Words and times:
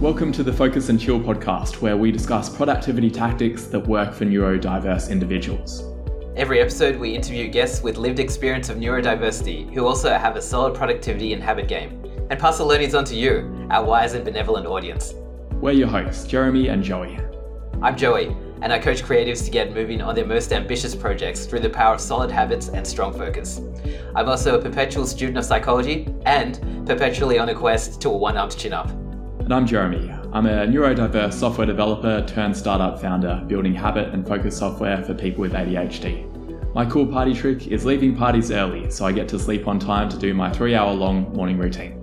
Welcome 0.00 0.32
to 0.32 0.42
the 0.42 0.50
Focus 0.50 0.88
and 0.88 0.98
Chill 0.98 1.20
podcast, 1.20 1.82
where 1.82 1.94
we 1.94 2.10
discuss 2.10 2.48
productivity 2.48 3.10
tactics 3.10 3.64
that 3.64 3.86
work 3.86 4.14
for 4.14 4.24
neurodiverse 4.24 5.10
individuals. 5.10 5.84
Every 6.36 6.58
episode, 6.58 6.96
we 6.96 7.14
interview 7.14 7.48
guests 7.48 7.82
with 7.82 7.98
lived 7.98 8.18
experience 8.18 8.70
of 8.70 8.78
neurodiversity 8.78 9.70
who 9.74 9.86
also 9.86 10.08
have 10.08 10.36
a 10.36 10.40
solid 10.40 10.74
productivity 10.74 11.34
and 11.34 11.42
habit 11.42 11.68
game, 11.68 12.02
and 12.30 12.40
pass 12.40 12.56
the 12.56 12.64
learnings 12.64 12.94
on 12.94 13.04
to 13.04 13.14
you, 13.14 13.68
our 13.68 13.84
wise 13.84 14.14
and 14.14 14.24
benevolent 14.24 14.66
audience. 14.66 15.12
We're 15.56 15.72
your 15.72 15.88
hosts, 15.88 16.26
Jeremy 16.26 16.68
and 16.68 16.82
Joey. 16.82 17.18
I'm 17.82 17.94
Joey, 17.94 18.34
and 18.62 18.72
I 18.72 18.78
coach 18.78 19.02
creatives 19.02 19.44
to 19.44 19.50
get 19.50 19.74
moving 19.74 20.00
on 20.00 20.14
their 20.14 20.26
most 20.26 20.54
ambitious 20.54 20.94
projects 20.94 21.44
through 21.44 21.60
the 21.60 21.68
power 21.68 21.92
of 21.92 22.00
solid 22.00 22.30
habits 22.30 22.68
and 22.70 22.86
strong 22.86 23.12
focus. 23.12 23.60
I'm 24.16 24.30
also 24.30 24.58
a 24.58 24.62
perpetual 24.62 25.06
student 25.06 25.36
of 25.36 25.44
psychology 25.44 26.08
and 26.24 26.86
perpetually 26.86 27.38
on 27.38 27.50
a 27.50 27.54
quest 27.54 28.00
to 28.00 28.08
a 28.08 28.16
one 28.16 28.38
armed 28.38 28.56
chin 28.56 28.72
up. 28.72 28.90
And 29.50 29.56
I'm 29.56 29.66
Jeremy. 29.66 30.08
I'm 30.32 30.46
a 30.46 30.64
neurodiverse 30.64 31.32
software 31.32 31.66
developer 31.66 32.24
turned 32.24 32.56
startup 32.56 33.00
founder 33.00 33.42
building 33.48 33.74
habit 33.74 34.14
and 34.14 34.24
focus 34.24 34.56
software 34.56 35.02
for 35.02 35.12
people 35.12 35.40
with 35.40 35.54
ADHD. 35.54 36.72
My 36.72 36.86
cool 36.86 37.04
party 37.04 37.34
trick 37.34 37.66
is 37.66 37.84
leaving 37.84 38.14
parties 38.14 38.52
early 38.52 38.88
so 38.92 39.06
I 39.06 39.10
get 39.10 39.26
to 39.30 39.40
sleep 39.40 39.66
on 39.66 39.80
time 39.80 40.08
to 40.10 40.16
do 40.16 40.34
my 40.34 40.52
three 40.52 40.76
hour 40.76 40.94
long 40.94 41.34
morning 41.34 41.58
routine. 41.58 41.96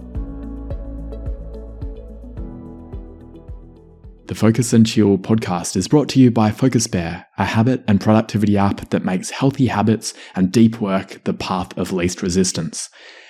The 4.25 4.35
Focus 4.35 4.73
and 4.73 4.85
Chill 4.85 5.17
podcast 5.17 5.77
is 5.77 5.87
brought 5.87 6.09
to 6.09 6.19
you 6.19 6.31
by 6.31 6.51
FocusBear, 6.51 7.23
a 7.37 7.45
habit 7.45 7.81
and 7.87 8.01
productivity 8.01 8.57
app 8.57 8.89
that 8.89 9.05
makes 9.05 9.29
healthy 9.29 9.67
habits 9.67 10.13
and 10.35 10.51
deep 10.51 10.81
work 10.81 11.23
the 11.23 11.33
path 11.33 11.77
of 11.77 11.93
least 11.93 12.21
resistance. 12.21 12.89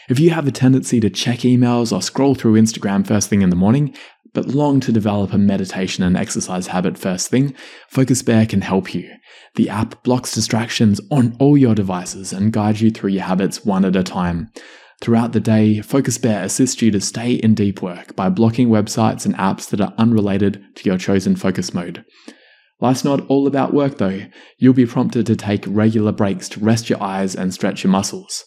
If 0.10 0.22
you 0.22 0.30
have 0.30 0.48
a 0.48 0.52
tendency 0.52 1.02
to 1.02 1.10
check 1.10 1.40
emails 1.40 1.92
or 1.92 2.02
scroll 2.02 2.34
through 2.34 2.54
Instagram 2.54 3.06
first 3.06 3.30
thing 3.30 3.42
in 3.42 3.50
the 3.50 3.58
morning, 3.58 3.94
but 4.34 4.48
long 4.48 4.80
to 4.80 4.94
develop 4.94 5.34
a 5.34 5.38
meditation 5.38 6.02
and 6.02 6.16
exercise 6.16 6.68
habit 6.68 6.98
first 6.98 7.30
thing, 7.30 7.54
FocusBear 7.92 8.48
can 8.48 8.62
help 8.62 8.96
you. 8.96 9.12
The 9.56 9.68
app 9.68 10.02
blocks 10.04 10.34
distractions 10.34 11.02
on 11.12 11.36
all 11.42 11.58
your 11.58 11.76
devices 11.76 12.32
and 12.32 12.54
guides 12.54 12.82
you 12.82 12.90
through 12.90 13.10
your 13.10 13.26
habits 13.26 13.66
one 13.66 13.84
at 13.84 13.98
a 13.98 14.04
time. 14.04 14.50
Throughout 15.02 15.34
the 15.34 15.42
day, 15.42 15.80
FocusBear 15.80 16.42
assists 16.42 16.82
you 16.82 16.90
to 16.92 17.02
stay 17.02 17.34
in 17.34 17.54
deep 17.54 17.82
work 17.82 18.16
by 18.16 18.30
blocking 18.30 18.70
websites 18.70 19.26
and 19.26 19.36
apps 19.36 19.70
that 19.72 19.82
are 19.82 19.94
unrelated 19.98 20.64
to 20.76 20.90
your 20.90 20.98
chosen 20.98 21.36
focus 21.36 21.74
mode. 21.74 22.06
Life's 22.80 23.04
not 23.04 23.28
all 23.28 23.46
about 23.46 23.74
work 23.74 23.98
though. 23.98 24.22
You'll 24.58 24.74
be 24.74 24.86
prompted 24.86 25.26
to 25.26 25.36
take 25.36 25.66
regular 25.68 26.14
breaks 26.14 26.48
to 26.50 26.62
rest 26.62 26.90
your 26.90 27.04
eyes 27.04 27.36
and 27.36 27.54
stretch 27.54 27.84
your 27.84 27.92
muscles. 27.92 28.46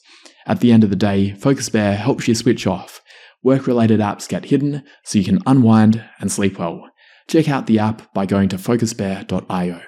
At 0.50 0.58
the 0.58 0.72
end 0.72 0.82
of 0.82 0.90
the 0.90 0.96
day, 0.96 1.30
FocusBear 1.38 1.94
helps 1.94 2.26
you 2.26 2.34
switch 2.34 2.66
off. 2.66 3.00
Work 3.40 3.68
related 3.68 4.00
apps 4.00 4.28
get 4.28 4.46
hidden 4.46 4.82
so 5.04 5.16
you 5.16 5.24
can 5.24 5.38
unwind 5.46 6.04
and 6.18 6.32
sleep 6.32 6.58
well. 6.58 6.90
Check 7.28 7.48
out 7.48 7.68
the 7.68 7.78
app 7.78 8.12
by 8.14 8.26
going 8.26 8.48
to 8.48 8.56
focusbear.io. 8.56 9.80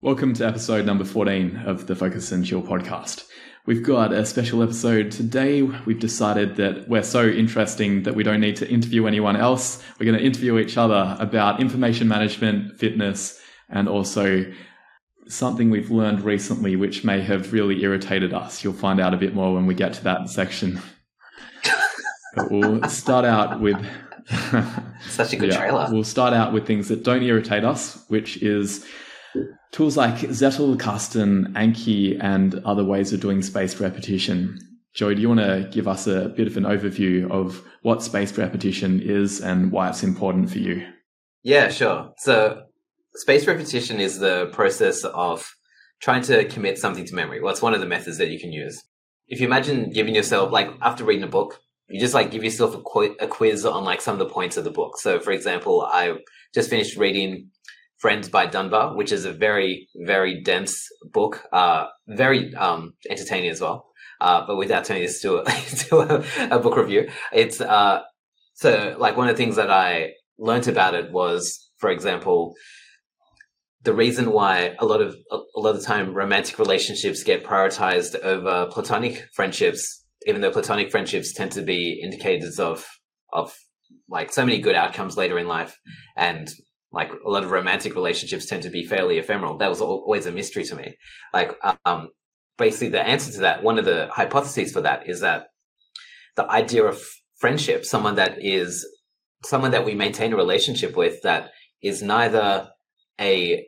Welcome 0.00 0.32
to 0.32 0.46
episode 0.46 0.86
number 0.86 1.04
14 1.04 1.64
of 1.66 1.86
the 1.86 1.94
Focus 1.94 2.32
and 2.32 2.46
Chill 2.46 2.62
podcast. 2.62 3.26
We've 3.66 3.82
got 3.82 4.14
a 4.14 4.24
special 4.24 4.62
episode 4.62 5.10
today. 5.10 5.60
We've 5.60 6.00
decided 6.00 6.56
that 6.56 6.88
we're 6.88 7.02
so 7.02 7.28
interesting 7.28 8.04
that 8.04 8.14
we 8.14 8.22
don't 8.22 8.40
need 8.40 8.56
to 8.56 8.70
interview 8.70 9.06
anyone 9.06 9.36
else. 9.36 9.82
We're 10.00 10.06
going 10.06 10.18
to 10.18 10.24
interview 10.24 10.58
each 10.58 10.78
other 10.78 11.14
about 11.20 11.60
information 11.60 12.08
management, 12.08 12.78
fitness, 12.78 13.38
and 13.68 13.86
also 13.86 14.50
something 15.28 15.70
we've 15.70 15.90
learned 15.90 16.22
recently 16.22 16.76
which 16.76 17.04
may 17.04 17.20
have 17.20 17.52
really 17.52 17.82
irritated 17.82 18.32
us. 18.32 18.62
You'll 18.62 18.72
find 18.72 19.00
out 19.00 19.14
a 19.14 19.16
bit 19.16 19.34
more 19.34 19.54
when 19.54 19.66
we 19.66 19.74
get 19.74 19.92
to 19.94 20.04
that 20.04 20.28
section. 20.30 20.80
but 22.34 22.50
we'll 22.50 22.82
start 22.88 23.24
out 23.24 23.60
with 23.60 23.76
such 25.08 25.32
a 25.32 25.36
good 25.36 25.52
yeah, 25.52 25.58
trailer. 25.58 25.88
We'll 25.90 26.04
start 26.04 26.32
out 26.32 26.52
with 26.52 26.66
things 26.66 26.88
that 26.88 27.02
don't 27.02 27.22
irritate 27.22 27.64
us, 27.64 28.04
which 28.08 28.42
is 28.42 28.86
Tools 29.72 29.96
like 29.96 30.14
Zettelkasten, 30.14 31.52
Anki, 31.52 32.18
and 32.22 32.54
other 32.64 32.84
ways 32.84 33.12
of 33.12 33.20
doing 33.20 33.42
spaced 33.42 33.80
repetition. 33.80 34.58
Joey, 34.94 35.16
do 35.16 35.20
you 35.20 35.28
want 35.28 35.40
to 35.40 35.68
give 35.70 35.86
us 35.86 36.06
a 36.06 36.30
bit 36.30 36.46
of 36.46 36.56
an 36.56 36.64
overview 36.64 37.30
of 37.30 37.62
what 37.82 38.02
spaced 38.02 38.38
repetition 38.38 39.00
is 39.02 39.40
and 39.40 39.70
why 39.70 39.90
it's 39.90 40.02
important 40.02 40.50
for 40.50 40.58
you? 40.58 40.86
Yeah, 41.42 41.68
sure. 41.68 42.12
So, 42.16 42.64
spaced 43.16 43.46
repetition 43.46 44.00
is 44.00 44.18
the 44.18 44.46
process 44.52 45.04
of 45.04 45.54
trying 46.00 46.22
to 46.22 46.44
commit 46.46 46.78
something 46.78 47.04
to 47.06 47.14
memory. 47.14 47.40
Well, 47.40 47.52
it's 47.52 47.62
one 47.62 47.74
of 47.74 47.80
the 47.80 47.86
methods 47.86 48.18
that 48.18 48.30
you 48.30 48.38
can 48.38 48.52
use. 48.52 48.82
If 49.28 49.40
you 49.40 49.46
imagine 49.46 49.90
giving 49.90 50.14
yourself, 50.14 50.52
like 50.52 50.70
after 50.82 51.04
reading 51.04 51.24
a 51.24 51.28
book, 51.28 51.58
you 51.88 52.00
just 52.00 52.14
like 52.14 52.30
give 52.30 52.44
yourself 52.44 52.74
a, 52.74 52.82
qu- 52.82 53.16
a 53.20 53.26
quiz 53.26 53.64
on 53.64 53.84
like 53.84 54.00
some 54.00 54.14
of 54.14 54.18
the 54.18 54.32
points 54.32 54.56
of 54.56 54.64
the 54.64 54.70
book. 54.70 54.98
So, 54.98 55.20
for 55.20 55.32
example, 55.32 55.82
I 55.82 56.14
just 56.54 56.70
finished 56.70 56.96
reading 56.96 57.50
Friends 57.98 58.28
by 58.28 58.46
Dunbar, 58.46 58.94
which 58.94 59.10
is 59.10 59.24
a 59.24 59.32
very, 59.32 59.88
very 59.96 60.42
dense 60.42 60.86
book, 61.12 61.44
uh, 61.52 61.86
very 62.08 62.54
um, 62.54 62.92
entertaining 63.08 63.50
as 63.50 63.60
well. 63.60 63.86
Uh, 64.20 64.46
but 64.46 64.56
without 64.56 64.84
turning 64.84 65.02
this 65.02 65.20
to 65.22 65.38
a, 65.38 65.44
to 65.88 65.98
a, 65.98 66.56
a 66.56 66.58
book 66.58 66.76
review, 66.76 67.08
it's 67.32 67.60
uh, 67.60 68.02
so 68.54 68.96
like 68.98 69.16
one 69.16 69.28
of 69.28 69.36
the 69.36 69.42
things 69.42 69.56
that 69.56 69.70
I 69.70 70.12
learned 70.38 70.68
about 70.68 70.94
it 70.94 71.10
was, 71.12 71.70
for 71.78 71.90
example, 71.90 72.54
the 73.86 73.94
reason 73.94 74.32
why 74.32 74.74
a 74.80 74.84
lot 74.84 75.00
of 75.00 75.16
a 75.30 75.60
lot 75.60 75.76
of 75.76 75.82
time 75.84 76.12
romantic 76.12 76.58
relationships 76.58 77.22
get 77.22 77.44
prioritized 77.44 78.18
over 78.18 78.66
platonic 78.66 79.24
friendships, 79.32 80.04
even 80.26 80.40
though 80.40 80.50
platonic 80.50 80.90
friendships 80.90 81.32
tend 81.32 81.52
to 81.52 81.62
be 81.62 82.00
indicators 82.02 82.58
of 82.58 82.84
of 83.32 83.56
like 84.08 84.32
so 84.32 84.44
many 84.44 84.58
good 84.58 84.74
outcomes 84.74 85.16
later 85.16 85.38
in 85.38 85.46
life, 85.46 85.78
and 86.16 86.50
like 86.90 87.12
a 87.24 87.30
lot 87.30 87.44
of 87.44 87.52
romantic 87.52 87.94
relationships 87.94 88.46
tend 88.46 88.64
to 88.64 88.70
be 88.70 88.84
fairly 88.84 89.18
ephemeral. 89.18 89.56
That 89.56 89.70
was 89.70 89.80
always 89.80 90.26
a 90.26 90.32
mystery 90.32 90.64
to 90.64 90.74
me. 90.74 90.96
Like, 91.32 91.52
um, 91.84 92.08
basically 92.58 92.88
the 92.88 93.06
answer 93.06 93.32
to 93.34 93.40
that, 93.40 93.62
one 93.62 93.78
of 93.78 93.84
the 93.84 94.08
hypotheses 94.10 94.72
for 94.72 94.80
that 94.80 95.08
is 95.08 95.20
that 95.20 95.46
the 96.34 96.50
idea 96.50 96.84
of 96.84 97.00
friendship, 97.36 97.84
someone 97.84 98.16
that 98.16 98.38
is 98.40 98.84
someone 99.44 99.70
that 99.70 99.84
we 99.84 99.94
maintain 99.94 100.32
a 100.32 100.36
relationship 100.36 100.96
with 100.96 101.22
that 101.22 101.50
is 101.82 102.02
neither 102.02 102.68
a 103.20 103.64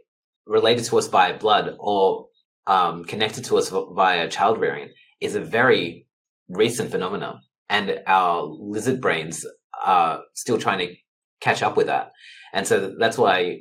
related 0.48 0.84
to 0.86 0.98
us 0.98 1.06
by 1.09 1.32
blood 1.32 1.76
or 1.78 2.26
um, 2.66 3.04
connected 3.04 3.44
to 3.44 3.59
us 3.59 3.70
via 3.70 4.28
child 4.28 4.59
rearing 4.59 4.91
is 5.20 5.34
a 5.34 5.41
very 5.41 6.06
recent 6.48 6.91
phenomenon. 6.91 7.41
And 7.69 8.00
our 8.06 8.42
lizard 8.42 9.00
brains 9.00 9.47
are 9.84 10.22
still 10.34 10.59
trying 10.59 10.78
to 10.78 10.94
catch 11.41 11.62
up 11.62 11.76
with 11.76 11.86
that. 11.86 12.12
And 12.53 12.66
so 12.66 12.94
that's 12.98 13.19
why 13.19 13.60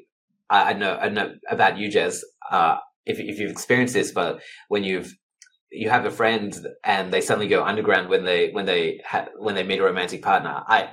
I, 0.49 0.71
I 0.71 0.73
know 0.73 0.95
I 0.95 1.09
know 1.09 1.35
about 1.49 1.77
you, 1.77 1.89
Jez. 1.89 2.21
Uh, 2.49 2.77
if 3.05 3.19
if 3.19 3.37
you've 3.39 3.51
experienced 3.51 3.93
this, 3.93 4.11
but 4.11 4.41
when 4.69 4.83
you've 4.83 5.13
you 5.71 5.89
have 5.89 6.05
a 6.05 6.11
friend 6.11 6.57
and 6.83 7.11
they 7.11 7.21
suddenly 7.21 7.47
go 7.47 7.63
underground 7.63 8.09
when 8.09 8.23
they 8.23 8.51
when 8.51 8.65
they 8.65 9.01
ha- 9.05 9.27
when 9.37 9.55
they 9.55 9.63
meet 9.63 9.79
a 9.79 9.83
romantic 9.83 10.21
partner. 10.21 10.63
I 10.67 10.91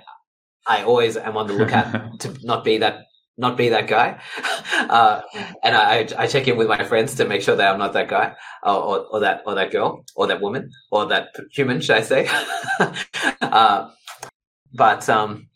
I 0.66 0.82
always 0.82 1.16
am 1.16 1.36
on 1.36 1.46
the 1.46 1.52
lookout 1.54 1.94
to 2.20 2.36
not 2.42 2.64
be 2.64 2.78
that 2.78 3.04
not 3.36 3.56
be 3.56 3.68
that 3.70 3.88
guy, 3.88 4.20
uh, 4.72 5.20
and 5.62 5.76
I, 5.76 6.08
I 6.16 6.26
check 6.26 6.46
in 6.48 6.56
with 6.56 6.68
my 6.68 6.84
friends 6.84 7.14
to 7.16 7.24
make 7.24 7.42
sure 7.42 7.56
that 7.56 7.72
I'm 7.72 7.78
not 7.78 7.92
that 7.94 8.08
guy 8.08 8.34
or, 8.62 8.74
or, 8.74 8.98
or 9.12 9.20
that 9.20 9.42
or 9.46 9.54
that 9.54 9.72
girl 9.72 10.04
or 10.16 10.26
that 10.26 10.40
woman 10.40 10.70
or 10.90 11.06
that 11.06 11.34
human, 11.52 11.80
should 11.80 11.96
I 11.96 12.02
say? 12.02 12.28
uh, 13.40 13.90
but 14.72 15.08
um, 15.08 15.48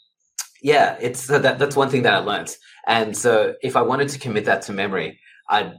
yeah, 0.62 0.96
it's 1.00 1.20
so 1.24 1.38
that 1.38 1.58
that's 1.58 1.76
one 1.76 1.90
thing 1.90 2.02
that 2.02 2.14
I 2.14 2.18
learned. 2.18 2.54
And 2.86 3.16
so 3.16 3.54
if 3.62 3.76
I 3.76 3.82
wanted 3.82 4.08
to 4.10 4.18
commit 4.18 4.44
that 4.46 4.62
to 4.62 4.72
memory, 4.72 5.18
I'd 5.48 5.74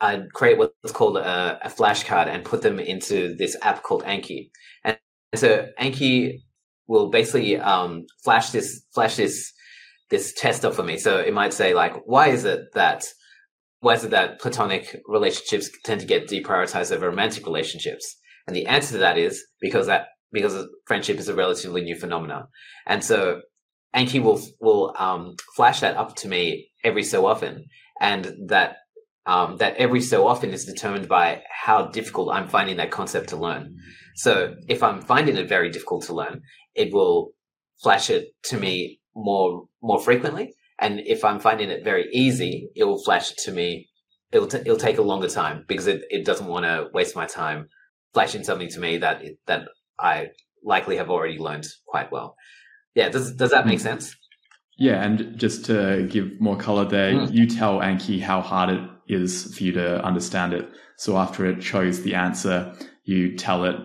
I'd 0.00 0.32
create 0.32 0.58
what's 0.58 0.92
called 0.92 1.16
a, 1.16 1.58
a 1.62 1.68
flashcard 1.68 2.26
and 2.26 2.44
put 2.44 2.62
them 2.62 2.78
into 2.78 3.34
this 3.36 3.56
app 3.62 3.82
called 3.82 4.02
Anki. 4.04 4.50
And 4.84 4.98
so 5.34 5.68
Anki 5.80 6.42
will 6.86 7.10
basically 7.10 7.56
um, 7.56 8.06
flash 8.22 8.50
this 8.50 8.84
flash 8.92 9.16
this 9.16 9.52
this 10.10 10.32
test 10.34 10.64
up 10.64 10.74
for 10.74 10.82
me. 10.82 10.98
So 10.98 11.18
it 11.18 11.34
might 11.34 11.52
say 11.52 11.74
like, 11.74 11.94
why 12.04 12.28
is 12.28 12.44
it 12.44 12.60
that 12.74 13.04
why 13.80 13.94
is 13.94 14.04
it 14.04 14.12
that 14.12 14.40
platonic 14.40 14.96
relationships 15.06 15.70
tend 15.84 16.00
to 16.00 16.06
get 16.06 16.26
deprioritized 16.26 16.90
over 16.90 17.10
romantic 17.10 17.44
relationships? 17.44 18.16
And 18.46 18.56
the 18.56 18.66
answer 18.66 18.92
to 18.92 18.98
that 18.98 19.18
is 19.18 19.44
because 19.60 19.86
that 19.86 20.06
because 20.32 20.66
friendship 20.86 21.18
is 21.18 21.28
a 21.28 21.34
relatively 21.34 21.82
new 21.82 21.96
phenomenon. 21.96 22.44
And 22.86 23.04
so 23.04 23.42
Anki 23.94 24.22
will 24.22 24.40
will 24.60 24.94
um, 24.98 25.36
flash 25.56 25.80
that 25.80 25.96
up 25.96 26.16
to 26.16 26.28
me 26.28 26.68
every 26.82 27.04
so 27.04 27.26
often, 27.26 27.66
and 28.00 28.32
that 28.48 28.76
um, 29.26 29.56
that 29.58 29.76
every 29.76 30.00
so 30.00 30.26
often 30.26 30.50
is 30.50 30.64
determined 30.64 31.08
by 31.08 31.42
how 31.50 31.86
difficult 31.86 32.34
I'm 32.34 32.48
finding 32.48 32.76
that 32.76 32.90
concept 32.90 33.28
to 33.30 33.36
learn. 33.36 33.76
So 34.16 34.54
if 34.68 34.82
I'm 34.82 35.00
finding 35.00 35.36
it 35.36 35.48
very 35.48 35.70
difficult 35.70 36.04
to 36.04 36.14
learn, 36.14 36.42
it 36.74 36.92
will 36.92 37.32
flash 37.82 38.10
it 38.10 38.28
to 38.44 38.58
me 38.58 39.00
more 39.14 39.66
more 39.82 40.00
frequently, 40.00 40.54
and 40.78 41.00
if 41.00 41.24
I'm 41.24 41.40
finding 41.40 41.70
it 41.70 41.84
very 41.84 42.08
easy, 42.12 42.68
it 42.74 42.84
will 42.84 43.02
flash 43.02 43.32
to 43.44 43.52
me. 43.52 43.88
It'll 44.32 44.48
t- 44.48 44.58
it'll 44.58 44.76
take 44.76 44.98
a 44.98 45.02
longer 45.02 45.28
time 45.28 45.64
because 45.68 45.86
it, 45.86 46.02
it 46.10 46.24
doesn't 46.24 46.46
want 46.46 46.64
to 46.64 46.88
waste 46.92 47.14
my 47.14 47.26
time 47.26 47.68
flashing 48.12 48.44
something 48.44 48.68
to 48.70 48.80
me 48.80 48.98
that 48.98 49.22
that 49.46 49.68
I 49.98 50.28
likely 50.64 50.96
have 50.96 51.10
already 51.10 51.38
learned 51.38 51.66
quite 51.86 52.10
well. 52.10 52.36
Yeah, 52.94 53.08
does 53.08 53.34
does 53.34 53.50
that 53.50 53.66
make 53.66 53.78
mm. 53.78 53.82
sense? 53.82 54.16
Yeah, 54.76 55.02
and 55.04 55.38
just 55.38 55.66
to 55.66 56.08
give 56.10 56.40
more 56.40 56.56
color 56.56 56.84
there, 56.84 57.12
Mm. 57.12 57.32
you 57.32 57.46
tell 57.46 57.78
Anki 57.78 58.20
how 58.20 58.40
hard 58.40 58.70
it 58.70 58.80
is 59.06 59.54
for 59.56 59.62
you 59.62 59.72
to 59.72 60.04
understand 60.04 60.52
it. 60.52 60.68
So 60.96 61.16
after 61.16 61.46
it 61.46 61.62
shows 61.62 62.02
the 62.02 62.14
answer, 62.14 62.72
you 63.04 63.36
tell 63.36 63.64
it 63.64 63.76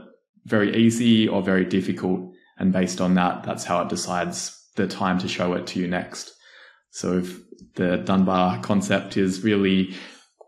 very 0.46 0.76
easy 0.76 1.28
or 1.28 1.44
very 1.44 1.66
difficult. 1.66 2.32
And 2.58 2.74
based 2.74 3.02
on 3.02 3.14
that, 3.16 3.44
that's 3.44 3.66
how 3.66 3.82
it 3.82 3.90
decides 3.90 4.59
the 4.80 4.88
time 4.88 5.20
to 5.20 5.28
show 5.28 5.54
it 5.54 5.68
to 5.68 5.80
you 5.80 5.88
next. 5.88 6.34
So 6.92 7.20
if 7.20 7.40
the 7.76 7.98
Dunbar 7.98 8.62
concept 8.62 9.18
is 9.18 9.44
really 9.44 9.94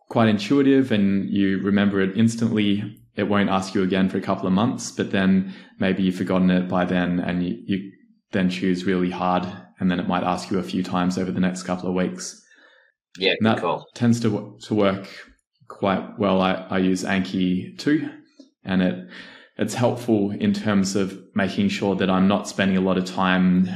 quite 0.09 0.29
intuitive 0.29 0.91
and 0.91 1.29
you 1.29 1.59
remember 1.59 2.01
it 2.01 2.17
instantly, 2.17 2.97
it 3.15 3.23
won't 3.23 3.49
ask 3.49 3.75
you 3.75 3.83
again 3.83 4.09
for 4.09 4.17
a 4.17 4.21
couple 4.21 4.47
of 4.47 4.53
months, 4.53 4.91
but 4.91 5.11
then 5.11 5.53
maybe 5.79 6.03
you've 6.03 6.15
forgotten 6.15 6.49
it 6.49 6.67
by 6.67 6.85
then 6.85 7.19
and 7.19 7.45
you, 7.45 7.61
you 7.65 7.91
then 8.31 8.49
choose 8.49 8.85
really 8.85 9.11
hard 9.11 9.45
and 9.79 9.89
then 9.91 9.99
it 9.99 10.07
might 10.07 10.23
ask 10.23 10.49
you 10.49 10.59
a 10.59 10.63
few 10.63 10.83
times 10.83 11.17
over 11.17 11.31
the 11.31 11.39
next 11.39 11.63
couple 11.63 11.89
of 11.89 11.95
weeks. 11.95 12.41
Yeah, 13.17 13.33
And 13.39 13.45
that 13.47 13.59
cool. 13.59 13.85
tends 13.93 14.19
to 14.21 14.57
to 14.63 14.73
work 14.73 15.07
quite 15.67 16.17
well. 16.17 16.41
I, 16.41 16.53
I 16.69 16.77
use 16.77 17.03
Anki 17.03 17.77
too, 17.77 18.09
and 18.63 18.81
it 18.81 19.09
it's 19.57 19.73
helpful 19.73 20.31
in 20.31 20.53
terms 20.53 20.95
of 20.95 21.19
making 21.35 21.69
sure 21.69 21.95
that 21.95 22.09
I'm 22.09 22.27
not 22.27 22.47
spending 22.47 22.77
a 22.77 22.81
lot 22.81 22.97
of 22.97 23.05
time 23.05 23.67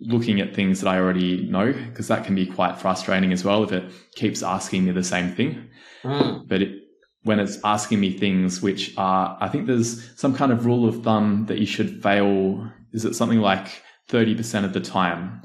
looking 0.00 0.40
at 0.40 0.54
things 0.54 0.80
that 0.80 0.88
I 0.88 0.98
already 0.98 1.46
know, 1.48 1.72
because 1.72 2.08
that 2.08 2.24
can 2.24 2.34
be 2.34 2.46
quite 2.46 2.78
frustrating 2.78 3.32
as 3.32 3.44
well 3.44 3.64
if 3.64 3.72
it 3.72 3.90
keeps 4.14 4.42
asking 4.42 4.84
me 4.84 4.92
the 4.92 5.02
same 5.02 5.34
thing. 5.34 5.68
Mm. 6.04 6.48
But 6.48 6.62
it, 6.62 6.82
when 7.22 7.40
it's 7.40 7.58
asking 7.64 8.00
me 8.00 8.16
things 8.16 8.62
which 8.62 8.96
are, 8.96 9.36
I 9.40 9.48
think 9.48 9.66
there's 9.66 10.18
some 10.18 10.34
kind 10.34 10.52
of 10.52 10.66
rule 10.66 10.88
of 10.88 11.02
thumb 11.02 11.46
that 11.46 11.58
you 11.58 11.66
should 11.66 12.02
fail. 12.02 12.70
Is 12.92 13.04
it 13.04 13.14
something 13.14 13.40
like 13.40 13.82
30% 14.08 14.64
of 14.64 14.72
the 14.72 14.80
time? 14.80 15.42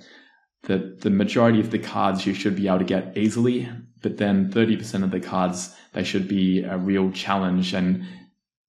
That 0.64 1.02
the 1.02 1.10
majority 1.10 1.60
of 1.60 1.72
the 1.72 1.80
cards 1.80 2.26
you 2.26 2.34
should 2.34 2.56
be 2.56 2.68
able 2.68 2.80
to 2.80 2.86
get 2.86 3.18
easily, 3.18 3.68
but 4.02 4.18
then 4.18 4.52
30% 4.52 5.04
of 5.04 5.12
the 5.12 5.20
cards, 5.20 5.76
they 5.94 6.04
should 6.04 6.28
be 6.28 6.64
a 6.64 6.78
real 6.78 7.12
challenge. 7.12 7.74
And 7.74 8.06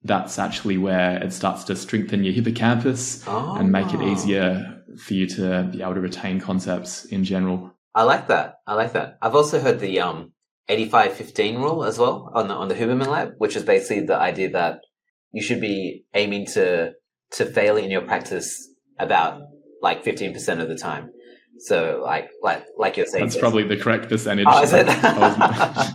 that's 0.05 0.39
actually 0.39 0.77
where 0.79 1.23
it 1.23 1.33
starts 1.33 1.65
to 1.65 1.75
strengthen 1.77 2.25
your 2.25 2.35
hippocampus 2.35 3.25
Oh. 3.27 3.55
and 3.57 3.73
make 3.73 3.93
it 3.95 4.03
easier 4.03 4.83
for 4.99 5.15
you 5.15 5.27
to 5.27 5.65
be 5.73 5.83
able 5.83 5.95
to 5.95 6.01
retain 6.01 6.41
concepts 6.41 7.05
in 7.07 7.25
general. 7.25 7.73
I 7.95 8.03
like 8.03 8.29
that. 8.29 8.57
I 8.67 8.75
like 8.75 8.93
that. 8.93 9.19
I've 9.23 9.35
also 9.35 9.61
heard 9.61 9.81
the 9.81 10.01
um 10.01 10.33
85-15 10.69 11.57
rule 11.59 11.85
as 11.85 11.99
well 11.99 12.31
on 12.35 12.49
the 12.49 12.55
on 12.55 12.69
the 12.69 12.75
Huberman 12.75 13.07
Lab, 13.07 13.33
which 13.39 13.57
is 13.57 13.63
basically 13.63 14.05
the 14.07 14.17
idea 14.17 14.51
that 14.51 14.81
you 15.33 15.43
should 15.43 15.61
be 15.61 16.05
aiming 16.15 16.47
to 16.55 16.93
to 17.33 17.47
fail 17.47 17.77
in 17.77 17.91
your 17.91 18.03
practice 18.03 18.69
about 18.99 19.41
like 19.83 20.05
15% 20.05 20.61
of 20.63 20.69
the 20.69 20.77
time. 20.77 21.11
So 21.59 22.01
like 22.05 22.31
like 22.43 22.65
like 22.79 22.97
you're 22.97 23.07
saying 23.07 23.25
That's 23.25 23.37
probably 23.37 23.65
the 23.65 23.77
correct 23.77 24.09
percentage. 24.09 24.47
Oh? 24.49 24.65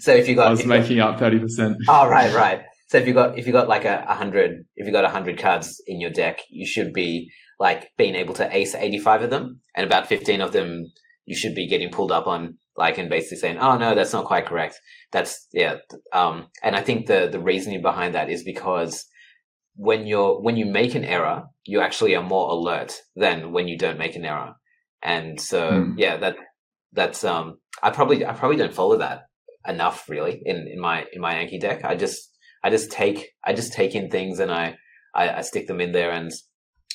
So 0.00 0.12
if 0.12 0.28
you 0.28 0.34
got 0.34 0.48
I 0.48 0.50
was 0.50 0.66
making 0.66 1.00
up 1.00 1.18
30%. 1.18 1.76
Oh 1.88 2.08
right, 2.08 2.32
right. 2.34 2.62
So 2.92 2.98
if 2.98 3.06
you 3.06 3.14
got 3.14 3.38
if 3.38 3.46
you 3.46 3.54
got 3.54 3.68
like 3.68 3.86
a, 3.86 4.04
hundred 4.14 4.66
if 4.76 4.86
you 4.86 4.92
got 4.92 5.06
a 5.06 5.08
hundred 5.08 5.38
cards 5.38 5.82
in 5.86 5.98
your 5.98 6.10
deck, 6.10 6.40
you 6.50 6.66
should 6.66 6.92
be 6.92 7.32
like 7.58 7.88
being 7.96 8.14
able 8.14 8.34
to 8.34 8.54
ace 8.54 8.74
eighty 8.74 8.98
five 8.98 9.22
of 9.22 9.30
them, 9.30 9.60
and 9.74 9.86
about 9.86 10.08
fifteen 10.08 10.42
of 10.42 10.52
them 10.52 10.92
you 11.24 11.34
should 11.34 11.54
be 11.54 11.66
getting 11.66 11.88
pulled 11.88 12.12
up 12.12 12.26
on, 12.26 12.58
like 12.76 12.98
and 12.98 13.08
basically 13.08 13.38
saying, 13.38 13.56
"Oh 13.56 13.78
no, 13.78 13.94
that's 13.94 14.12
not 14.12 14.26
quite 14.26 14.44
correct." 14.44 14.78
That's 15.10 15.48
yeah. 15.54 15.76
Um, 16.12 16.48
and 16.62 16.76
I 16.76 16.82
think 16.82 17.06
the 17.06 17.30
the 17.32 17.40
reasoning 17.40 17.80
behind 17.80 18.14
that 18.14 18.28
is 18.28 18.44
because 18.44 19.06
when 19.74 20.06
you're 20.06 20.42
when 20.42 20.58
you 20.58 20.66
make 20.66 20.94
an 20.94 21.06
error, 21.06 21.44
you 21.64 21.80
actually 21.80 22.14
are 22.14 22.22
more 22.22 22.50
alert 22.50 23.00
than 23.16 23.52
when 23.52 23.68
you 23.68 23.78
don't 23.78 23.98
make 23.98 24.16
an 24.16 24.26
error, 24.26 24.52
and 25.02 25.40
so 25.40 25.70
Hmm. 25.70 25.94
yeah, 25.96 26.18
that 26.18 26.36
that's 26.92 27.24
um. 27.24 27.56
I 27.82 27.88
probably 27.88 28.26
I 28.26 28.34
probably 28.34 28.58
don't 28.58 28.74
follow 28.74 28.98
that 28.98 29.22
enough 29.66 30.10
really 30.10 30.42
in 30.44 30.68
in 30.70 30.78
my 30.78 31.06
in 31.10 31.22
my 31.22 31.36
Anki 31.36 31.58
deck. 31.58 31.86
I 31.86 31.94
just 31.94 32.28
I 32.62 32.70
just 32.70 32.90
take 32.90 33.30
I 33.44 33.52
just 33.52 33.72
take 33.72 33.94
in 33.94 34.10
things 34.10 34.38
and 34.38 34.50
I, 34.50 34.76
I 35.14 35.28
I 35.30 35.40
stick 35.42 35.66
them 35.66 35.80
in 35.80 35.92
there 35.92 36.10
and 36.10 36.30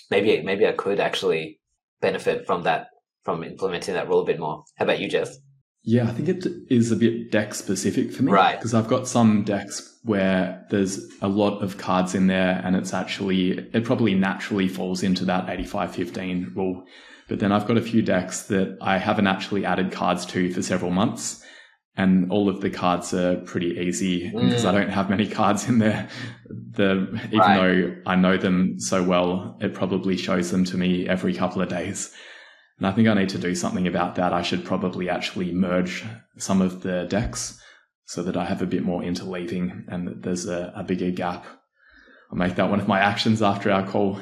maybe 0.09 0.41
maybe 0.41 0.67
I 0.67 0.71
could 0.71 0.99
actually 0.99 1.59
benefit 2.01 2.45
from 2.45 2.63
that 2.63 2.87
from 3.23 3.43
implementing 3.43 3.95
that 3.95 4.07
rule 4.07 4.21
a 4.21 4.25
bit 4.25 4.39
more. 4.39 4.63
How 4.77 4.85
about 4.85 4.99
you, 4.99 5.09
Jez? 5.09 5.29
Yeah, 5.89 6.03
I 6.03 6.11
think 6.11 6.27
it 6.27 6.45
is 6.69 6.91
a 6.91 6.97
bit 6.97 7.31
deck 7.31 7.53
specific 7.53 8.11
for 8.11 8.23
me. 8.23 8.31
Right. 8.31 8.57
Because 8.57 8.73
I've 8.73 8.89
got 8.89 9.07
some 9.07 9.43
decks 9.43 9.97
where 10.03 10.65
there's 10.69 10.99
a 11.21 11.29
lot 11.29 11.63
of 11.63 11.77
cards 11.77 12.13
in 12.13 12.27
there 12.27 12.61
and 12.65 12.75
it's 12.75 12.93
actually, 12.93 13.51
it 13.73 13.85
probably 13.85 14.13
naturally 14.13 14.67
falls 14.67 15.01
into 15.01 15.23
that 15.25 15.49
85 15.49 15.95
15 15.95 16.51
rule. 16.55 16.83
But 17.29 17.39
then 17.39 17.53
I've 17.53 17.67
got 17.67 17.77
a 17.77 17.81
few 17.81 18.01
decks 18.01 18.43
that 18.43 18.77
I 18.81 18.97
haven't 18.97 19.27
actually 19.27 19.63
added 19.63 19.93
cards 19.93 20.25
to 20.27 20.51
for 20.51 20.61
several 20.61 20.91
months. 20.91 21.41
And 21.99 22.31
all 22.31 22.47
of 22.47 22.61
the 22.61 22.69
cards 22.69 23.11
are 23.13 23.37
pretty 23.37 23.71
easy 23.79 24.29
because 24.29 24.65
I 24.65 24.71
Mm. 24.71 24.75
don't 24.77 24.89
have 24.91 25.09
many 25.09 25.27
cards 25.27 25.67
in 25.67 25.79
there. 25.79 26.07
The 26.47 27.07
even 27.27 27.39
Right. 27.39 27.55
though 27.55 27.95
I 28.05 28.15
know 28.15 28.37
them 28.37 28.79
so 28.79 29.01
well, 29.03 29.57
it 29.61 29.73
probably 29.73 30.15
shows 30.15 30.51
them 30.51 30.63
to 30.65 30.77
me 30.77 31.07
every 31.09 31.33
couple 31.33 31.61
of 31.61 31.69
days. 31.69 32.13
And 32.77 32.85
I 32.85 32.91
think 32.91 33.07
I 33.07 33.15
need 33.15 33.29
to 33.29 33.39
do 33.39 33.55
something 33.55 33.87
about 33.87 34.13
that. 34.15 34.31
I 34.31 34.43
should 34.43 34.63
probably 34.63 35.09
actually 35.09 35.51
merge 35.51 36.05
some 36.37 36.61
of 36.61 36.83
the 36.83 37.05
decks 37.09 37.59
so 38.05 38.21
that 38.21 38.37
I 38.37 38.45
have 38.45 38.61
a 38.61 38.67
bit 38.67 38.83
more 38.83 39.01
interleaving 39.01 39.85
and 39.87 40.07
that 40.07 40.21
there's 40.21 40.45
a, 40.47 40.71
a 40.75 40.83
bigger 40.83 41.09
gap. 41.09 41.45
I'll 42.31 42.37
make 42.37 42.55
that 42.55 42.69
one 42.69 42.79
of 42.79 42.87
my 42.87 42.99
actions 42.99 43.41
after 43.41 43.71
our 43.71 43.85
call. 43.87 44.19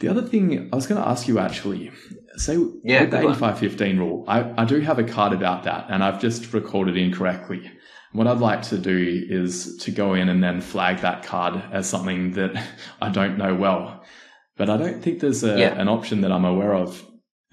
The 0.00 0.08
other 0.08 0.22
thing 0.22 0.68
I 0.70 0.76
was 0.76 0.86
going 0.86 1.00
to 1.00 1.08
ask 1.08 1.26
you 1.28 1.38
actually, 1.38 1.90
say 2.36 2.56
Yeah, 2.82 3.02
with 3.02 3.10
the 3.10 3.20
one. 3.22 3.34
85-15 3.34 3.98
rule, 3.98 4.24
I, 4.28 4.62
I 4.62 4.64
do 4.64 4.80
have 4.80 4.98
a 4.98 5.04
card 5.04 5.32
about 5.32 5.64
that 5.64 5.86
and 5.90 6.02
I've 6.02 6.20
just 6.20 6.52
recorded 6.52 6.96
incorrectly. 6.96 7.70
What 8.12 8.26
I'd 8.26 8.38
like 8.38 8.62
to 8.64 8.78
do 8.78 9.26
is 9.28 9.76
to 9.78 9.90
go 9.90 10.14
in 10.14 10.28
and 10.28 10.42
then 10.42 10.60
flag 10.60 10.98
that 10.98 11.24
card 11.24 11.62
as 11.72 11.88
something 11.88 12.32
that 12.32 12.52
I 13.02 13.08
don't 13.10 13.38
know 13.38 13.54
well. 13.54 14.04
But 14.56 14.70
I 14.70 14.76
don't 14.76 15.02
think 15.02 15.20
there's 15.20 15.42
a, 15.42 15.58
Yeah. 15.58 15.80
an 15.80 15.88
option 15.88 16.20
that 16.20 16.30
I'm 16.30 16.44
aware 16.44 16.74
of, 16.74 17.04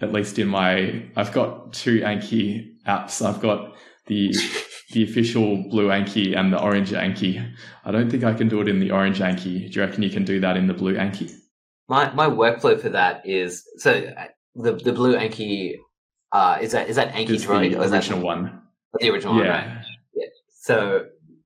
at 0.02 0.14
least 0.14 0.38
in 0.38 0.48
my, 0.48 1.04
I've 1.16 1.32
got 1.34 1.74
two 1.74 2.02
Anki 2.02 2.76
apps. 2.88 3.26
I've 3.26 3.42
got 3.42 3.76
the, 4.06 4.32
the 4.94 5.04
official 5.04 5.64
blue 5.70 5.88
Anki 5.88 6.38
and 6.38 6.54
the 6.54 6.62
orange 6.62 6.92
Anki. 6.92 7.44
I 7.86 7.92
don't 7.92 8.12
think 8.12 8.24
I 8.24 8.34
can 8.34 8.48
do 8.48 8.62
it 8.62 8.68
in 8.68 8.80
the 8.80 8.92
orange 8.92 9.20
Anki. 9.20 9.72
Do 9.72 9.80
you 9.80 9.82
reckon 9.86 10.04
you 10.04 10.10
can 10.12 10.26
do 10.26 10.40
that 10.42 10.58
in 10.58 10.68
the 10.68 10.74
blue 10.76 10.96
Anki? 10.96 11.32
My 11.90 12.14
my 12.14 12.28
workflow 12.28 12.80
for 12.80 12.90
that 12.90 13.22
is 13.26 13.64
so 13.78 13.92
the 14.56 14.74
the 14.74 14.94
blue 14.94 15.16
Anki 15.16 15.76
uh 16.32 16.58
is 16.62 16.72
that 16.74 16.90
is 16.90 16.96
that 16.96 17.14
Anki 17.14 17.32
It's 17.32 17.46
droid 17.46 17.72
the 17.72 17.80
or 17.80 17.84
is 17.86 17.92
that 17.92 17.98
original 17.98 18.22
one. 18.22 18.62
the 19.00 19.10
original 19.10 19.36
one, 19.36 19.48
right? 19.48 19.84
Yeah. 20.16 20.26
So 20.62 21.06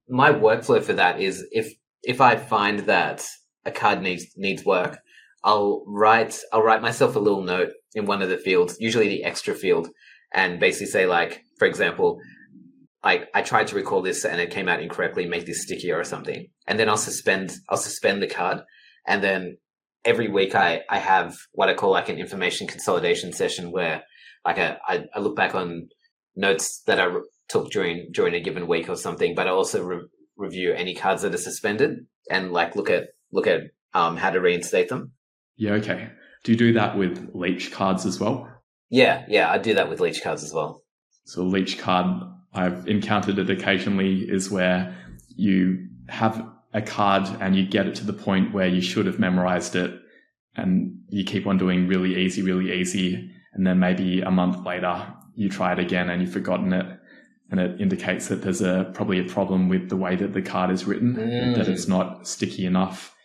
my 0.10 0.32
workflow 0.32 0.82
for 0.84 0.94
that 0.94 1.20
is 1.22 1.46
if 1.52 1.74
if 2.04 2.22
I 2.22 2.36
find 2.36 2.80
that 2.82 3.26
a 3.66 3.72
card 3.72 4.02
needs 4.02 4.26
needs 4.38 4.64
work, 4.66 5.00
I'll 5.44 5.84
write 5.88 6.40
I'll 6.54 6.64
write 6.64 6.82
myself 6.82 7.16
a 7.16 7.20
little 7.20 7.42
note 7.42 7.70
in 7.94 8.06
one 8.06 8.22
of 8.22 8.30
the 8.30 8.38
fields, 8.38 8.78
usually 8.80 9.08
the 9.08 9.24
extra 9.24 9.56
field, 9.56 9.90
and 10.34 10.60
basically 10.60 10.88
say 10.88 11.06
like, 11.06 11.44
for 11.58 11.66
example, 11.68 12.20
like 13.04 13.30
I 13.34 13.42
tried 13.42 13.68
to 13.68 13.76
recall 13.76 14.02
this 14.02 14.26
and 14.26 14.42
it 14.42 14.52
came 14.52 14.68
out 14.68 14.82
incorrectly, 14.82 15.28
make 15.28 15.46
this 15.46 15.64
stickier 15.64 15.98
or 15.98 16.04
something. 16.04 16.48
And 16.68 16.80
then 16.80 16.90
I'll 16.90 16.98
suspend 16.98 17.54
I'll 17.70 17.78
suspend 17.78 18.22
the 18.22 18.28
card 18.28 18.62
and 19.08 19.24
then 19.24 19.58
every 20.06 20.30
week 20.30 20.56
I, 20.56 20.84
I 20.90 21.00
have 21.00 21.36
what 21.52 21.68
I 21.68 21.74
call 21.74 21.92
like 21.92 22.10
an 22.10 22.18
information 22.18 22.68
consolidation 22.68 23.34
session 23.34 23.72
where 23.72 24.04
like 24.46 24.58
a, 24.58 24.78
I, 24.88 25.06
I 25.14 25.20
look 25.20 25.36
back 25.36 25.56
on 25.56 25.90
notes 26.36 26.84
that 26.86 27.00
I 27.00 27.08
took 27.50 27.72
during 27.72 28.10
during 28.12 28.36
a 28.36 28.40
given 28.40 28.68
week 28.68 28.88
or 28.88 28.96
something, 28.96 29.36
but 29.36 29.48
I 29.48 29.52
also 29.52 29.84
re- 29.84 30.08
review 30.38 30.74
any 30.74 30.94
cards 30.94 31.24
that 31.24 31.34
are 31.34 31.38
suspended 31.38 32.06
and 32.30 32.52
like 32.52 32.76
look 32.76 32.90
at 32.90 33.08
look 33.32 33.48
at 33.48 33.62
um, 33.94 34.18
how 34.18 34.30
to 34.30 34.40
reinstate 34.40 34.90
them. 34.90 35.12
Yeah, 35.58 35.74
okay. 35.74 36.10
Do 36.44 36.52
you 36.52 36.58
do 36.58 36.74
that 36.74 36.98
with 36.98 37.32
leech 37.34 37.72
cards 37.72 38.06
as 38.06 38.20
well? 38.20 38.50
Yeah, 38.90 39.26
yeah, 39.28 39.52
I 39.52 39.58
do 39.58 39.74
that 39.74 39.90
with 39.90 40.00
leech 40.00 40.22
cards 40.22 40.44
as 40.44 40.54
well. 40.54 40.84
So 41.24 41.42
a 41.42 41.44
leech 41.44 41.80
card, 41.80 42.22
I've 42.54 42.88
encountered 42.88 43.40
it 43.40 43.50
occasionally, 43.50 44.28
is 44.30 44.52
where 44.52 44.96
you 45.36 45.88
have 46.08 46.46
a 46.76 46.82
card 46.82 47.24
and 47.40 47.56
you 47.56 47.66
get 47.66 47.88
it 47.88 47.96
to 47.96 48.06
the 48.06 48.14
point 48.14 48.54
where 48.54 48.68
you 48.68 48.82
should 48.82 49.06
have 49.06 49.18
memorized 49.18 49.76
it 49.76 49.92
and 50.56 51.00
you 51.10 51.24
keep 51.24 51.48
on 51.48 51.58
doing 51.58 51.88
really 51.88 52.16
easy, 52.24 52.42
really 52.42 52.72
easy. 52.80 53.32
And 53.54 53.66
then 53.66 53.80
maybe 53.80 54.22
a 54.22 54.30
month 54.30 54.66
later, 54.66 55.08
you 55.36 55.50
try 55.50 55.72
it 55.72 55.80
again 55.80 56.10
and 56.10 56.22
you've 56.22 56.34
forgotten 56.34 56.74
it. 56.74 56.86
And 57.50 57.60
it 57.60 57.80
indicates 57.80 58.28
that 58.28 58.42
there's 58.42 58.62
a 58.62 58.92
probably 58.94 59.20
a 59.20 59.24
problem 59.24 59.70
with 59.70 59.90
the 59.90 59.96
way 59.96 60.16
that 60.18 60.34
the 60.34 60.42
card 60.42 60.70
is 60.70 60.86
written, 60.86 61.16
Mm. 61.16 61.56
that 61.56 61.68
it's 61.70 61.88
not 61.88 62.28
sticky 62.28 62.66
enough. 62.66 63.16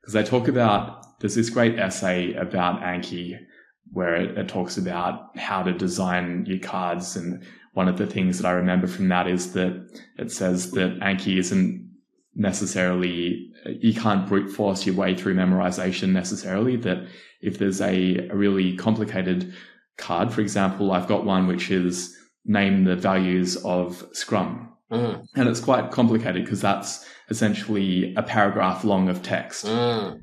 Because 0.00 0.14
they 0.14 0.22
talk 0.22 0.48
about, 0.48 1.20
there's 1.20 1.34
this 1.34 1.50
great 1.50 1.78
essay 1.78 2.32
about 2.34 2.80
Anki 2.80 3.36
where 3.92 4.14
it, 4.16 4.38
it 4.38 4.48
talks 4.48 4.78
about 4.78 5.36
how 5.36 5.62
to 5.62 5.72
design 5.72 6.44
your 6.46 6.58
cards. 6.58 7.16
And 7.16 7.42
one 7.74 7.88
of 7.88 7.98
the 7.98 8.06
things 8.06 8.38
that 8.38 8.46
I 8.48 8.52
remember 8.52 8.86
from 8.86 9.08
that 9.08 9.26
is 9.26 9.52
that 9.52 9.72
it 10.18 10.30
says 10.32 10.70
that 10.72 11.00
Anki 11.00 11.38
isn't 11.38 11.84
necessarily, 12.34 13.50
you 13.66 13.94
can't 13.94 14.26
brute 14.26 14.50
force 14.50 14.86
your 14.86 14.94
way 14.94 15.14
through 15.14 15.34
memorization 15.34 16.10
necessarily. 16.10 16.76
That 16.76 17.06
if 17.40 17.58
there's 17.58 17.80
a, 17.80 18.28
a 18.28 18.36
really 18.36 18.76
complicated 18.76 19.54
card. 19.96 20.32
For 20.32 20.40
example, 20.40 20.92
I've 20.92 21.08
got 21.08 21.24
one 21.24 21.46
which 21.46 21.70
is 21.70 22.16
name 22.44 22.84
the 22.84 22.96
values 22.96 23.56
of 23.64 24.04
Scrum. 24.12 24.72
Mm. 24.90 25.26
And 25.34 25.48
it's 25.48 25.60
quite 25.60 25.90
complicated 25.90 26.44
because 26.44 26.60
that's 26.60 27.08
essentially 27.30 28.14
a 28.16 28.22
paragraph 28.22 28.84
long 28.84 29.08
of 29.08 29.22
text. 29.22 29.66
Mm. 29.66 30.20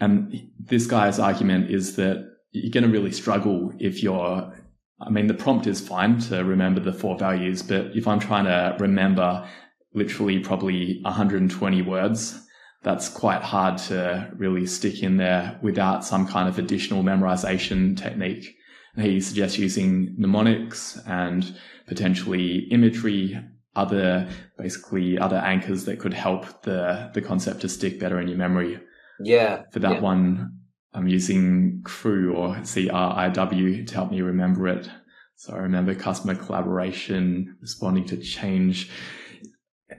And 0.00 0.50
this 0.58 0.86
guy's 0.86 1.18
argument 1.18 1.70
is 1.70 1.96
that 1.96 2.24
you're 2.52 2.70
going 2.70 2.84
to 2.84 2.90
really 2.90 3.12
struggle 3.12 3.72
if 3.78 4.02
you're, 4.02 4.54
I 5.00 5.10
mean, 5.10 5.26
the 5.26 5.34
prompt 5.34 5.66
is 5.66 5.80
fine 5.80 6.18
to 6.20 6.44
remember 6.44 6.80
the 6.80 6.92
four 6.92 7.18
values, 7.18 7.62
but 7.62 7.96
if 7.96 8.06
I'm 8.08 8.20
trying 8.20 8.44
to 8.44 8.76
remember 8.78 9.46
literally 9.94 10.38
probably 10.38 11.00
120 11.02 11.82
words, 11.82 12.40
that's 12.82 13.08
quite 13.08 13.42
hard 13.42 13.78
to 13.78 14.30
really 14.36 14.66
stick 14.66 15.02
in 15.02 15.16
there 15.16 15.58
without 15.62 16.04
some 16.04 16.26
kind 16.26 16.48
of 16.48 16.58
additional 16.58 17.02
memorization 17.02 17.96
technique. 17.96 18.54
And 18.94 19.04
he 19.04 19.20
suggests 19.20 19.58
using 19.58 20.14
mnemonics 20.16 20.98
and 21.06 21.56
potentially 21.86 22.68
imagery, 22.70 23.38
other 23.76 24.28
basically 24.56 25.18
other 25.18 25.36
anchors 25.36 25.84
that 25.84 25.98
could 25.98 26.14
help 26.14 26.62
the 26.62 27.10
the 27.14 27.22
concept 27.22 27.60
to 27.60 27.68
stick 27.68 28.00
better 28.00 28.20
in 28.20 28.28
your 28.28 28.38
memory. 28.38 28.80
Yeah. 29.20 29.62
For 29.72 29.78
that 29.80 29.94
yeah. 29.96 30.00
one, 30.00 30.58
I'm 30.94 31.08
using 31.08 31.82
CRIW 31.84 32.34
or 32.34 32.64
C 32.64 32.88
R 32.90 33.16
I 33.16 33.28
W 33.28 33.84
to 33.84 33.94
help 33.94 34.10
me 34.10 34.20
remember 34.20 34.68
it. 34.68 34.88
So 35.36 35.54
I 35.54 35.58
remember 35.58 35.94
customer 35.94 36.34
collaboration, 36.34 37.56
responding 37.60 38.04
to 38.06 38.16
change, 38.16 38.90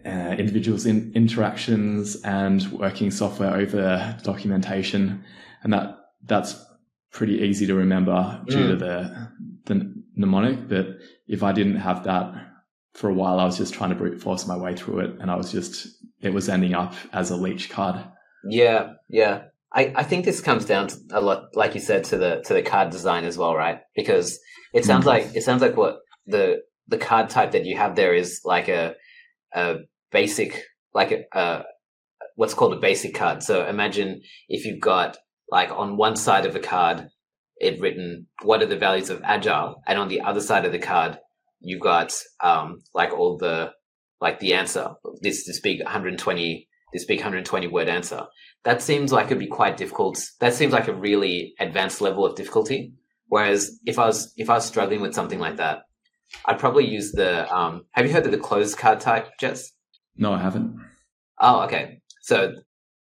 uh, 0.06 0.36
individuals' 0.38 0.86
in 0.86 1.12
interactions, 1.16 2.16
and 2.24 2.66
working 2.72 3.12
software 3.12 3.56
over 3.56 4.18
documentation, 4.24 5.24
and 5.64 5.74
that 5.74 5.98
that's 6.26 6.64
pretty 7.12 7.40
easy 7.40 7.66
to 7.68 7.74
remember 7.74 8.42
due 8.48 8.58
Mm. 8.58 8.68
to 8.70 8.76
the 8.76 9.30
the 9.66 10.04
mnemonic. 10.16 10.68
But 10.68 10.98
if 11.28 11.44
I 11.44 11.52
didn't 11.52 11.78
have 11.78 12.04
that 12.04 12.34
for 12.94 13.10
a 13.10 13.14
while, 13.14 13.40
I 13.40 13.46
was 13.46 13.58
just 13.58 13.74
trying 13.74 13.90
to 13.92 13.96
brute 13.96 14.22
force 14.22 14.46
my 14.48 14.58
way 14.58 14.76
through 14.76 15.00
it, 15.00 15.12
and 15.20 15.32
I 15.32 15.36
was 15.36 15.52
just 15.52 15.88
it 16.22 16.34
was 16.34 16.50
ending 16.50 16.74
up 16.74 16.94
as 17.14 17.32
a 17.32 17.36
leech 17.36 17.70
card. 17.70 18.04
Yeah, 18.44 18.94
yeah. 19.10 19.44
I, 19.72 19.94
I 19.96 20.04
think 20.04 20.26
this 20.26 20.42
comes 20.42 20.66
down 20.66 20.88
to 20.88 20.98
a 21.12 21.22
lot, 21.22 21.56
like 21.56 21.76
you 21.76 21.80
said, 21.82 22.04
to 22.06 22.18
the 22.18 22.42
to 22.46 22.54
the 22.54 22.62
card 22.64 22.90
design 22.90 23.24
as 23.24 23.38
well, 23.38 23.56
right? 23.56 23.82
Because 23.96 24.40
it 24.74 24.86
sounds 24.86 25.06
Mm. 25.06 25.08
like 25.08 25.26
it 25.36 25.44
sounds 25.44 25.62
like 25.62 25.76
what 25.78 26.00
the 26.28 26.62
the 26.88 26.98
card 26.98 27.30
type 27.30 27.52
that 27.52 27.66
you 27.66 27.78
have 27.78 27.96
there 27.96 28.14
is 28.14 28.42
like 28.44 28.68
a 28.68 28.96
a 29.54 29.76
basic, 30.12 30.64
like 30.94 31.12
a, 31.12 31.24
a 31.38 31.64
what's 32.36 32.54
called 32.54 32.74
a 32.74 32.80
basic 32.80 33.14
card. 33.14 33.44
So 33.44 33.66
imagine 33.66 34.22
if 34.48 34.66
you've 34.66 34.82
got 34.82 35.18
like 35.52 35.72
on 35.72 35.98
one 35.98 36.16
side 36.16 36.46
of 36.46 36.54
the 36.54 36.60
card, 36.60 37.10
it 37.58 37.80
written 37.82 38.28
what 38.44 38.62
are 38.62 38.68
the 38.68 38.78
values 38.78 39.10
of 39.10 39.22
agile, 39.24 39.82
and 39.86 40.00
on 40.00 40.08
the 40.08 40.22
other 40.22 40.42
side 40.42 40.66
of 40.66 40.72
the 40.72 40.80
card, 40.80 41.18
you've 41.60 41.82
got 41.82 42.14
um 42.42 42.82
like 42.94 43.12
all 43.12 43.38
the 43.38 43.72
like 44.22 44.40
the 44.40 44.54
answer. 44.54 44.90
This 45.22 45.46
this 45.46 45.60
big 45.60 45.84
120 45.84 46.68
this 46.94 47.06
big 47.06 47.20
120 47.20 47.68
word 47.68 47.90
answer. 47.90 48.26
That 48.64 48.82
seems 48.82 49.12
like 49.12 49.28
it'd 49.28 49.40
be 49.40 49.48
quite 49.48 49.78
difficult. 49.78 50.20
That 50.40 50.54
seems 50.54 50.74
like 50.74 50.88
a 50.88 50.94
really 50.94 51.54
advanced 51.60 52.02
level 52.02 52.26
of 52.26 52.36
difficulty. 52.36 52.94
Whereas 53.28 53.80
if 53.86 54.00
I 54.00 54.08
was 54.08 54.34
if 54.38 54.50
I 54.50 54.56
was 54.56 54.66
struggling 54.66 55.02
with 55.02 55.14
something 55.14 55.40
like 55.40 55.58
that, 55.58 55.80
I'd 56.46 56.60
probably 56.60 56.86
use 56.88 57.12
the. 57.12 57.52
Um, 57.54 57.86
have 57.92 58.06
you 58.06 58.14
heard 58.14 58.26
of 58.26 58.32
the 58.32 58.38
cloze 58.38 58.76
card 58.76 59.00
type, 59.00 59.30
Jez? 59.42 59.68
No, 60.18 60.34
I 60.34 60.40
haven't. 60.40 60.80
Oh, 61.40 61.62
okay. 61.62 62.02
So 62.22 62.54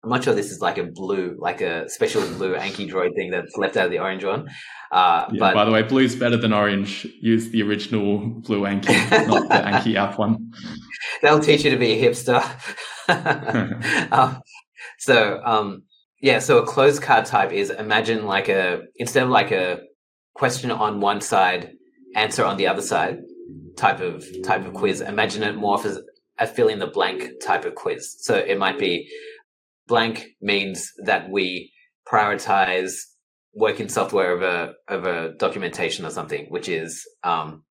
I'm 0.03 0.10
not 0.10 0.24
sure 0.24 0.34
this 0.34 0.51
is 0.51 0.60
like 0.60 0.77
a 0.77 0.84
blue, 0.84 1.38
like 1.39 1.62
a 1.62 1.88
special 1.89 2.22
blue 2.36 2.56
Anki 2.56 2.89
droid 2.89 3.15
thing 3.15 3.32
that's 3.32 3.56
left 3.56 3.77
out 3.77 3.86
of 3.86 3.92
the 3.92 4.00
orange 4.00 4.25
one. 4.25 4.50
Uh, 4.92 5.25
Yeah, 5.32 5.39
but 5.39 5.53
by 5.53 5.65
the 5.65 5.72
way, 5.72 5.82
blue's 5.84 6.15
better 6.15 6.38
than 6.38 6.51
orange. 6.51 7.08
Use 7.22 7.50
the 7.51 7.63
original 7.63 8.20
blue 8.20 8.62
Anki, 8.62 8.88
not 9.27 9.48
the 9.48 9.56
Anki 9.56 9.96
app 9.96 10.20
one. 10.20 10.51
that'll 11.22 11.39
teach 11.39 11.63
you 11.63 11.72
to 11.72 11.77
be 11.77 11.94
a 11.94 12.03
hipster. 12.03 12.42
um, 14.12 14.42
so 15.00 15.42
um, 15.44 15.84
yeah, 16.22 16.39
so 16.39 16.58
a 16.60 16.65
cloze 16.65 17.00
card 17.00 17.25
type 17.25 17.51
is 17.51 17.70
imagine 17.70 18.25
like 18.25 18.50
a 18.50 18.82
instead 18.98 19.24
of 19.24 19.30
like 19.30 19.51
a 19.51 19.82
question 20.34 20.72
on 20.72 21.00
one 21.00 21.22
side, 21.22 21.72
answer 22.15 22.46
on 22.46 22.58
the 22.58 22.67
other 22.67 22.82
side 22.82 23.20
type 23.75 24.00
of 24.00 24.25
type 24.43 24.65
of 24.65 24.74
quiz. 24.74 25.01
Imagine 25.01 25.43
it 25.43 25.55
more 25.55 25.79
as 25.86 26.00
a 26.39 26.48
fill 26.48 26.67
in 26.67 26.79
the 26.79 26.88
blank 26.88 27.29
type 27.43 27.65
of 27.65 27.75
quiz. 27.75 28.15
So 28.20 28.36
it 28.36 28.58
might 28.58 28.79
be 28.79 29.10
blank 29.88 30.27
means 30.41 30.91
that 31.05 31.29
we 31.29 31.72
prioritize 32.12 32.93
working 33.53 33.89
software 33.89 34.32
over 34.32 34.74
over 34.89 35.34
documentation 35.38 36.05
or 36.05 36.10
something, 36.10 36.46
which 36.50 36.70
is 36.70 37.05
um, 37.24 37.63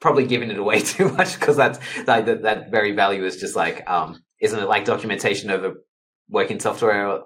probably 0.00 0.26
giving 0.26 0.50
it 0.50 0.58
away 0.58 0.80
too 0.94 1.10
much 1.10 1.38
because 1.38 1.56
that's 1.56 1.78
like 2.06 2.26
that, 2.26 2.42
that 2.42 2.70
very 2.70 2.92
value 2.92 3.24
is 3.24 3.36
just 3.36 3.56
like 3.56 3.88
um, 3.88 4.20
isn't 4.40 4.58
it 4.58 4.68
like 4.68 4.84
documentation 4.84 5.50
over 5.50 5.74
working 6.28 6.60
software? 6.60 7.20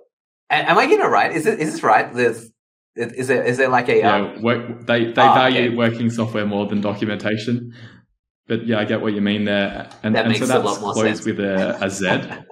Am 0.51 0.77
I 0.79 0.87
getting 0.87 1.05
it 1.05 1.09
right? 1.09 1.33
Is 1.33 1.47
it 1.47 1.61
is 1.61 1.73
this 1.73 1.83
right? 1.83 2.13
There's 2.13 2.52
is 2.97 3.29
there 3.29 3.43
is 3.43 3.57
there 3.57 3.69
like 3.69 3.89
a 3.89 4.03
um, 4.03 4.35
Yeah, 4.37 4.41
work, 4.43 4.87
they 4.87 5.07
they 5.13 5.23
Ah, 5.23 5.35
value 5.35 5.67
okay. 5.69 5.75
working 5.77 6.11
software 6.11 6.47
more 6.47 6.67
than 6.67 6.81
documentation. 6.81 7.73
But 8.49 8.67
yeah, 8.67 8.79
I 8.81 8.85
get 8.85 9.01
what 9.01 9.13
you 9.15 9.21
mean 9.21 9.45
there, 9.45 9.89
and, 10.03 10.15
That 10.15 10.27
and 10.27 10.37
so 10.37 10.47
that's 10.47 10.65
lot 10.65 10.81
more 10.81 10.93
closed 10.93 11.23
sense. 11.23 11.25
with 11.27 11.41
a, 11.41 11.79
a 11.85 11.89
Z. 11.89 12.07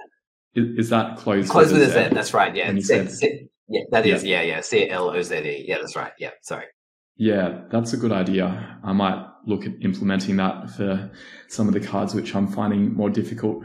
Is, 0.53 0.65
is 0.85 0.89
that 0.89 1.15
closed? 1.17 1.49
close 1.49 1.71
with 1.71 1.81
a 1.81 1.85
a 1.85 2.09
Z? 2.09 2.13
That's 2.13 2.33
right. 2.33 2.53
Yeah, 2.53 2.73
C- 2.75 2.81
said- 3.07 3.47
yeah, 3.69 3.81
that 3.91 4.05
is 4.05 4.21
yeah 4.25 4.41
yeah 4.41 4.59
C 4.59 4.89
L 4.89 5.09
O 5.09 5.21
Z 5.21 5.33
E. 5.37 5.63
Yeah, 5.65 5.77
that's 5.77 5.95
right. 5.95 6.11
Yeah, 6.19 6.31
sorry. 6.41 6.65
Yeah, 7.15 7.61
that's 7.69 7.93
a 7.93 7.97
good 7.97 8.11
idea. 8.11 8.77
I 8.83 8.91
might 8.91 9.25
look 9.45 9.65
at 9.65 9.71
implementing 9.81 10.35
that 10.37 10.69
for 10.71 11.09
some 11.47 11.67
of 11.69 11.73
the 11.73 11.79
cards 11.79 12.13
which 12.13 12.35
I'm 12.35 12.47
finding 12.49 12.93
more 12.93 13.09
difficult. 13.09 13.63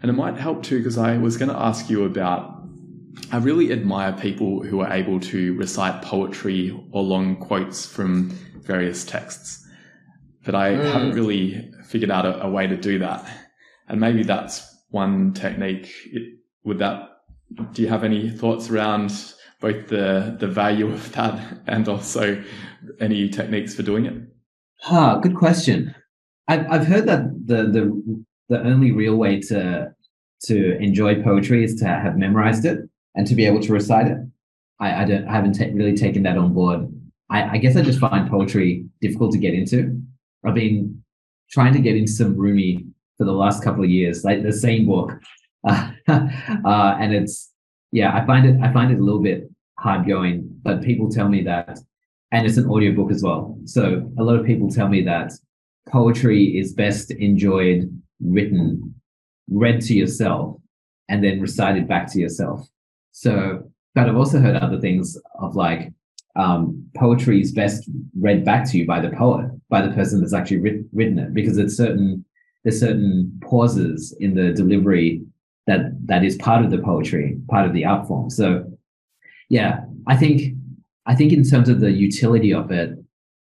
And 0.00 0.10
it 0.10 0.14
might 0.14 0.36
help 0.38 0.62
too, 0.62 0.78
because 0.78 0.96
I 0.96 1.18
was 1.18 1.36
going 1.36 1.50
to 1.50 1.58
ask 1.58 1.90
you 1.90 2.04
about. 2.04 2.55
I 3.32 3.38
really 3.38 3.72
admire 3.72 4.12
people 4.12 4.62
who 4.62 4.80
are 4.80 4.92
able 4.92 5.18
to 5.20 5.54
recite 5.54 6.02
poetry 6.02 6.78
or 6.92 7.02
long 7.02 7.36
quotes 7.36 7.86
from 7.86 8.30
various 8.60 9.04
texts. 9.04 9.66
But 10.44 10.54
I 10.54 10.74
Mm. 10.74 10.92
haven't 10.92 11.14
really 11.14 11.70
figured 11.84 12.10
out 12.10 12.24
a, 12.24 12.44
a 12.44 12.50
way 12.50 12.66
to 12.66 12.76
do 12.76 12.98
that. 13.00 13.24
And 13.88 14.00
maybe 14.00 14.22
that's 14.22 14.62
one 14.90 15.32
technique. 15.32 15.92
It, 16.12 16.38
would 16.64 16.78
that, 16.78 17.08
do 17.72 17.82
you 17.82 17.88
have 17.88 18.04
any 18.04 18.30
thoughts 18.30 18.70
around 18.70 19.12
both 19.60 19.88
the, 19.88 20.36
the 20.38 20.46
value 20.48 20.92
of 20.92 21.12
that 21.12 21.40
and 21.66 21.88
also 21.88 22.42
any 23.00 23.28
techniques 23.28 23.74
for 23.74 23.82
doing 23.82 24.06
it? 24.06 24.14
Ah, 24.84 25.18
good 25.18 25.34
question. 25.34 25.94
I've 26.48 26.66
I've 26.70 26.86
heard 26.86 27.06
that 27.06 27.22
the 27.46 27.64
the 27.76 28.24
the 28.48 28.60
only 28.62 28.92
real 28.92 29.16
way 29.16 29.40
to 29.40 29.92
to 30.44 30.76
enjoy 30.78 31.20
poetry 31.22 31.64
is 31.64 31.74
to 31.76 31.86
have 31.86 32.16
memorized 32.16 32.64
it 32.64 32.78
and 33.16 33.26
to 33.26 33.34
be 33.34 33.46
able 33.46 33.60
to 33.60 33.72
recite 33.72 34.06
it. 34.06 34.18
I, 34.78 35.02
I 35.02 35.04
don't 35.04 35.26
I 35.26 35.32
haven't 35.32 35.54
ta- 35.54 35.72
really 35.72 35.96
taken 35.96 36.22
that 36.24 36.38
on 36.38 36.52
board. 36.52 36.88
I, 37.30 37.50
I 37.50 37.58
guess 37.58 37.76
I 37.76 37.82
just 37.82 37.98
find 37.98 38.30
poetry 38.30 38.86
difficult 39.00 39.32
to 39.32 39.38
get 39.38 39.54
into. 39.54 40.00
I've 40.44 40.54
been 40.54 41.02
trying 41.50 41.72
to 41.72 41.80
get 41.80 41.96
into 41.96 42.12
some 42.12 42.36
Rumi 42.36 42.84
for 43.18 43.24
the 43.24 43.32
last 43.32 43.64
couple 43.64 43.82
of 43.82 43.90
years, 43.90 44.24
like 44.24 44.42
the 44.42 44.52
same 44.52 44.86
book, 44.86 45.12
uh, 45.66 45.90
uh, 46.08 46.96
and 47.00 47.14
it's 47.14 47.52
yeah, 47.90 48.14
I 48.16 48.24
find 48.26 48.46
it 48.46 48.60
I 48.62 48.72
find 48.72 48.92
it 48.92 49.00
a 49.00 49.02
little 49.02 49.22
bit 49.22 49.50
hard 49.78 50.06
going. 50.06 50.48
But 50.62 50.82
people 50.82 51.10
tell 51.10 51.28
me 51.28 51.42
that 51.44 51.78
and 52.32 52.46
it's 52.46 52.56
an 52.56 52.68
audiobook 52.68 53.10
as 53.10 53.22
well. 53.22 53.58
So 53.64 54.12
a 54.18 54.22
lot 54.22 54.36
of 54.36 54.46
people 54.46 54.70
tell 54.70 54.88
me 54.88 55.02
that 55.04 55.32
poetry 55.88 56.58
is 56.58 56.72
best 56.72 57.10
enjoyed 57.10 57.90
written, 58.20 58.94
read 59.48 59.80
to 59.82 59.94
yourself, 59.94 60.56
and 61.08 61.22
then 61.22 61.40
recited 61.40 61.86
back 61.86 62.10
to 62.12 62.20
yourself. 62.20 62.68
So, 63.16 63.62
but 63.94 64.10
I've 64.10 64.16
also 64.16 64.40
heard 64.40 64.56
other 64.56 64.78
things 64.78 65.16
of 65.40 65.56
like 65.56 65.90
um, 66.36 66.86
poetry 66.94 67.40
is 67.40 67.50
best 67.50 67.88
read 68.20 68.44
back 68.44 68.70
to 68.70 68.76
you 68.76 68.86
by 68.86 69.00
the 69.00 69.08
poet, 69.08 69.50
by 69.70 69.80
the 69.80 69.94
person 69.94 70.20
that's 70.20 70.34
actually 70.34 70.58
writ- 70.58 70.84
written 70.92 71.18
it, 71.18 71.32
because 71.32 71.56
it's 71.56 71.78
certain 71.78 72.26
there's 72.62 72.78
certain 72.78 73.32
pauses 73.42 74.14
in 74.20 74.34
the 74.34 74.52
delivery 74.52 75.22
that 75.66 75.80
that 76.04 76.24
is 76.24 76.36
part 76.36 76.62
of 76.62 76.70
the 76.70 76.76
poetry, 76.76 77.40
part 77.48 77.64
of 77.66 77.72
the 77.72 77.86
art 77.86 78.06
form. 78.06 78.28
So, 78.28 78.70
yeah, 79.48 79.86
I 80.06 80.14
think 80.14 80.54
I 81.06 81.14
think 81.14 81.32
in 81.32 81.42
terms 81.42 81.70
of 81.70 81.80
the 81.80 81.92
utility 81.92 82.52
of 82.52 82.70
it, 82.70 82.98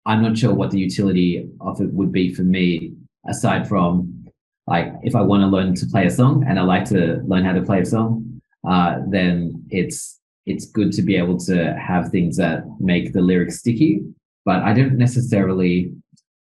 I'm 0.07 0.23
not 0.23 0.35
sure 0.35 0.55
what 0.55 0.71
the 0.71 0.79
utility 0.79 1.47
of 1.61 1.79
it 1.79 1.93
would 1.93 2.11
be 2.11 2.33
for 2.33 2.41
me, 2.41 2.95
aside 3.27 3.69
from 3.69 4.25
like 4.65 4.91
if 5.03 5.15
I 5.15 5.21
want 5.21 5.41
to 5.41 5.47
learn 5.47 5.75
to 5.75 5.85
play 5.85 6.07
a 6.07 6.09
song 6.09 6.43
and 6.47 6.57
I 6.57 6.63
like 6.63 6.85
to 6.85 7.21
learn 7.27 7.45
how 7.45 7.53
to 7.53 7.61
play 7.61 7.81
a 7.81 7.85
song, 7.85 8.38
uh, 8.67 8.99
then 9.09 9.63
it's 9.69 10.19
it's 10.45 10.65
good 10.65 10.91
to 10.93 11.01
be 11.01 11.15
able 11.15 11.37
to 11.37 11.75
have 11.75 12.09
things 12.09 12.37
that 12.37 12.63
make 12.79 13.13
the 13.13 13.21
lyrics 13.21 13.59
sticky. 13.59 14.01
But 14.45 14.63
I 14.63 14.73
don't 14.73 14.97
necessarily, 14.97 15.91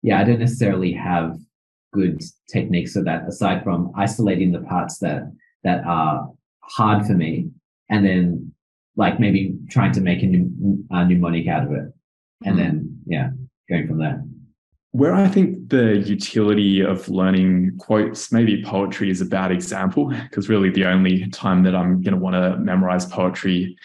yeah, 0.02 0.20
I 0.20 0.24
don't 0.24 0.40
necessarily 0.40 0.92
have 0.92 1.38
good 1.92 2.20
techniques 2.52 2.92
for 2.92 3.02
that 3.04 3.26
aside 3.28 3.62
from 3.62 3.92
isolating 3.96 4.52
the 4.52 4.60
parts 4.60 4.98
that 4.98 5.22
that 5.62 5.84
are 5.86 6.28
hard 6.60 7.06
for 7.06 7.14
me 7.14 7.48
and 7.88 8.04
then 8.04 8.52
like 8.96 9.20
maybe 9.20 9.56
trying 9.70 9.92
to 9.92 10.00
make 10.00 10.22
a, 10.22 10.26
pneum- 10.26 10.84
a 10.90 11.04
mnemonic 11.06 11.46
out 11.48 11.64
of 11.66 11.72
it 11.72 11.92
and 12.44 12.56
Mm. 12.56 12.58
then 12.58 12.98
yeah 13.06 13.30
going 13.68 13.86
from 13.86 13.98
there. 13.98 14.23
Where 14.94 15.12
I 15.12 15.26
think 15.26 15.70
the 15.70 15.96
utility 16.06 16.80
of 16.80 17.08
learning 17.08 17.78
quotes, 17.78 18.30
maybe 18.30 18.62
poetry 18.62 19.10
is 19.10 19.20
a 19.20 19.26
bad 19.26 19.50
example, 19.50 20.06
because 20.06 20.48
really 20.48 20.70
the 20.70 20.84
only 20.84 21.28
time 21.30 21.64
that 21.64 21.74
I'm 21.74 22.00
going 22.00 22.14
to 22.14 22.20
want 22.20 22.34
to 22.34 22.56
memorize 22.58 23.04
poetry, 23.04 23.76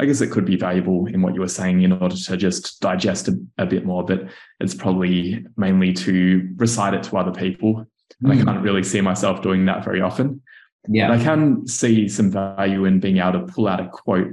I 0.00 0.06
guess 0.06 0.20
it 0.20 0.32
could 0.32 0.44
be 0.44 0.56
valuable 0.56 1.06
in 1.06 1.22
what 1.22 1.34
you 1.34 1.40
were 1.40 1.46
saying 1.46 1.82
in 1.82 1.92
order 1.92 2.16
to 2.16 2.36
just 2.36 2.80
digest 2.80 3.28
a, 3.28 3.38
a 3.58 3.64
bit 3.64 3.86
more, 3.86 4.04
but 4.04 4.28
it's 4.58 4.74
probably 4.74 5.46
mainly 5.56 5.92
to 5.92 6.52
recite 6.56 6.94
it 6.94 7.04
to 7.04 7.16
other 7.16 7.30
people. 7.30 7.86
And 8.20 8.32
mm. 8.32 8.40
I 8.40 8.44
can't 8.44 8.64
really 8.64 8.82
see 8.82 9.00
myself 9.00 9.42
doing 9.42 9.66
that 9.66 9.84
very 9.84 10.00
often. 10.00 10.42
Yeah. 10.88 11.06
But 11.06 11.20
I 11.20 11.22
can 11.22 11.68
see 11.68 12.08
some 12.08 12.32
value 12.32 12.86
in 12.86 12.98
being 12.98 13.18
able 13.18 13.46
to 13.46 13.52
pull 13.52 13.68
out 13.68 13.78
a 13.78 13.88
quote 13.88 14.32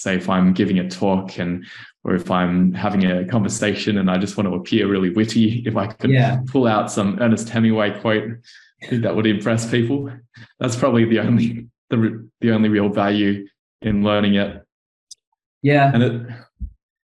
say 0.00 0.16
if 0.16 0.28
I'm 0.28 0.52
giving 0.52 0.78
a 0.78 0.88
talk 0.88 1.38
and 1.38 1.64
or 2.04 2.14
if 2.14 2.30
I'm 2.30 2.72
having 2.72 3.04
a 3.04 3.26
conversation 3.26 3.98
and 3.98 4.10
I 4.10 4.16
just 4.16 4.36
want 4.36 4.48
to 4.48 4.54
appear 4.54 4.88
really 4.88 5.10
witty, 5.10 5.62
if 5.66 5.76
I 5.76 5.88
could 5.88 6.10
yeah. 6.10 6.40
pull 6.46 6.66
out 6.66 6.90
some 6.90 7.18
Ernest 7.20 7.48
Hemingway 7.50 8.00
quote, 8.00 8.24
I 8.82 8.86
think 8.86 9.02
that 9.02 9.14
would 9.14 9.26
impress 9.26 9.70
people. 9.70 10.10
That's 10.58 10.76
probably 10.76 11.04
the 11.04 11.20
only 11.20 11.66
the 11.90 12.28
the 12.40 12.52
only 12.52 12.70
real 12.70 12.88
value 12.88 13.46
in 13.82 14.02
learning 14.02 14.34
it. 14.36 14.64
Yeah, 15.62 15.90
and 15.92 16.02
it 16.02 16.26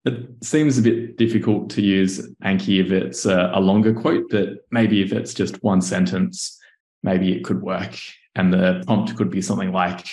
it 0.06 0.28
seems 0.42 0.78
a 0.78 0.82
bit 0.82 1.18
difficult 1.18 1.70
to 1.72 1.82
use 1.82 2.26
Anki 2.44 2.80
if 2.80 2.92
it's 2.92 3.26
a, 3.26 3.52
a 3.54 3.60
longer 3.60 3.94
quote, 3.94 4.30
but 4.30 4.60
maybe 4.72 5.02
if 5.02 5.12
it's 5.12 5.34
just 5.34 5.62
one 5.64 5.82
sentence, 5.82 6.58
maybe 7.04 7.34
it 7.34 7.44
could 7.44 7.62
work. 7.62 7.98
And 8.36 8.54
the 8.54 8.84
prompt 8.86 9.16
could 9.18 9.30
be 9.30 9.42
something 9.42 9.74
like, 9.74 10.08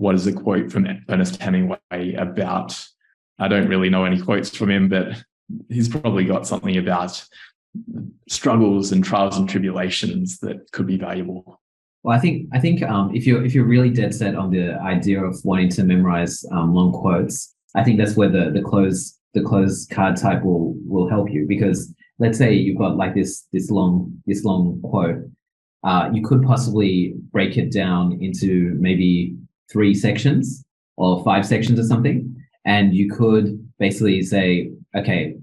what 0.00 0.14
is 0.14 0.26
a 0.26 0.32
quote 0.32 0.72
from 0.72 0.86
Ernest 1.10 1.40
Hemingway 1.42 2.14
about? 2.16 2.82
I 3.38 3.48
don't 3.48 3.68
really 3.68 3.90
know 3.90 4.06
any 4.06 4.20
quotes 4.20 4.56
from 4.56 4.70
him, 4.70 4.88
but 4.88 5.22
he's 5.68 5.90
probably 5.90 6.24
got 6.24 6.46
something 6.46 6.78
about 6.78 7.22
struggles 8.26 8.92
and 8.92 9.04
trials 9.04 9.36
and 9.36 9.48
tribulations 9.48 10.38
that 10.38 10.72
could 10.72 10.86
be 10.86 10.96
valuable. 10.96 11.60
Well, 12.02 12.16
I 12.16 12.20
think 12.20 12.48
I 12.50 12.58
think 12.58 12.82
um, 12.82 13.14
if 13.14 13.26
you're 13.26 13.44
if 13.44 13.54
you're 13.54 13.66
really 13.66 13.90
dead 13.90 14.14
set 14.14 14.34
on 14.36 14.50
the 14.50 14.80
idea 14.80 15.22
of 15.22 15.38
wanting 15.44 15.68
to 15.70 15.84
memorize 15.84 16.44
um, 16.50 16.74
long 16.74 16.92
quotes, 16.92 17.54
I 17.74 17.84
think 17.84 17.98
that's 17.98 18.16
where 18.16 18.30
the 18.30 18.50
the 18.50 18.62
cloze 18.62 19.18
the 19.34 19.42
cloze 19.42 19.86
card 19.90 20.16
type 20.16 20.42
will 20.42 20.74
will 20.86 21.10
help 21.10 21.30
you 21.30 21.44
because 21.46 21.94
let's 22.18 22.38
say 22.38 22.54
you've 22.54 22.78
got 22.78 22.96
like 22.96 23.14
this 23.14 23.46
this 23.52 23.70
long 23.70 24.14
this 24.26 24.44
long 24.44 24.80
quote, 24.80 25.18
uh, 25.84 26.08
you 26.10 26.22
could 26.22 26.42
possibly 26.42 27.12
break 27.32 27.58
it 27.58 27.70
down 27.70 28.18
into 28.22 28.74
maybe 28.80 29.36
three 29.70 29.94
sections 29.94 30.64
or 30.96 31.22
five 31.24 31.46
sections 31.46 31.78
or 31.78 31.84
something. 31.84 32.34
And 32.64 32.94
you 32.94 33.10
could 33.10 33.68
basically 33.78 34.22
say, 34.22 34.70
okay, 34.96 35.36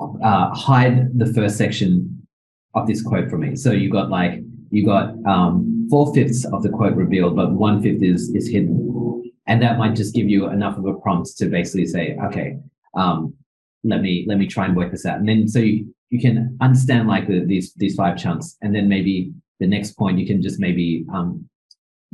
uh, 0.00 0.54
hide 0.54 1.18
the 1.18 1.32
first 1.32 1.56
section 1.56 2.26
of 2.74 2.86
this 2.86 3.02
quote 3.02 3.30
for 3.30 3.38
me. 3.38 3.56
So 3.56 3.72
you 3.72 3.90
got 3.90 4.10
like, 4.10 4.40
you 4.70 4.84
got 4.84 5.14
um, 5.26 5.86
four 5.90 6.12
fifths 6.14 6.44
of 6.44 6.62
the 6.62 6.68
quote 6.68 6.94
revealed, 6.94 7.36
but 7.36 7.52
one 7.52 7.82
fifth 7.82 8.02
is, 8.02 8.28
is 8.34 8.48
hidden. 8.48 9.32
And 9.46 9.62
that 9.62 9.78
might 9.78 9.96
just 9.96 10.14
give 10.14 10.28
you 10.28 10.48
enough 10.50 10.76
of 10.76 10.84
a 10.84 10.94
prompt 10.94 11.36
to 11.38 11.46
basically 11.46 11.86
say, 11.86 12.18
okay, 12.26 12.58
um, 12.94 13.34
let 13.82 14.02
me, 14.02 14.26
let 14.28 14.36
me 14.36 14.46
try 14.46 14.66
and 14.66 14.76
work 14.76 14.90
this 14.90 15.06
out. 15.06 15.18
And 15.18 15.28
then 15.28 15.48
so 15.48 15.60
you, 15.60 15.94
you 16.10 16.20
can 16.20 16.58
understand 16.60 17.08
like 17.08 17.28
the, 17.28 17.44
these, 17.46 17.72
these 17.74 17.94
five 17.94 18.18
chunks. 18.18 18.56
And 18.60 18.74
then 18.74 18.88
maybe 18.88 19.32
the 19.58 19.66
next 19.66 19.92
point, 19.92 20.18
you 20.18 20.26
can 20.26 20.42
just 20.42 20.60
maybe 20.60 21.06
um, 21.14 21.48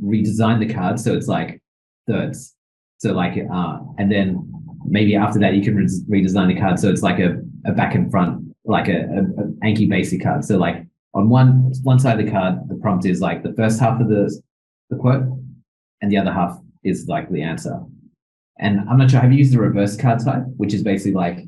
redesign 0.01 0.59
the 0.59 0.73
card 0.73 0.99
so 0.99 1.13
it's 1.13 1.27
like 1.27 1.61
thirds. 2.07 2.53
So 2.97 3.13
like, 3.13 3.33
uh, 3.51 3.79
and 3.97 4.11
then 4.11 4.51
maybe 4.85 5.15
after 5.15 5.39
that 5.39 5.53
you 5.53 5.63
can 5.63 5.75
re- 5.75 6.21
redesign 6.21 6.53
the 6.53 6.59
card 6.59 6.79
so 6.79 6.89
it's 6.89 7.01
like 7.01 7.19
a, 7.19 7.37
a 7.65 7.71
back 7.71 7.95
and 7.95 8.09
front, 8.09 8.55
like 8.65 8.87
a, 8.87 9.01
a, 9.01 9.19
a 9.41 9.45
Anki 9.63 9.89
basic 9.89 10.21
card. 10.23 10.45
So 10.45 10.57
like 10.57 10.85
on 11.13 11.29
one 11.29 11.71
one 11.83 11.99
side 11.99 12.19
of 12.19 12.25
the 12.25 12.31
card, 12.31 12.55
the 12.67 12.75
prompt 12.75 13.05
is 13.05 13.21
like 13.21 13.41
the 13.41 13.53
first 13.53 13.79
half 13.79 13.99
of 13.99 14.09
the 14.09 14.41
the 14.89 14.97
quote, 14.97 15.23
and 16.01 16.11
the 16.11 16.17
other 16.17 16.31
half 16.31 16.59
is 16.83 17.07
like 17.07 17.29
the 17.31 17.41
answer. 17.41 17.81
And 18.59 18.81
I'm 18.89 18.97
not 18.97 19.09
sure. 19.09 19.19
Have 19.19 19.31
you 19.31 19.39
used 19.39 19.53
the 19.53 19.59
reverse 19.59 19.97
card 19.97 20.19
type, 20.23 20.43
which 20.57 20.73
is 20.73 20.83
basically 20.83 21.13
like, 21.13 21.39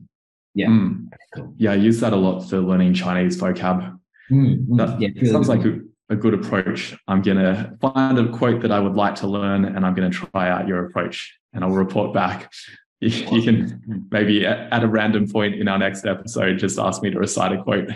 yeah, 0.55 0.67
mm. 0.67 1.07
cool. 1.35 1.53
yeah, 1.57 1.71
I 1.71 1.75
use 1.75 1.99
that 1.99 2.13
a 2.13 2.15
lot 2.15 2.41
for 2.41 2.59
learning 2.59 2.93
Chinese 2.93 3.39
vocab. 3.39 3.97
Mm, 4.31 4.67
mm, 4.67 4.77
that 4.77 4.99
yeah, 4.99 5.31
sounds 5.31 5.47
like 5.47 5.61
a 6.09 6.15
good 6.15 6.33
approach. 6.33 6.95
I'm 7.07 7.21
going 7.21 7.37
to 7.37 7.73
find 7.81 8.17
a 8.17 8.29
quote 8.29 8.61
that 8.61 8.71
I 8.71 8.79
would 8.79 8.95
like 8.95 9.15
to 9.15 9.27
learn 9.27 9.65
and 9.65 9.85
I'm 9.85 9.93
going 9.93 10.09
to 10.09 10.17
try 10.17 10.49
out 10.49 10.67
your 10.67 10.85
approach 10.85 11.37
and 11.53 11.63
I'll 11.63 11.71
report 11.71 12.13
back. 12.13 12.51
You, 12.99 13.09
you 13.09 13.43
can 13.43 14.07
maybe 14.09 14.43
at 14.43 14.81
a 14.81 14.87
random 14.87 15.27
point 15.29 15.53
in 15.53 15.67
our 15.67 15.77
next 15.77 16.03
episode 16.03 16.57
just 16.57 16.79
ask 16.79 17.03
me 17.03 17.11
to 17.11 17.19
recite 17.19 17.51
a 17.51 17.61
quote. 17.61 17.89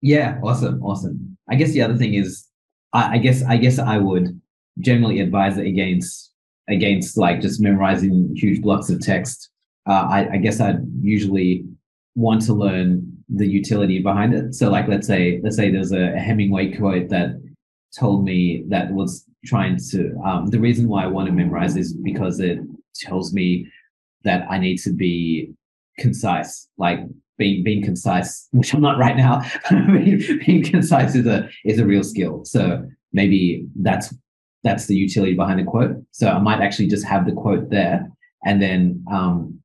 Yeah, 0.00 0.40
awesome, 0.42 0.82
awesome. 0.82 1.36
I 1.50 1.56
guess 1.56 1.72
the 1.72 1.82
other 1.82 1.98
thing 1.98 2.14
is, 2.14 2.46
I, 2.94 3.16
I 3.16 3.18
guess 3.18 3.42
I 3.42 3.58
guess 3.58 3.78
I 3.78 3.98
would 3.98 4.40
generally 4.78 5.20
advise 5.20 5.58
against 5.58 6.32
against 6.66 7.18
like 7.18 7.42
just 7.42 7.60
memorizing 7.60 8.34
huge 8.36 8.62
blocks 8.62 8.88
of 8.88 9.00
text. 9.00 9.50
Uh, 9.86 10.08
I, 10.10 10.28
I 10.32 10.36
guess 10.38 10.60
I'd 10.60 10.80
usually 11.02 11.66
want 12.14 12.40
to 12.46 12.54
learn 12.54 13.18
the 13.28 13.46
utility 13.46 14.00
behind 14.00 14.32
it. 14.32 14.54
So 14.54 14.70
like 14.70 14.88
let's 14.88 15.06
say 15.06 15.40
let's 15.42 15.56
say 15.56 15.70
there's 15.70 15.92
a 15.92 16.12
Hemingway 16.18 16.74
quote 16.74 17.10
that 17.10 17.38
told 17.96 18.24
me 18.24 18.64
that 18.68 18.92
was 18.92 19.24
trying 19.44 19.78
to 19.90 20.14
um, 20.24 20.46
the 20.46 20.60
reason 20.60 20.88
why 20.88 21.04
I 21.04 21.06
want 21.06 21.26
to 21.26 21.32
memorize 21.32 21.76
is 21.76 21.92
because 21.92 22.40
it 22.40 22.58
tells 22.94 23.32
me 23.32 23.70
that 24.24 24.46
I 24.50 24.58
need 24.58 24.78
to 24.78 24.92
be 24.92 25.52
concise, 25.98 26.68
like 26.76 27.00
being 27.36 27.62
being 27.62 27.82
concise, 27.82 28.48
which 28.52 28.74
I'm 28.74 28.80
not 28.80 28.98
right 28.98 29.16
now. 29.16 29.42
being, 29.70 30.22
being 30.44 30.62
concise 30.64 31.14
is 31.14 31.26
a 31.26 31.48
is 31.64 31.78
a 31.78 31.86
real 31.86 32.04
skill. 32.04 32.44
So 32.44 32.86
maybe 33.12 33.66
that's 33.76 34.14
that's 34.64 34.86
the 34.86 34.96
utility 34.96 35.34
behind 35.34 35.60
the 35.60 35.64
quote. 35.64 35.96
So 36.10 36.28
I 36.28 36.38
might 36.38 36.60
actually 36.60 36.88
just 36.88 37.06
have 37.06 37.26
the 37.26 37.32
quote 37.32 37.70
there, 37.70 38.10
and 38.44 38.60
then 38.60 39.04
um, 39.10 39.60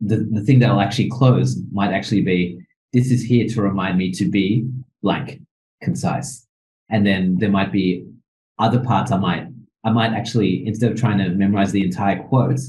the 0.00 0.28
the 0.30 0.42
thing 0.42 0.60
that 0.60 0.70
I'll 0.70 0.80
actually 0.80 1.10
close 1.10 1.58
might 1.72 1.92
actually 1.92 2.22
be 2.22 2.60
this 2.92 3.10
is 3.10 3.22
here 3.22 3.46
to 3.48 3.62
remind 3.62 3.98
me 3.98 4.12
to 4.12 4.30
be 4.30 4.66
blank 5.02 5.40
concise 5.82 6.45
and 6.90 7.06
then 7.06 7.36
there 7.38 7.50
might 7.50 7.72
be 7.72 8.06
other 8.58 8.80
parts 8.80 9.12
I 9.12 9.18
might 9.18 9.46
I 9.84 9.90
might 9.90 10.12
actually 10.12 10.66
instead 10.66 10.92
of 10.92 10.98
trying 10.98 11.18
to 11.18 11.30
memorize 11.30 11.72
the 11.72 11.84
entire 11.84 12.22
quote, 12.24 12.60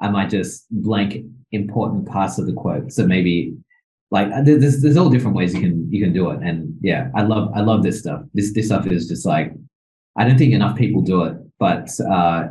I 0.00 0.08
might 0.10 0.30
just 0.30 0.66
blank 0.70 1.24
important 1.52 2.06
parts 2.06 2.38
of 2.38 2.46
the 2.46 2.52
quote. 2.52 2.92
So 2.92 3.06
maybe 3.06 3.56
like 4.10 4.28
uh, 4.32 4.42
there's 4.42 4.82
there's 4.82 4.96
all 4.96 5.10
different 5.10 5.36
ways 5.36 5.54
you 5.54 5.60
can 5.60 5.90
you 5.90 6.02
can 6.02 6.12
do 6.12 6.30
it. 6.30 6.40
And 6.42 6.76
yeah, 6.80 7.10
I 7.14 7.22
love 7.22 7.50
I 7.54 7.60
love 7.60 7.82
this 7.82 7.98
stuff. 8.00 8.22
This 8.34 8.52
this 8.52 8.66
stuff 8.66 8.86
is 8.86 9.08
just 9.08 9.26
like 9.26 9.52
I 10.16 10.24
don't 10.24 10.38
think 10.38 10.52
enough 10.52 10.76
people 10.76 11.02
do 11.02 11.24
it, 11.24 11.36
but 11.58 11.88
uh, 12.00 12.48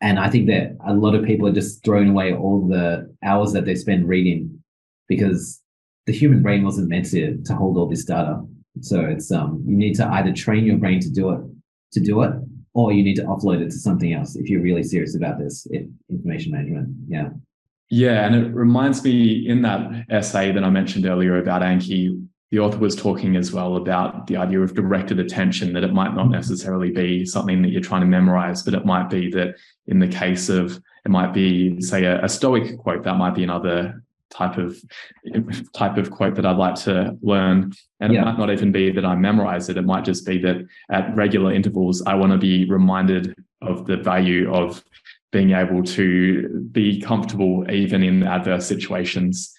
and 0.00 0.18
I 0.18 0.28
think 0.30 0.46
that 0.48 0.76
a 0.86 0.94
lot 0.94 1.14
of 1.14 1.24
people 1.24 1.48
are 1.48 1.52
just 1.52 1.84
throwing 1.84 2.10
away 2.10 2.34
all 2.34 2.66
the 2.66 3.12
hours 3.24 3.52
that 3.52 3.64
they 3.64 3.74
spend 3.74 4.08
reading 4.08 4.62
because 5.08 5.60
the 6.06 6.12
human 6.12 6.42
brain 6.42 6.64
wasn't 6.64 6.88
meant 6.88 7.06
to 7.10 7.38
to 7.44 7.54
hold 7.54 7.76
all 7.76 7.88
this 7.88 8.04
data. 8.04 8.44
So 8.80 9.00
it's 9.00 9.30
um 9.30 9.62
you 9.66 9.76
need 9.76 9.94
to 9.96 10.06
either 10.06 10.32
train 10.32 10.64
your 10.64 10.78
brain 10.78 11.00
to 11.00 11.10
do 11.10 11.30
it 11.30 11.40
to 11.92 12.00
do 12.00 12.22
it, 12.22 12.32
or 12.74 12.92
you 12.92 13.04
need 13.04 13.16
to 13.16 13.22
offload 13.24 13.60
it 13.60 13.70
to 13.70 13.78
something 13.78 14.12
else 14.12 14.36
if 14.36 14.48
you're 14.48 14.62
really 14.62 14.82
serious 14.82 15.14
about 15.16 15.38
this 15.38 15.66
information 16.10 16.52
management. 16.52 16.88
Yeah. 17.08 17.28
Yeah, 17.90 18.26
and 18.26 18.34
it 18.34 18.52
reminds 18.54 19.04
me 19.04 19.46
in 19.48 19.62
that 19.62 20.06
essay 20.10 20.50
that 20.50 20.64
I 20.64 20.70
mentioned 20.70 21.06
earlier 21.06 21.36
about 21.38 21.62
Anki, 21.62 22.20
the 22.50 22.58
author 22.58 22.78
was 22.78 22.96
talking 22.96 23.36
as 23.36 23.52
well 23.52 23.76
about 23.76 24.26
the 24.26 24.36
idea 24.36 24.60
of 24.60 24.74
directed 24.74 25.20
attention, 25.20 25.72
that 25.74 25.84
it 25.84 25.92
might 25.92 26.14
not 26.14 26.30
necessarily 26.30 26.90
be 26.90 27.26
something 27.26 27.62
that 27.62 27.68
you're 27.68 27.82
trying 27.82 28.00
to 28.00 28.06
memorize, 28.06 28.62
but 28.62 28.74
it 28.74 28.84
might 28.84 29.10
be 29.10 29.30
that 29.30 29.56
in 29.86 29.98
the 29.98 30.08
case 30.08 30.48
of, 30.48 30.80
it 31.04 31.10
might 31.10 31.34
be, 31.34 31.80
say, 31.80 32.04
a, 32.04 32.24
a 32.24 32.28
Stoic 32.28 32.78
quote, 32.78 33.04
that 33.04 33.16
might 33.16 33.34
be 33.34 33.44
another 33.44 34.02
type 34.30 34.58
of 34.58 34.76
type 35.72 35.96
of 35.96 36.10
quote 36.10 36.34
that 36.34 36.46
I'd 36.46 36.56
like 36.56 36.74
to 36.76 37.16
learn. 37.22 37.72
And 38.00 38.12
yeah. 38.12 38.22
it 38.22 38.24
might 38.24 38.38
not 38.38 38.50
even 38.50 38.72
be 38.72 38.90
that 38.90 39.04
I 39.04 39.14
memorize 39.14 39.68
it. 39.68 39.76
It 39.76 39.82
might 39.82 40.04
just 40.04 40.26
be 40.26 40.38
that 40.38 40.66
at 40.90 41.14
regular 41.14 41.52
intervals, 41.52 42.02
I 42.02 42.14
want 42.14 42.32
to 42.32 42.38
be 42.38 42.64
reminded 42.68 43.34
of 43.62 43.86
the 43.86 43.96
value 43.96 44.52
of 44.52 44.82
being 45.32 45.52
able 45.52 45.82
to 45.82 46.68
be 46.70 47.00
comfortable 47.00 47.70
even 47.70 48.02
in 48.02 48.22
adverse 48.22 48.66
situations. 48.66 49.54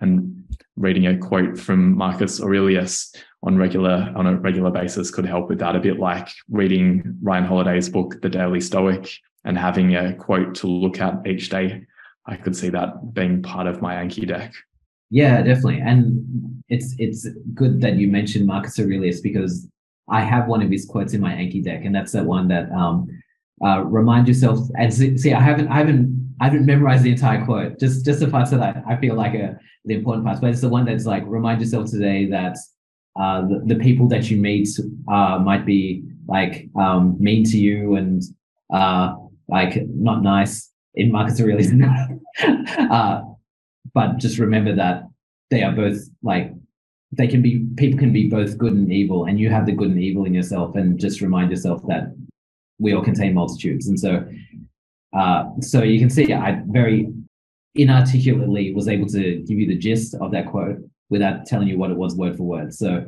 And 0.00 0.44
reading 0.76 1.06
a 1.06 1.16
quote 1.16 1.58
from 1.58 1.96
Marcus 1.96 2.40
Aurelius 2.40 3.12
on 3.42 3.56
regular 3.56 4.12
on 4.14 4.26
a 4.26 4.36
regular 4.36 4.70
basis 4.70 5.10
could 5.10 5.24
help 5.24 5.48
with 5.48 5.58
that. 5.60 5.76
A 5.76 5.80
bit 5.80 5.98
like 5.98 6.28
reading 6.50 7.16
Ryan 7.22 7.44
Holiday's 7.44 7.88
book, 7.88 8.20
The 8.20 8.28
Daily 8.28 8.60
Stoic, 8.60 9.10
and 9.44 9.56
having 9.56 9.94
a 9.94 10.14
quote 10.14 10.54
to 10.56 10.66
look 10.66 11.00
at 11.00 11.26
each 11.26 11.48
day 11.48 11.86
I 12.26 12.36
could 12.36 12.56
see 12.56 12.70
that 12.70 13.14
being 13.14 13.42
part 13.42 13.66
of 13.66 13.80
my 13.80 13.94
Anki 13.94 14.26
deck. 14.26 14.52
Yeah, 15.10 15.42
definitely. 15.42 15.80
And 15.80 16.62
it's 16.68 16.94
it's 16.98 17.28
good 17.54 17.80
that 17.80 17.94
you 17.94 18.08
mentioned 18.08 18.46
Marcus 18.46 18.78
Aurelius 18.80 19.20
because 19.20 19.68
I 20.08 20.22
have 20.22 20.48
one 20.48 20.62
of 20.62 20.70
his 20.70 20.84
quotes 20.84 21.14
in 21.14 21.20
my 21.20 21.32
Anki 21.32 21.62
deck, 21.62 21.84
and 21.84 21.94
that's 21.94 22.12
that 22.12 22.24
one 22.24 22.48
that 22.48 22.70
um, 22.72 23.08
uh, 23.64 23.82
remind 23.82 24.26
yourself. 24.26 24.58
And 24.76 24.92
see, 24.92 25.16
see, 25.16 25.32
I 25.32 25.40
haven't 25.40 25.68
I 25.68 25.76
haven't 25.76 26.36
I 26.40 26.44
haven't 26.46 26.66
memorized 26.66 27.04
the 27.04 27.12
entire 27.12 27.44
quote. 27.44 27.78
Just 27.78 28.04
just 28.04 28.20
the 28.20 28.28
parts 28.28 28.50
that 28.50 28.60
I, 28.60 28.82
I 28.94 28.96
feel 28.96 29.14
like 29.14 29.34
are 29.34 29.60
the 29.84 29.94
important 29.94 30.26
parts. 30.26 30.40
But 30.40 30.50
it's 30.50 30.60
the 30.60 30.68
one 30.68 30.84
that's 30.84 31.06
like 31.06 31.22
remind 31.26 31.60
yourself 31.60 31.90
today 31.90 32.26
that 32.26 32.56
uh, 33.18 33.42
the, 33.42 33.62
the 33.66 33.76
people 33.76 34.08
that 34.08 34.28
you 34.30 34.38
meet 34.38 34.68
uh, 35.08 35.38
might 35.38 35.64
be 35.64 36.02
like 36.26 36.68
um, 36.74 37.16
mean 37.20 37.44
to 37.44 37.58
you 37.58 37.94
and 37.94 38.22
uh, 38.72 39.14
like 39.48 39.86
not 39.86 40.22
nice 40.22 40.72
in 40.96 41.12
Marcus 41.12 41.40
Aurelius. 41.40 41.72
uh, 42.90 43.22
but 43.94 44.16
just 44.18 44.38
remember 44.38 44.74
that 44.74 45.04
they 45.50 45.62
are 45.62 45.72
both 45.72 45.98
like 46.22 46.52
they 47.12 47.28
can 47.28 47.40
be 47.40 47.66
people 47.76 47.98
can 47.98 48.12
be 48.12 48.28
both 48.28 48.58
good 48.58 48.72
and 48.72 48.92
evil, 48.92 49.26
and 49.26 49.38
you 49.38 49.48
have 49.50 49.66
the 49.66 49.72
good 49.72 49.90
and 49.90 50.00
evil 50.00 50.24
in 50.24 50.34
yourself, 50.34 50.74
and 50.76 50.98
just 50.98 51.20
remind 51.20 51.50
yourself 51.50 51.82
that 51.86 52.14
we 52.78 52.92
all 52.92 53.02
contain 53.02 53.34
multitudes. 53.34 53.86
And 53.86 53.98
so, 53.98 54.26
uh, 55.16 55.44
so 55.60 55.82
you 55.82 55.98
can 55.98 56.10
see 56.10 56.32
I 56.32 56.60
very 56.66 57.12
inarticulately 57.74 58.74
was 58.74 58.88
able 58.88 59.06
to 59.06 59.36
give 59.46 59.58
you 59.58 59.66
the 59.66 59.76
gist 59.76 60.14
of 60.14 60.32
that 60.32 60.46
quote 60.46 60.78
without 61.10 61.46
telling 61.46 61.68
you 61.68 61.78
what 61.78 61.90
it 61.90 61.96
was 61.96 62.16
word 62.16 62.36
for 62.36 62.42
word. 62.42 62.74
So 62.74 63.06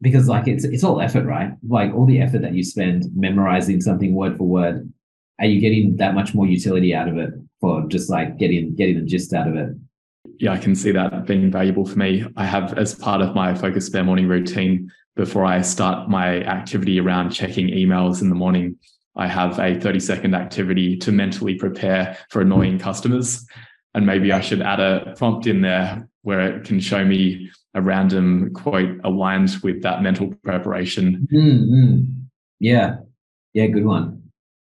because 0.00 0.28
like 0.28 0.48
it's 0.48 0.64
it's 0.64 0.84
all 0.84 1.00
effort, 1.00 1.24
right? 1.24 1.52
Like 1.66 1.92
all 1.94 2.06
the 2.06 2.20
effort 2.20 2.42
that 2.42 2.54
you 2.54 2.62
spend 2.62 3.04
memorizing 3.14 3.80
something 3.80 4.14
word 4.14 4.36
for 4.36 4.44
word, 4.44 4.92
are 5.40 5.46
you 5.46 5.60
getting 5.60 5.96
that 5.96 6.14
much 6.14 6.34
more 6.34 6.46
utility 6.46 6.94
out 6.94 7.08
of 7.08 7.16
it 7.18 7.30
for 7.60 7.86
just 7.88 8.10
like 8.10 8.38
getting 8.38 8.74
getting 8.74 8.98
the 8.98 9.04
gist 9.04 9.32
out 9.32 9.48
of 9.48 9.56
it? 9.56 9.70
Yeah, 10.38 10.52
I 10.52 10.58
can 10.58 10.74
see 10.74 10.92
that 10.92 11.26
being 11.26 11.50
valuable 11.50 11.86
for 11.86 11.98
me. 11.98 12.24
I 12.36 12.44
have 12.44 12.76
as 12.78 12.94
part 12.94 13.20
of 13.20 13.34
my 13.34 13.52
FocusBear 13.52 14.04
morning 14.04 14.28
routine 14.28 14.90
before 15.16 15.44
I 15.44 15.60
start 15.62 16.08
my 16.08 16.42
activity 16.42 16.98
around 16.98 17.30
checking 17.30 17.68
emails 17.68 18.22
in 18.22 18.28
the 18.28 18.34
morning. 18.34 18.76
I 19.14 19.26
have 19.26 19.58
a 19.58 19.78
30 19.78 20.00
second 20.00 20.34
activity 20.34 20.96
to 20.98 21.12
mentally 21.12 21.54
prepare 21.54 22.16
for 22.30 22.40
annoying 22.40 22.78
customers. 22.78 23.46
And 23.94 24.06
maybe 24.06 24.32
I 24.32 24.40
should 24.40 24.62
add 24.62 24.80
a 24.80 25.14
prompt 25.18 25.46
in 25.46 25.60
there 25.60 26.08
where 26.22 26.40
it 26.40 26.64
can 26.64 26.80
show 26.80 27.04
me 27.04 27.50
a 27.74 27.82
random 27.82 28.52
quote 28.54 29.00
aligned 29.04 29.56
with 29.62 29.82
that 29.82 30.02
mental 30.02 30.34
preparation. 30.44 31.26
Mm-hmm. 31.32 32.02
Yeah. 32.58 32.96
Yeah, 33.52 33.66
good 33.66 33.84
one. 33.84 34.21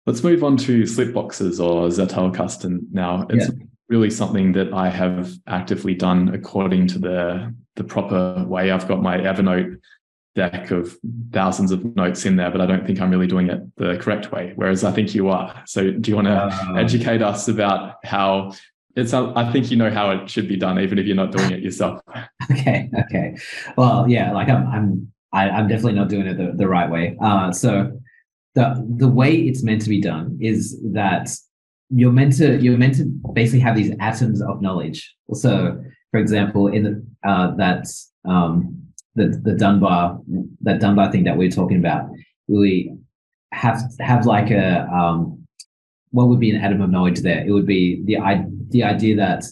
Let's 0.07 0.25
move 0.25 0.43
on 0.43 0.57
to 0.59 0.87
slip 0.87 1.15
boxes 1.15 1.61
or 1.61 1.89
Zettelkasten 1.89 2.81
now. 2.91 3.27
It's 3.31 3.49
yeah. 3.49 3.65
really 3.89 4.11
something 4.11 4.53
that 4.53 4.73
I 4.73 4.89
have 4.89 5.33
actively 5.47 5.95
done 5.95 6.35
according 6.35 6.89
to 6.89 6.99
the 6.99 7.55
the 7.77 7.85
proper 7.85 8.45
way. 8.47 8.71
I've 8.71 8.89
got 8.89 9.01
my 9.01 9.19
Evernote 9.19 9.79
deck 10.35 10.71
of 10.71 10.97
thousands 11.31 11.73
of 11.73 11.85
notes 11.97 12.25
in 12.25 12.37
there, 12.37 12.51
but 12.51 12.61
I 12.61 12.67
don't 12.67 12.87
think 12.87 13.01
I'm 13.01 13.11
really 13.11 13.27
doing 13.27 13.49
it 13.49 13.61
the 13.77 13.97
correct 13.99 14.33
way. 14.33 14.53
Whereas 14.57 14.83
I 14.83 14.93
think 14.93 15.15
you 15.15 15.29
are. 15.29 15.63
So 15.67 15.91
do 15.91 16.11
you 16.11 16.17
want 16.17 16.29
to 16.29 16.35
uh, 16.35 16.75
educate 16.75 17.23
us 17.23 17.49
about 17.49 17.97
how 18.05 18.53
it's 18.95 19.15
I 19.15 19.51
think 19.53 19.71
you 19.71 19.77
know 19.77 19.91
how 19.91 20.11
it 20.11 20.29
should 20.29 20.49
be 20.49 20.57
done, 20.57 20.79
even 20.79 20.99
if 20.99 21.07
you're 21.07 21.17
not 21.17 21.33
doing 21.33 21.51
it 21.53 21.61
yourself. 21.61 22.01
Okay. 22.51 22.91
Okay. 23.07 23.37
Well, 23.79 24.07
yeah, 24.09 24.33
like 24.33 24.49
I'm 24.49 24.67
I'm 24.67 25.13
I, 25.33 25.49
am 25.49 25.55
i 25.55 25.59
am 25.61 25.69
definitely 25.69 25.95
not 25.95 26.09
doing 26.09 26.27
it 26.27 26.37
the, 26.37 26.53
the 26.55 26.69
right 26.69 26.91
way. 26.91 27.17
Uh, 27.21 27.51
so 27.51 27.99
the 28.55 28.85
the 28.97 29.09
way 29.09 29.35
it's 29.35 29.63
meant 29.63 29.83
to 29.83 29.89
be 29.89 30.01
done 30.01 30.39
is 30.41 30.81
that 30.93 31.31
you're 31.91 32.13
meant 32.13 32.37
to 32.39 32.59
you're 32.59 32.79
meant 32.79 32.97
to 32.97 33.05
basically 33.33 33.61
have 33.61 33.77
these 33.77 33.95
atoms 34.01 34.43
of 34.43 34.63
knowledge. 34.63 35.15
So, 35.35 35.83
for 36.11 36.21
example, 36.21 36.69
in 36.69 36.83
the, 36.85 37.29
uh, 37.29 37.55
that 37.57 37.87
um, 38.25 38.83
the 39.15 39.41
the 39.43 39.55
Dunbar 39.55 40.21
that 40.63 40.81
Dunbar 40.81 41.13
thing 41.13 41.25
that 41.25 41.37
we 41.37 41.47
are 41.47 41.51
talking 41.51 41.79
about, 41.79 42.09
we 42.49 42.95
have 43.53 43.83
have 44.01 44.27
like 44.27 44.51
a 44.51 44.89
um, 44.89 45.47
what 46.11 46.29
would 46.29 46.41
be 46.41 46.51
an 46.51 46.63
atom 46.63 46.81
of 46.81 46.91
knowledge 46.91 47.21
there? 47.21 47.47
It 47.47 47.51
would 47.53 47.67
be 47.67 48.03
the 48.05 48.19
the 48.71 48.83
idea 48.85 49.17
that 49.17 49.45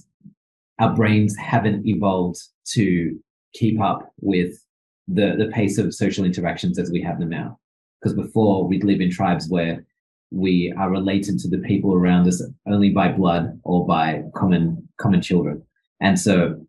our 0.79 0.95
brains 0.95 1.37
haven't 1.37 1.87
evolved 1.87 2.41
to 2.73 3.19
keep 3.55 3.81
up 3.81 4.13
with 4.21 4.55
the 5.09 5.37
the 5.37 5.51
pace 5.53 5.79
of 5.79 5.95
social 5.95 6.25
interactions 6.25 6.79
as 6.79 6.91
we 6.91 7.03
have 7.03 7.19
them 7.19 7.31
now. 7.31 7.60
Because 8.01 8.17
before 8.17 8.67
we'd 8.67 8.85
live 8.85 9.01
in 9.01 9.11
tribes 9.11 9.49
where 9.49 9.85
we 10.31 10.73
are 10.79 10.91
related 10.91 11.39
to 11.41 11.49
the 11.49 11.59
people 11.59 11.95
around 11.95 12.27
us 12.29 12.43
only 12.67 12.91
by 12.91 13.09
blood 13.09 13.61
or 13.65 13.87
by 13.87 14.23
common 14.35 14.89
common 14.99 15.21
children. 15.21 15.63
And 16.01 16.19
so 16.19 16.65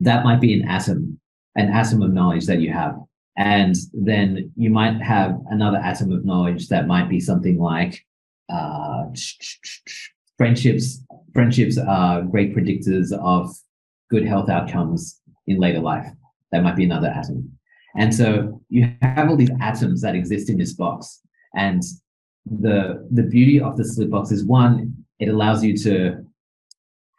that 0.00 0.24
might 0.24 0.40
be 0.40 0.54
an 0.54 0.68
atom, 0.68 1.20
an 1.54 1.68
atom 1.68 2.02
of 2.02 2.12
knowledge 2.12 2.46
that 2.46 2.60
you 2.60 2.72
have. 2.72 2.96
And 3.36 3.74
then 3.92 4.52
you 4.56 4.70
might 4.70 5.00
have 5.02 5.38
another 5.50 5.78
atom 5.78 6.12
of 6.12 6.24
knowledge 6.24 6.68
that 6.68 6.86
might 6.86 7.08
be 7.08 7.20
something 7.20 7.58
like 7.58 8.04
uh, 8.48 9.04
friendships 10.36 11.02
friendships 11.32 11.76
are 11.76 12.22
great 12.22 12.54
predictors 12.54 13.12
of 13.12 13.54
good 14.10 14.24
health 14.24 14.48
outcomes 14.48 15.20
in 15.46 15.58
later 15.58 15.80
life. 15.80 16.06
That 16.52 16.62
might 16.62 16.76
be 16.76 16.84
another 16.84 17.08
atom. 17.08 17.58
And 17.96 18.14
so 18.14 18.60
you 18.68 18.92
have 19.02 19.28
all 19.28 19.36
these 19.36 19.50
atoms 19.60 20.02
that 20.02 20.14
exist 20.14 20.50
in 20.50 20.58
this 20.58 20.72
box. 20.72 21.20
And 21.54 21.82
the 22.46 23.06
the 23.10 23.22
beauty 23.22 23.60
of 23.60 23.76
the 23.76 23.84
slip 23.84 24.10
box 24.10 24.30
is 24.30 24.44
one, 24.44 24.94
it 25.18 25.28
allows 25.28 25.64
you 25.64 25.76
to 25.78 26.24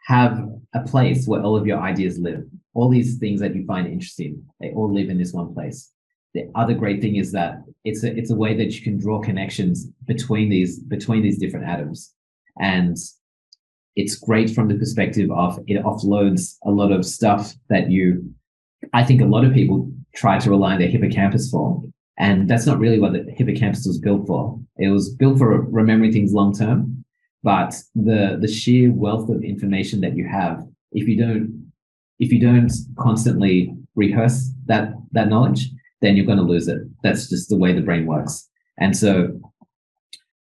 have 0.06 0.38
a 0.74 0.82
place 0.82 1.26
where 1.26 1.42
all 1.42 1.56
of 1.56 1.66
your 1.66 1.80
ideas 1.80 2.18
live. 2.18 2.44
All 2.74 2.88
these 2.88 3.18
things 3.18 3.40
that 3.40 3.54
you 3.54 3.64
find 3.66 3.86
interesting, 3.86 4.44
they 4.60 4.70
all 4.72 4.92
live 4.92 5.08
in 5.08 5.18
this 5.18 5.32
one 5.32 5.52
place. 5.54 5.90
The 6.34 6.50
other 6.54 6.74
great 6.74 7.00
thing 7.00 7.16
is 7.16 7.32
that 7.32 7.62
it's 7.84 8.04
a 8.04 8.14
it's 8.14 8.30
a 8.30 8.36
way 8.36 8.54
that 8.56 8.74
you 8.74 8.82
can 8.82 8.98
draw 8.98 9.20
connections 9.20 9.86
between 10.04 10.50
these 10.50 10.78
between 10.80 11.22
these 11.22 11.38
different 11.38 11.66
atoms. 11.66 12.12
And 12.60 12.96
it's 13.96 14.16
great 14.16 14.50
from 14.50 14.68
the 14.68 14.76
perspective 14.76 15.30
of 15.30 15.58
it 15.66 15.82
offloads 15.82 16.56
a 16.64 16.70
lot 16.70 16.92
of 16.92 17.04
stuff 17.04 17.54
that 17.70 17.90
you, 17.90 18.30
I 18.92 19.02
think 19.02 19.22
a 19.22 19.26
lot 19.26 19.44
of 19.44 19.54
people 19.54 19.90
try 20.16 20.38
to 20.38 20.50
rely 20.50 20.72
on 20.72 20.78
their 20.80 20.88
hippocampus 20.88 21.50
for. 21.50 21.82
And 22.18 22.48
that's 22.48 22.66
not 22.66 22.78
really 22.78 22.98
what 22.98 23.12
the 23.12 23.24
hippocampus 23.36 23.86
was 23.86 23.98
built 23.98 24.26
for. 24.26 24.58
It 24.78 24.88
was 24.88 25.14
built 25.14 25.38
for 25.38 25.60
remembering 25.60 26.12
things 26.12 26.32
long 26.32 26.54
term. 26.54 27.04
But 27.42 27.74
the 27.94 28.38
the 28.40 28.48
sheer 28.48 28.90
wealth 28.90 29.28
of 29.28 29.44
information 29.44 30.00
that 30.00 30.16
you 30.16 30.26
have, 30.26 30.66
if 30.92 31.06
you 31.06 31.16
don't 31.16 31.70
if 32.18 32.32
you 32.32 32.40
don't 32.40 32.72
constantly 32.98 33.72
rehearse 33.94 34.50
that 34.64 34.94
that 35.12 35.28
knowledge, 35.28 35.70
then 36.00 36.16
you're 36.16 36.26
going 36.26 36.38
to 36.38 36.44
lose 36.44 36.66
it. 36.66 36.80
That's 37.02 37.28
just 37.28 37.48
the 37.48 37.56
way 37.56 37.72
the 37.72 37.82
brain 37.82 38.06
works. 38.06 38.48
And 38.78 38.96
so 38.96 39.38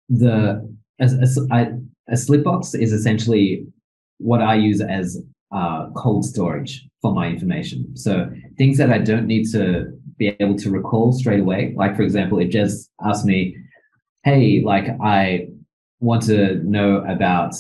the 0.09 0.69
a, 1.01 1.09
I 1.51 1.73
a 2.09 2.17
slip 2.17 2.45
box 2.45 2.75
is 2.75 2.93
essentially 2.93 3.67
what 4.19 4.43
I 4.43 4.55
use 4.55 4.81
as 4.81 5.21
uh, 5.53 5.91
cold 5.97 6.25
storage 6.25 6.89
for 7.01 7.13
my 7.13 7.29
information. 7.29 7.97
So 7.97 8.31
things 8.57 8.79
that 8.79 8.91
I 8.91 8.99
don't 8.99 9.27
need 9.27 9.51
to 9.53 9.93
be 10.17 10.37
able 10.41 10.57
to 10.57 10.71
recall 10.71 11.13
straight 11.13 11.41
away. 11.41 11.75
Like 11.77 11.97
for 11.97 12.03
example, 12.03 12.39
if 12.39 12.51
Jez 12.51 12.89
asked 13.05 13.27
me, 13.27 13.57
"Hey, 14.25 14.63
like 14.65 14.89
I 15.03 15.49
want 16.01 16.23
to 16.23 16.55
know 16.65 17.05
about 17.09 17.55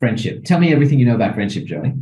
friendship. 0.00 0.44
Tell 0.44 0.60
me 0.60 0.72
everything 0.72 0.98
you 0.98 1.06
know 1.06 1.14
about 1.14 1.34
friendship, 1.34 1.64
Joey." 1.64 1.92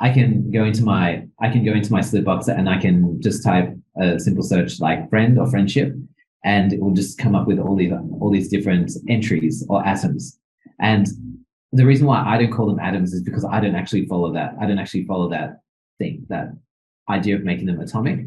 I 0.00 0.10
can 0.10 0.50
go 0.52 0.64
into 0.64 0.84
my 0.84 1.26
I 1.40 1.48
can 1.50 1.64
go 1.64 1.72
into 1.72 1.92
my 1.92 2.00
slip 2.00 2.24
box 2.24 2.48
and 2.48 2.68
I 2.68 2.78
can 2.78 3.20
just 3.20 3.42
type 3.42 3.74
a 4.00 4.18
simple 4.20 4.44
search 4.44 4.80
like 4.80 5.10
friend 5.10 5.38
or 5.38 5.50
friendship, 5.50 5.92
and 6.44 6.72
it 6.72 6.80
will 6.80 6.94
just 6.94 7.18
come 7.18 7.34
up 7.34 7.46
with 7.46 7.58
all 7.58 7.76
these 7.76 7.92
all 8.20 8.30
these 8.30 8.48
different 8.48 8.92
entries 9.08 9.66
or 9.68 9.84
atoms. 9.84 10.38
And 10.80 11.08
the 11.72 11.84
reason 11.84 12.06
why 12.06 12.24
I 12.24 12.38
don't 12.38 12.52
call 12.52 12.66
them 12.66 12.80
atoms 12.80 13.12
is 13.12 13.22
because 13.22 13.44
I 13.44 13.60
don't 13.60 13.74
actually 13.74 14.06
follow 14.06 14.32
that. 14.32 14.54
I 14.60 14.66
don't 14.66 14.78
actually 14.78 15.04
follow 15.04 15.28
that 15.30 15.60
thing, 15.98 16.24
that 16.28 16.52
idea 17.08 17.36
of 17.36 17.44
making 17.44 17.66
them 17.66 17.80
atomic. 17.80 18.26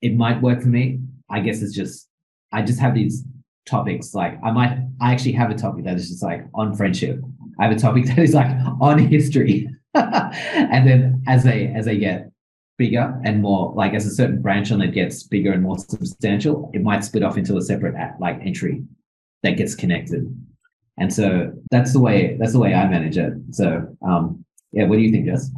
It 0.00 0.16
might 0.16 0.40
work 0.40 0.62
for 0.62 0.68
me. 0.68 1.00
I 1.30 1.40
guess 1.40 1.62
it's 1.62 1.74
just, 1.74 2.08
I 2.52 2.62
just 2.62 2.80
have 2.80 2.94
these 2.94 3.24
topics. 3.66 4.14
Like 4.14 4.38
I 4.42 4.50
might, 4.50 4.78
I 5.00 5.12
actually 5.12 5.32
have 5.32 5.50
a 5.50 5.54
topic 5.54 5.84
that 5.84 5.96
is 5.96 6.08
just 6.08 6.22
like 6.22 6.46
on 6.54 6.74
friendship. 6.74 7.20
I 7.58 7.64
have 7.66 7.76
a 7.76 7.78
topic 7.78 8.06
that 8.08 8.18
is 8.18 8.34
like 8.34 8.50
on 8.80 8.98
history. 8.98 9.68
and 9.94 10.88
then 10.88 11.22
as 11.26 11.44
they, 11.44 11.66
as 11.68 11.84
they 11.84 11.98
get 11.98 12.30
bigger 12.78 13.20
and 13.24 13.42
more, 13.42 13.74
like 13.74 13.92
as 13.92 14.06
a 14.06 14.10
certain 14.10 14.40
branch 14.40 14.72
on 14.72 14.80
it 14.80 14.92
gets 14.92 15.22
bigger 15.24 15.52
and 15.52 15.62
more 15.62 15.78
substantial, 15.78 16.70
it 16.72 16.82
might 16.82 17.04
split 17.04 17.22
off 17.22 17.36
into 17.36 17.58
a 17.58 17.62
separate 17.62 17.94
like 18.18 18.40
entry 18.42 18.82
that 19.42 19.58
gets 19.58 19.74
connected. 19.74 20.26
And 20.98 21.12
so 21.12 21.52
that's 21.70 21.92
the 21.92 22.00
way 22.00 22.36
that's 22.38 22.52
the 22.52 22.58
way 22.58 22.74
I 22.74 22.88
manage 22.88 23.16
it. 23.16 23.32
So 23.50 23.96
um, 24.06 24.44
yeah, 24.72 24.84
what 24.84 24.96
do 24.96 25.02
you 25.02 25.12
think, 25.12 25.26
Jez? 25.26 25.48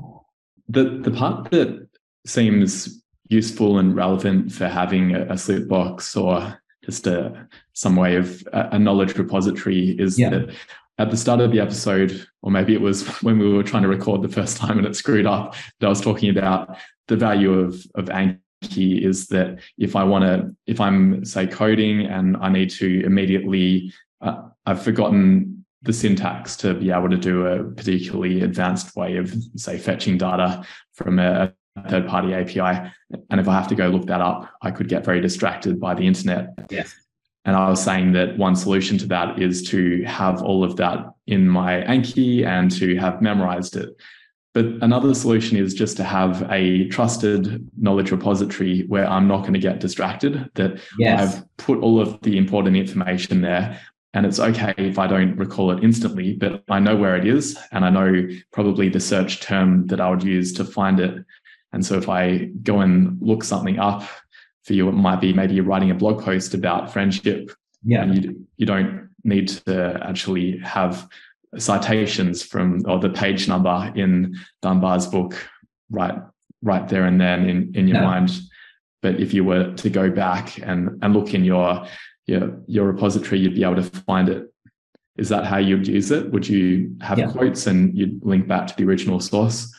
The 0.69 0.85
the 1.03 1.11
part 1.11 1.51
that 1.51 1.89
seems 2.27 3.03
useful 3.29 3.79
and 3.79 3.97
relevant 3.97 4.53
for 4.53 4.69
having 4.69 5.15
a, 5.15 5.27
a 5.33 5.39
slip 5.39 5.69
box 5.69 6.17
or 6.17 6.59
just 6.85 7.07
a 7.07 7.49
some 7.73 7.97
way 7.97 8.17
of 8.17 8.43
a, 8.53 8.71
a 8.73 8.79
knowledge 8.79 9.17
repository 9.17 9.91
is 9.99 10.19
yeah. 10.19 10.31
that 10.31 10.55
at 10.99 11.11
the 11.11 11.17
start 11.17 11.41
of 11.41 11.51
the 11.51 11.61
episode, 11.61 12.25
or 12.43 12.51
maybe 12.51 12.75
it 12.75 12.81
was 12.81 13.07
when 13.23 13.39
we 13.39 13.53
were 13.53 13.63
trying 13.63 13.83
to 13.83 13.89
record 13.89 14.23
the 14.23 14.29
first 14.29 14.57
time 14.63 14.79
and 14.79 14.87
it 14.87 14.97
screwed 14.97 15.27
up, 15.27 15.55
that 15.81 15.87
I 15.87 15.91
was 15.91 16.01
talking 16.01 16.31
about 16.31 16.77
the 17.09 17.17
value 17.17 17.53
of 17.53 17.75
of 17.95 18.07
Anki 18.07 19.05
is 19.05 19.27
that 19.29 19.59
if 19.79 19.95
I 19.97 20.05
want 20.05 20.25
to, 20.25 20.55
if 20.67 20.81
I'm 20.81 21.25
say 21.25 21.47
coding 21.47 22.07
and 22.07 22.37
I 22.39 22.49
need 22.49 22.71
to 22.71 23.05
immediately 23.05 23.93
uh, 24.21 24.49
I've 24.67 24.83
forgotten 24.83 25.65
the 25.83 25.93
syntax 25.93 26.57
to 26.57 26.75
be 26.75 26.91
able 26.91 27.11
to 27.11 27.17
do 27.17 27.47
a 27.47 27.63
particularly 27.63 28.43
advanced 28.43 28.97
way 28.97 29.17
of, 29.17 29.35
say, 29.57 29.79
fetching 29.79 30.17
data 30.17 30.65
from 30.95 31.19
a 31.19 31.53
third 31.89 32.07
party 32.07 32.33
API. 32.33 32.91
And 33.31 33.41
if 33.41 33.49
I 33.49 33.55
have 33.55 33.69
to 33.69 33.75
go 33.75 33.89
look 33.89 34.07
that 34.07 34.21
up, 34.21 34.51
I 34.63 34.71
could 34.71 34.89
get 34.89 35.05
very 35.05 35.21
distracted 35.21 35.79
by 35.79 35.95
the 35.95 36.07
internet. 36.07 36.51
Yes. 36.71 36.95
And 37.45 37.55
I 37.57 37.69
was 37.69 37.83
saying 37.83 38.13
that 38.13 38.39
one 38.39 38.57
solution 38.57 38.97
to 38.99 39.07
that 39.07 39.41
is 39.41 39.69
to 39.69 40.03
have 40.05 40.43
all 40.43 40.65
of 40.65 40.77
that 40.77 41.13
in 41.27 41.47
my 41.49 41.83
Anki 41.83 42.47
and 42.47 42.71
to 42.73 42.97
have 42.97 43.21
memorized 43.21 43.77
it. 43.77 43.91
But 44.55 44.67
another 44.83 45.15
solution 45.15 45.59
is 45.59 45.75
just 45.75 45.97
to 45.97 46.05
have 46.05 46.49
a 46.51 46.87
trusted 46.89 47.69
knowledge 47.77 48.13
repository 48.13 48.87
where 48.87 49.07
I'm 49.07 49.27
not 49.27 49.41
going 49.41 49.53
to 49.53 49.59
get 49.59 49.81
distracted, 49.81 50.49
that 50.55 50.81
Yes. 50.99 51.37
I've 51.37 51.57
put 51.57 51.81
all 51.81 52.01
of 52.01 52.21
the 52.23 52.39
important 52.39 52.77
information 52.77 53.43
there. 53.43 53.81
And 54.15 54.25
it's 54.25 54.39
okay 54.41 54.73
if 54.79 54.99
I 54.99 55.07
don't 55.07 55.37
recall 55.37 55.73
it 55.73 55.83
instantly, 55.83 56.35
but 56.35 56.63
I 56.71 56.79
know 56.79 56.97
where 56.97 57.17
it 57.17 57.27
is 57.27 57.59
and 57.73 57.85
I 57.85 57.91
know 57.91 58.29
probably 58.53 58.89
the 58.89 59.01
search 59.01 59.41
term 59.41 59.87
that 59.89 60.01
I 60.01 60.09
would 60.09 60.23
use 60.23 60.53
to 60.55 60.65
find 60.65 61.01
it. 61.01 61.25
And 61.73 61.85
so 61.85 61.99
if 61.99 62.09
I 62.09 62.51
go 62.63 62.81
and 62.81 63.19
look 63.21 63.43
something 63.43 63.81
up 63.81 64.05
for 64.63 64.73
you, 64.73 64.89
it 64.89 64.93
might 64.93 65.21
be 65.21 65.33
maybe 65.33 65.55
you're 65.55 65.65
writing 65.65 65.91
a 65.91 65.95
blog 65.95 66.23
post 66.23 66.55
about 66.55 66.93
friendship 66.93 67.51
yeah. 67.83 68.03
and 68.03 68.25
you, 68.25 68.47
you 68.57 68.67
don't 68.67 69.11
need 69.25 69.49
to 69.49 70.01
actually 70.03 70.59
have 70.59 71.09
citations 71.59 72.43
from 72.43 72.83
or 72.87 72.99
the 72.99 73.11
page 73.11 73.49
number 73.49 73.93
in 73.97 74.37
Dunbar's 74.63 75.07
book 75.07 75.37
right 75.91 76.15
right 76.63 76.89
there 76.89 77.05
and 77.05 77.21
then 77.21 77.49
in, 77.49 77.73
in 77.75 77.89
your 77.89 78.01
No. 78.01 78.07
mind. 78.07 78.31
But 79.03 79.21
if 79.21 79.35
you 79.35 79.45
were 79.45 79.73
to 79.75 79.91
go 79.91 80.09
back 80.11 80.59
and, 80.63 80.99
and 81.03 81.13
look 81.13 81.35
in 81.35 81.45
your, 81.45 81.87
your 82.27 82.59
your 82.67 82.87
repository, 82.87 83.41
you'd 83.41 83.55
be 83.55 83.65
able 83.65 83.77
to 83.77 83.83
find 83.83 84.29
it. 84.29 84.53
Is 85.17 85.29
that 85.29 85.45
how 85.47 85.59
you'd 85.59 85.87
use 85.87 86.11
it? 86.11 86.33
Would 86.33 86.49
you 86.49 86.97
have 87.01 87.19
Yeah. 87.19 87.31
quotes 87.31 87.67
and 87.67 87.97
you'd 87.97 88.25
link 88.25 88.49
back 88.49 88.67
to 88.69 88.75
the 88.77 88.85
original 88.85 89.21
source? 89.21 89.73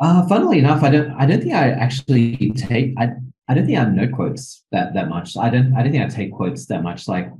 Uh, 0.00 0.26
funnily 0.26 0.58
enough, 0.58 0.82
I 0.82 0.90
don't. 0.90 1.10
I 1.12 1.26
don't 1.26 1.40
think 1.40 1.54
I 1.54 1.70
actually 1.70 2.50
take. 2.56 2.94
I. 2.98 3.10
I 3.46 3.52
don't 3.54 3.66
think 3.66 3.78
I 3.78 3.84
note 3.84 4.12
quotes 4.12 4.64
that 4.72 4.94
that 4.94 5.08
much. 5.08 5.36
I 5.36 5.50
don't. 5.50 5.74
I 5.76 5.82
don't 5.82 5.92
think 5.92 6.02
I 6.04 6.08
take 6.08 6.32
quotes 6.32 6.66
that 6.66 6.82
much. 6.82 7.06
Like 7.08 7.30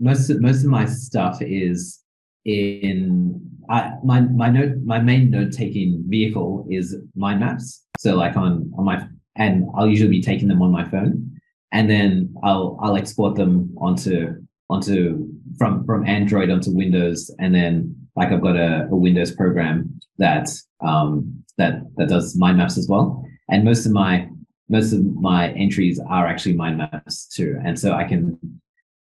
most. 0.00 0.30
of- 0.30 0.40
Most 0.40 0.64
of 0.64 0.70
my 0.70 0.86
stuff 0.86 1.42
is 1.42 2.00
in. 2.44 3.40
I 3.68 3.92
my 4.02 4.20
my 4.20 4.48
note 4.48 4.78
my 4.84 4.98
main 5.00 5.30
note 5.30 5.52
taking 5.52 6.02
vehicle 6.06 6.66
is 6.70 6.96
mind 7.14 7.40
maps. 7.40 7.84
So 7.98 8.16
like 8.16 8.34
on 8.36 8.72
on 8.78 8.84
my 8.86 9.06
and 9.36 9.66
I'll 9.76 9.86
usually 9.86 10.08
be 10.10 10.22
taking 10.22 10.48
them 10.48 10.62
on 10.62 10.70
my 10.70 10.84
phone, 10.88 11.27
and 11.72 11.90
then 11.90 12.34
I'll 12.42 12.78
I'll 12.82 12.96
export 12.96 13.36
them 13.36 13.74
onto 13.78 14.34
onto 14.70 15.28
from 15.56 15.84
from 15.84 16.06
Android 16.06 16.50
onto 16.50 16.70
Windows, 16.74 17.30
and 17.38 17.54
then 17.54 17.94
like 18.16 18.32
I've 18.32 18.42
got 18.42 18.56
a, 18.56 18.88
a 18.90 18.96
Windows 18.96 19.32
program 19.32 20.00
that 20.18 20.48
um 20.80 21.44
that 21.56 21.82
that 21.96 22.08
does 22.08 22.36
mind 22.36 22.58
maps 22.58 22.78
as 22.78 22.88
well. 22.88 23.24
And 23.48 23.64
most 23.64 23.86
of 23.86 23.92
my 23.92 24.28
most 24.68 24.92
of 24.92 25.04
my 25.14 25.50
entries 25.52 26.00
are 26.08 26.26
actually 26.26 26.54
mind 26.54 26.78
maps 26.78 27.26
too. 27.26 27.58
And 27.64 27.78
so 27.78 27.92
I 27.92 28.04
can 28.04 28.38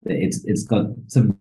it's 0.04 0.44
it's 0.44 0.64
got 0.64 0.86
some 1.08 1.36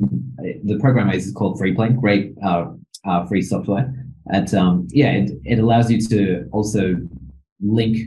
the 0.64 0.78
program 0.80 1.10
is 1.10 1.32
called 1.32 1.60
FreePlane, 1.60 2.00
great 2.00 2.34
uh, 2.44 2.66
uh 3.06 3.26
free 3.28 3.42
software. 3.42 3.94
And 4.28 4.54
um 4.56 4.88
yeah, 4.90 5.12
it, 5.12 5.32
it 5.44 5.60
allows 5.60 5.92
you 5.92 6.02
to 6.10 6.48
also 6.52 6.96
link 7.62 7.98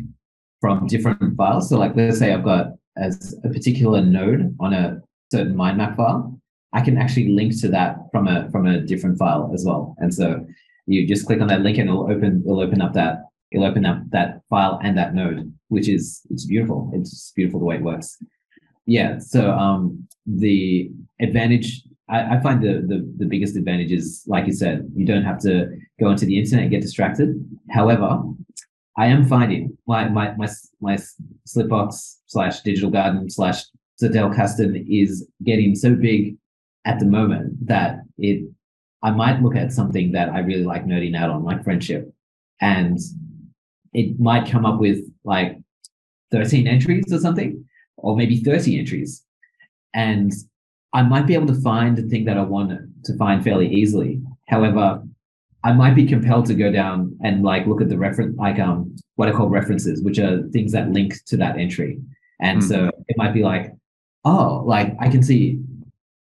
from 0.61 0.87
different 0.87 1.37
files. 1.37 1.69
So 1.69 1.79
like 1.79 1.95
let's 1.95 2.19
say 2.19 2.33
I've 2.33 2.45
got 2.45 2.78
as 3.01 3.39
a 3.45 3.49
particular 3.49 4.01
node 4.01 4.55
on 4.61 4.73
a 4.73 5.01
certain 5.31 5.57
mind 5.57 5.79
map 5.79 5.97
file, 5.97 6.39
I 6.73 6.81
can 6.81 6.99
actually 6.99 7.29
link 7.31 7.59
to 7.61 7.69
that 7.69 7.97
from 8.13 8.29
a 8.29 8.51
from 8.51 8.67
a 8.67 8.81
different 8.81 9.19
file 9.19 9.51
as 9.55 9.65
well. 9.65 9.95
And 9.99 10.13
so 10.13 10.45
you 10.87 11.07
just 11.07 11.27
click 11.27 11.41
on 11.41 11.49
that 11.49 11.63
link 11.63 11.79
and 11.79 11.89
it'll 11.89 12.11
open 12.11 12.43
it'll 12.45 12.61
open 12.61 12.83
up 12.83 12.93
that 12.95 13.25
it'll 13.51 13.67
open 13.67 13.87
up 13.87 14.03
that 14.11 14.43
file 14.51 14.79
and 14.83 14.97
that 14.99 15.15
node, 15.15 15.53
which 15.69 15.89
is 15.89 16.21
it's 16.31 16.45
beautiful. 16.45 16.91
It's 16.95 17.33
beautiful 17.35 17.61
the 17.61 17.67
way 17.67 17.77
it 17.77 17.83
works. 17.83 18.19
Yeah. 18.87 19.19
So 19.19 19.53
um 19.53 20.07
the 20.27 20.91
advantage 21.21 21.83
I, 22.11 22.37
I 22.37 22.41
find 22.41 22.63
the, 22.63 22.85
the 22.87 23.13
the 23.19 23.27
biggest 23.27 23.57
advantage 23.57 23.93
is 23.93 24.25
like 24.27 24.47
you 24.47 24.53
said, 24.53 24.91
you 24.95 25.07
don't 25.07 25.25
have 25.25 25.39
to 25.41 25.71
go 26.01 26.11
into 26.11 26.27
the 26.27 26.39
internet 26.39 26.65
and 26.65 26.71
get 26.71 26.83
distracted. 26.83 27.35
However, 27.71 28.23
I 28.97 29.07
am 29.07 29.25
finding 29.25 29.77
my 29.87 30.09
my 30.09 30.35
my 30.37 30.49
my 30.81 30.99
Slipbox 31.47 32.18
slash 32.29 32.61
Digital 32.61 32.91
Garden 32.91 33.29
slash 33.29 33.65
Zettelkasten 34.01 34.85
is 34.89 35.29
getting 35.43 35.75
so 35.75 35.95
big 35.95 36.37
at 36.85 37.01
the 37.01 37.07
moment 37.07 37.67
that 37.67 38.01
it 38.17 38.49
I 39.03 39.11
might 39.11 39.43
look 39.43 39.55
at 39.55 39.73
something 39.73 40.13
that 40.13 40.31
I 40.31 40.41
really 40.41 40.65
like 40.65 40.85
nerding 40.85 41.17
out 41.17 41.31
on, 41.31 41.45
like 41.45 41.63
friendship, 41.63 42.13
and 42.61 42.99
it 43.93 44.19
might 44.19 44.51
come 44.51 44.67
up 44.67 44.81
with 44.81 44.99
like 45.25 45.59
13 46.33 46.67
entries 46.67 47.13
or 47.13 47.19
something, 47.19 47.65
or 47.97 48.17
maybe 48.17 48.41
30 48.41 48.79
entries. 48.79 49.25
And 49.95 50.33
I 50.93 51.03
might 51.03 51.27
be 51.27 51.35
able 51.35 51.47
to 51.47 51.61
find 51.61 51.97
the 51.97 52.03
thing 52.03 52.25
that 52.25 52.39
I 52.39 52.43
want 52.43 52.73
to 53.05 53.17
find 53.17 53.45
fairly 53.45 53.73
easily. 53.73 54.21
However, 54.49 55.03
I 55.65 55.73
might 55.73 55.95
be 55.95 56.07
compelled 56.07 56.47
to 56.47 56.55
go 56.55 56.71
down 56.73 57.17
and 57.23 57.43
like 57.43 57.67
look 57.67 57.81
at 57.81 57.89
the 57.89 57.99
reference, 57.99 58.37
like 58.37 58.59
um, 58.59 58.95
what 59.17 59.29
I 59.29 59.33
call 59.33 59.49
references, 59.49 60.03
which 60.03 60.19
are 60.19 60.43
things 60.49 60.73
that 60.73 60.91
link 60.91 61.15
to 61.27 61.37
that 61.37 61.57
entry. 61.57 62.01
And 62.41 62.63
Hmm. 62.63 62.69
so 62.69 62.91
it 63.09 63.17
might 63.17 63.33
be 63.35 63.43
like, 63.43 63.73
oh, 64.25 64.63
like 64.67 64.97
I 65.01 65.09
can 65.09 65.23
see 65.23 65.61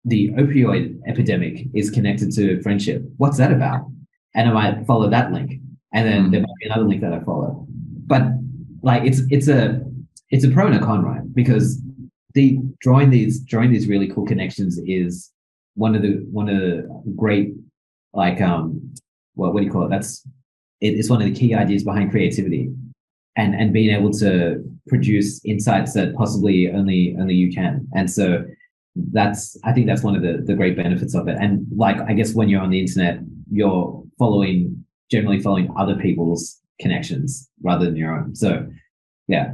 the 0.05 0.29
opioid 0.31 0.99
epidemic 1.07 1.67
is 1.73 1.89
connected 1.89 2.31
to 2.33 2.61
friendship. 2.61 3.03
What's 3.17 3.37
that 3.37 3.51
about? 3.53 3.89
And 4.35 4.49
I 4.49 4.53
might 4.53 4.85
follow 4.85 5.09
that 5.09 5.31
link, 5.31 5.61
and 5.93 6.07
then 6.07 6.25
Mm. 6.27 6.31
there 6.31 6.41
might 6.41 6.57
be 6.59 6.65
another 6.65 6.83
link 6.87 7.01
that 7.01 7.13
I 7.13 7.19
follow. 7.21 7.65
But 8.07 8.23
like 8.81 9.03
it's 9.05 9.21
it's 9.29 9.47
a 9.47 9.81
it's 10.29 10.43
a 10.43 10.49
pro 10.49 10.65
and 10.67 10.75
a 10.75 10.79
con, 10.79 11.03
right? 11.05 11.21
Because 11.33 11.81
the 12.33 12.59
drawing 12.81 13.11
these 13.11 13.39
drawing 13.41 13.71
these 13.71 13.87
really 13.87 14.07
cool 14.07 14.25
connections 14.25 14.77
is 14.85 15.31
one 15.75 15.95
of 15.95 16.01
the 16.01 16.25
one 16.31 16.49
of 16.49 16.57
the 16.57 16.89
great 17.15 17.53
like 18.13 18.41
um 18.41 18.81
what 19.35 19.53
what 19.53 19.61
do 19.61 19.65
you 19.67 19.71
call 19.71 19.85
it? 19.85 19.89
That's 19.89 20.25
it, 20.81 20.95
it's 20.99 21.09
one 21.09 21.21
of 21.21 21.27
the 21.27 21.33
key 21.39 21.53
ideas 21.53 21.83
behind 21.83 22.11
creativity, 22.11 22.73
and 23.35 23.55
and 23.55 23.73
being 23.73 23.95
able 23.95 24.11
to 24.11 24.63
produce 24.87 25.43
insights 25.45 25.93
that 25.93 26.15
possibly 26.15 26.71
only 26.71 27.15
only 27.19 27.33
you 27.35 27.51
can. 27.53 27.87
And 27.95 28.09
so 28.09 28.45
that's 29.11 29.57
I 29.63 29.73
think 29.73 29.87
that's 29.87 30.03
one 30.03 30.15
of 30.15 30.21
the 30.21 30.43
the 30.45 30.53
great 30.55 30.75
benefits 30.77 31.15
of 31.15 31.27
it. 31.27 31.37
And 31.39 31.65
like 31.75 31.97
I 32.01 32.13
guess 32.13 32.33
when 32.33 32.49
you're 32.49 32.61
on 32.61 32.69
the 32.69 32.79
internet, 32.79 33.19
you're 33.51 34.03
following 34.19 34.85
generally 35.09 35.39
following 35.39 35.69
other 35.77 35.95
people's 35.95 36.59
connections 36.79 37.49
rather 37.63 37.85
than 37.85 37.95
your 37.95 38.15
own. 38.15 38.35
So 38.35 38.67
yeah, 39.27 39.53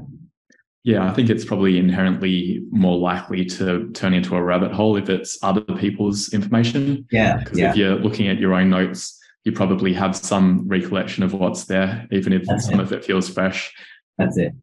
Yeah, 0.84 1.10
I 1.10 1.14
think 1.14 1.30
it's 1.30 1.46
probably 1.46 1.78
inherently 1.78 2.64
more 2.72 2.98
likely 2.98 3.46
to 3.46 3.90
turn 3.92 4.14
into 4.14 4.36
a 4.36 4.42
rabbit 4.42 4.72
hole 4.72 4.96
if 4.98 5.10
it's 5.10 5.38
other 5.44 5.62
people's 5.62 6.34
information. 6.34 7.06
yeah, 7.12 7.38
Because 7.38 7.60
yeah, 7.60 7.72
if 7.72 7.76
you're 7.78 7.96
looking 7.96 8.28
at 8.30 8.40
your 8.40 8.54
own 8.54 8.70
notes, 8.70 9.20
you 9.46 9.52
probably 9.52 9.94
have 9.94 10.16
some 10.16 10.68
recollection 10.68 11.24
of 11.24 11.34
what's 11.34 11.66
there, 11.66 12.08
even 12.12 12.34
if 12.34 12.46
That's 12.46 12.66
some 12.66 12.80
it. 12.80 12.84
of 12.84 12.92
it 12.94 13.06
feels 13.06 13.30
fresh. 13.30 13.74
that's 14.18 14.38
it. 14.38 14.54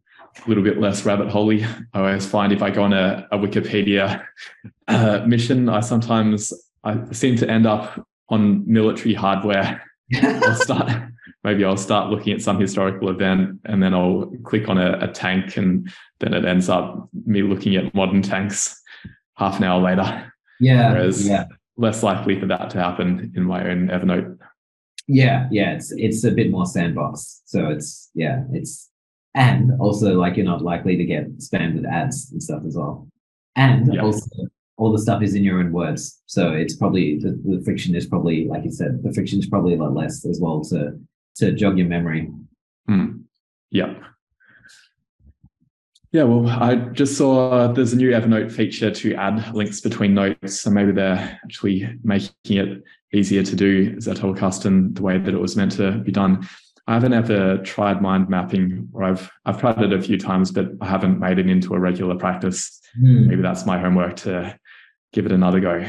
A 0.45 0.47
little 0.47 0.63
bit 0.63 0.79
less 0.79 1.03
rabbit 1.05 1.29
holey. 1.29 1.65
I 1.93 1.99
always 1.99 2.25
find 2.27 2.53
if 2.53 2.61
I 2.61 2.69
go 2.69 2.83
on 2.83 2.93
a, 2.93 3.27
a 3.31 3.37
Wikipedia 3.39 4.23
uh, 4.87 5.23
mission, 5.25 5.67
I 5.67 5.79
sometimes 5.79 6.53
I 6.83 7.11
seem 7.11 7.35
to 7.37 7.49
end 7.49 7.65
up 7.65 8.05
on 8.29 8.71
military 8.71 9.15
hardware. 9.15 9.81
I'll 10.21 10.55
start 10.61 10.91
maybe 11.43 11.63
I'll 11.65 11.77
start 11.77 12.09
looking 12.11 12.33
at 12.33 12.41
some 12.41 12.59
historical 12.59 13.09
event 13.09 13.59
and 13.65 13.81
then 13.81 13.93
I'll 13.93 14.31
click 14.43 14.67
on 14.69 14.77
a, 14.77 14.97
a 14.99 15.07
tank 15.07 15.55
and 15.57 15.89
then 16.19 16.33
it 16.33 16.45
ends 16.45 16.67
up 16.69 17.09
me 17.25 17.41
looking 17.41 17.75
at 17.75 17.93
modern 17.95 18.21
tanks 18.21 18.79
half 19.35 19.57
an 19.57 19.63
hour 19.63 19.81
later. 19.81 20.31
yeah, 20.59 20.91
Whereas- 20.91 21.27
yeah. 21.27 21.45
Less 21.79 22.01
likely 22.01 22.39
for 22.39 22.47
that 22.47 22.71
to 22.71 22.81
happen 22.81 23.31
in 23.35 23.43
my 23.43 23.69
own 23.69 23.89
Evernote. 23.89 24.36
Yeah, 25.07 25.47
yeah, 25.51 25.71
it's 25.73 25.91
it's 25.91 26.23
a 26.25 26.31
bit 26.31 26.51
more 26.51 26.65
sandbox. 26.65 27.41
So 27.45 27.67
it's 27.67 28.09
yeah, 28.13 28.43
it's 28.51 28.89
and 29.35 29.71
also 29.79 30.19
like 30.19 30.35
you're 30.35 30.45
not 30.45 30.61
likely 30.61 30.97
to 30.97 31.05
get 31.05 31.37
spammed 31.37 31.75
with 31.75 31.85
ads 31.85 32.31
and 32.31 32.41
stuff 32.43 32.63
as 32.67 32.75
well. 32.75 33.07
And 33.55 33.93
Yeah. 33.93 34.01
also 34.03 34.27
all 34.77 34.91
the 34.91 34.99
stuff 35.01 35.23
is 35.23 35.33
in 35.33 35.43
your 35.43 35.59
own 35.59 35.71
words. 35.71 36.21
So 36.27 36.51
it's 36.51 36.75
probably 36.75 37.17
the, 37.19 37.31
the 37.45 37.61
friction 37.63 37.95
is 37.95 38.05
probably 38.05 38.47
like 38.47 38.63
you 38.65 38.71
said, 38.71 39.01
the 39.03 39.13
friction 39.13 39.39
is 39.39 39.47
probably 39.47 39.73
a 39.75 39.77
lot 39.77 39.93
less 39.93 40.25
as 40.25 40.39
well 40.41 40.61
to 40.65 40.99
to 41.37 41.51
jog 41.53 41.77
your 41.77 41.87
memory. 41.87 42.29
Hmm. 42.87 43.21
Yeah. 43.71 43.93
Yeah, 46.11 46.23
well, 46.23 46.47
I 46.47 46.75
just 46.75 47.17
saw 47.17 47.71
there's 47.71 47.93
a 47.93 47.97
new 47.97 48.11
Evernote 48.11 48.51
feature 48.51 48.89
to 48.89 49.13
add 49.15 49.53
links 49.53 49.81
between 49.81 50.13
notes. 50.13 50.61
So 50.61 50.69
maybe 50.69 50.93
they're 50.93 51.39
actually 51.43 51.87
making 52.03 52.57
it 52.57 52.83
easier 53.13 53.43
to 53.43 53.55
do 53.55 53.95
Zettelkasten 53.97 54.95
the 54.95 55.01
way 55.01 55.17
that 55.17 55.33
it 55.33 55.39
was 55.39 55.55
meant 55.55 55.73
to 55.73 55.99
be 55.99 56.11
done. 56.11 56.47
I 56.87 56.93
haven't 56.93 57.13
ever 57.13 57.57
tried 57.57 58.01
mind 58.01 58.29
mapping, 58.29 58.87
or 58.93 59.03
I've 59.03 59.29
I've 59.45 59.59
tried 59.59 59.81
it 59.81 59.91
a 59.91 60.01
few 60.01 60.17
times, 60.17 60.51
but 60.51 60.67
I 60.79 60.87
haven't 60.87 61.19
made 61.19 61.39
it 61.39 61.49
into 61.49 61.73
a 61.73 61.79
regular 61.79 62.15
practice. 62.15 62.79
Hmm. 62.95 63.27
Maybe 63.27 63.41
that's 63.41 63.65
my 63.65 63.77
homework 63.77 64.15
to 64.17 64.57
give 65.11 65.25
it 65.25 65.33
another 65.33 65.59
go. 65.59 65.85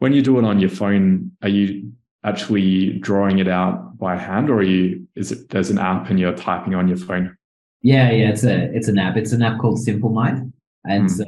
when 0.00 0.12
you 0.12 0.22
do 0.22 0.38
it 0.38 0.44
on 0.44 0.58
your 0.58 0.70
phone, 0.70 1.32
are 1.42 1.48
you 1.48 1.92
actually 2.24 2.98
drawing 2.98 3.38
it 3.38 3.48
out 3.48 3.96
by 3.98 4.16
hand, 4.16 4.50
or 4.50 4.56
are 4.58 4.62
you 4.62 5.06
is 5.14 5.30
it 5.30 5.50
there's 5.50 5.70
an 5.70 5.78
app 5.78 6.10
and 6.10 6.18
you're 6.18 6.34
typing 6.34 6.74
on 6.74 6.88
your 6.88 6.96
phone? 6.96 7.37
Yeah, 7.82 8.10
yeah, 8.10 8.30
it's 8.30 8.44
a 8.44 8.74
it's 8.74 8.88
an 8.88 8.98
app. 8.98 9.16
It's 9.16 9.32
an 9.32 9.42
app 9.42 9.60
called 9.60 9.78
SimpleMind, 9.78 10.52
and 10.84 11.10
so 11.10 11.24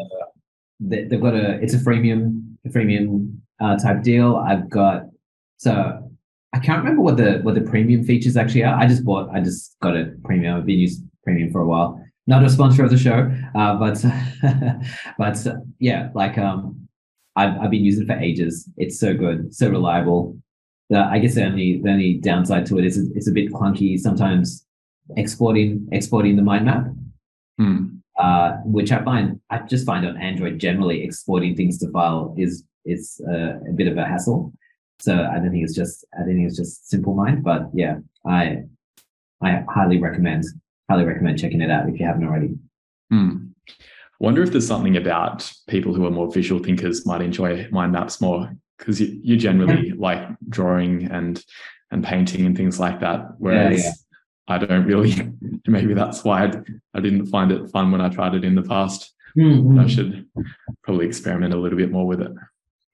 they, 0.80 1.04
they've 1.04 1.20
got 1.20 1.34
a 1.34 1.60
it's 1.62 1.74
a 1.74 1.78
freemium 1.78 2.56
a 2.66 2.68
freemium 2.70 3.36
uh, 3.60 3.76
type 3.76 4.02
deal. 4.02 4.36
I've 4.36 4.68
got 4.68 5.04
so 5.58 6.10
I 6.52 6.58
can't 6.58 6.78
remember 6.78 7.02
what 7.02 7.16
the 7.16 7.38
what 7.42 7.54
the 7.54 7.60
premium 7.60 8.04
features 8.04 8.36
actually 8.36 8.64
are. 8.64 8.74
I 8.74 8.86
just 8.86 9.04
bought 9.04 9.30
I 9.32 9.40
just 9.40 9.76
got 9.80 9.96
a 9.96 10.12
premium. 10.24 10.56
I've 10.56 10.66
been 10.66 10.80
using 10.80 11.08
premium 11.22 11.52
for 11.52 11.60
a 11.60 11.66
while. 11.66 12.02
Not 12.26 12.44
a 12.44 12.50
sponsor 12.50 12.84
of 12.84 12.90
the 12.90 12.98
show, 12.98 13.30
uh, 13.54 13.74
but 13.76 14.04
but 15.18 15.46
yeah, 15.78 16.10
like 16.14 16.36
um, 16.36 16.88
I've 17.36 17.58
I've 17.58 17.70
been 17.70 17.84
using 17.84 18.04
it 18.04 18.06
for 18.06 18.18
ages. 18.18 18.68
It's 18.76 18.98
so 18.98 19.14
good, 19.14 19.54
so 19.54 19.68
reliable. 19.70 20.36
The, 20.88 20.98
I 20.98 21.20
guess 21.20 21.36
the 21.36 21.44
only 21.44 21.80
the 21.82 21.90
only 21.90 22.14
downside 22.14 22.66
to 22.66 22.78
it 22.78 22.84
is 22.84 22.98
it's 23.14 23.28
a 23.28 23.32
bit 23.32 23.52
clunky 23.52 23.98
sometimes 23.98 24.66
exporting 25.16 25.88
exporting 25.92 26.36
the 26.36 26.42
mind 26.42 26.66
map 26.66 26.86
Hmm. 27.60 27.98
uh, 28.18 28.52
which 28.64 28.90
I 28.90 29.04
find 29.04 29.38
I 29.50 29.58
just 29.58 29.84
find 29.84 30.06
on 30.06 30.16
Android 30.16 30.58
generally 30.58 31.04
exporting 31.04 31.54
things 31.54 31.76
to 31.80 31.90
file 31.90 32.34
is 32.38 32.64
is 32.86 33.20
uh, 33.28 33.60
a 33.68 33.72
bit 33.74 33.86
of 33.86 33.98
a 33.98 34.06
hassle. 34.06 34.54
So 34.98 35.12
I 35.30 35.34
don't 35.34 35.50
think 35.50 35.64
it's 35.64 35.74
just 35.74 36.06
I 36.14 36.20
don't 36.20 36.36
think 36.36 36.46
it's 36.46 36.56
just 36.56 36.90
SimpleMind, 36.90 37.42
but 37.42 37.68
yeah, 37.74 37.98
I 38.26 38.62
I 39.42 39.62
highly 39.68 39.98
recommend 39.98 40.44
highly 40.88 41.04
recommend 41.04 41.38
checking 41.38 41.60
it 41.60 41.70
out 41.70 41.86
if 41.86 42.00
you 42.00 42.06
haven't 42.06 42.26
already. 42.26 42.54
Hmm. 43.10 43.48
Wonder 44.20 44.42
if 44.42 44.52
there's 44.52 44.66
something 44.66 44.96
about 44.96 45.52
people 45.68 45.92
who 45.92 46.06
are 46.06 46.10
more 46.10 46.32
visual 46.32 46.62
thinkers 46.62 47.04
might 47.04 47.20
enjoy 47.20 47.68
mind 47.70 47.92
maps 47.92 48.22
more 48.22 48.50
because 48.78 49.02
you, 49.02 49.20
you 49.22 49.36
generally 49.36 49.92
like 49.92 50.26
drawing 50.48 51.10
and 51.10 51.44
and 51.90 52.02
painting 52.02 52.46
and 52.46 52.56
things 52.56 52.80
like 52.80 53.00
that. 53.00 53.34
Whereas 53.36 53.84
yeah. 53.84 53.92
I 54.50 54.58
don't 54.58 54.84
really. 54.84 55.14
Maybe 55.66 55.94
that's 55.94 56.24
why 56.24 56.44
I, 56.44 56.52
I 56.94 57.00
didn't 57.00 57.26
find 57.26 57.52
it 57.52 57.70
fun 57.70 57.92
when 57.92 58.00
I 58.00 58.08
tried 58.08 58.34
it 58.34 58.44
in 58.44 58.54
the 58.54 58.62
past. 58.62 59.14
Mm-hmm. 59.36 59.78
I 59.78 59.86
should 59.86 60.26
probably 60.82 61.06
experiment 61.06 61.54
a 61.54 61.58
little 61.58 61.78
bit 61.78 61.92
more 61.92 62.06
with 62.06 62.20
it. 62.20 62.32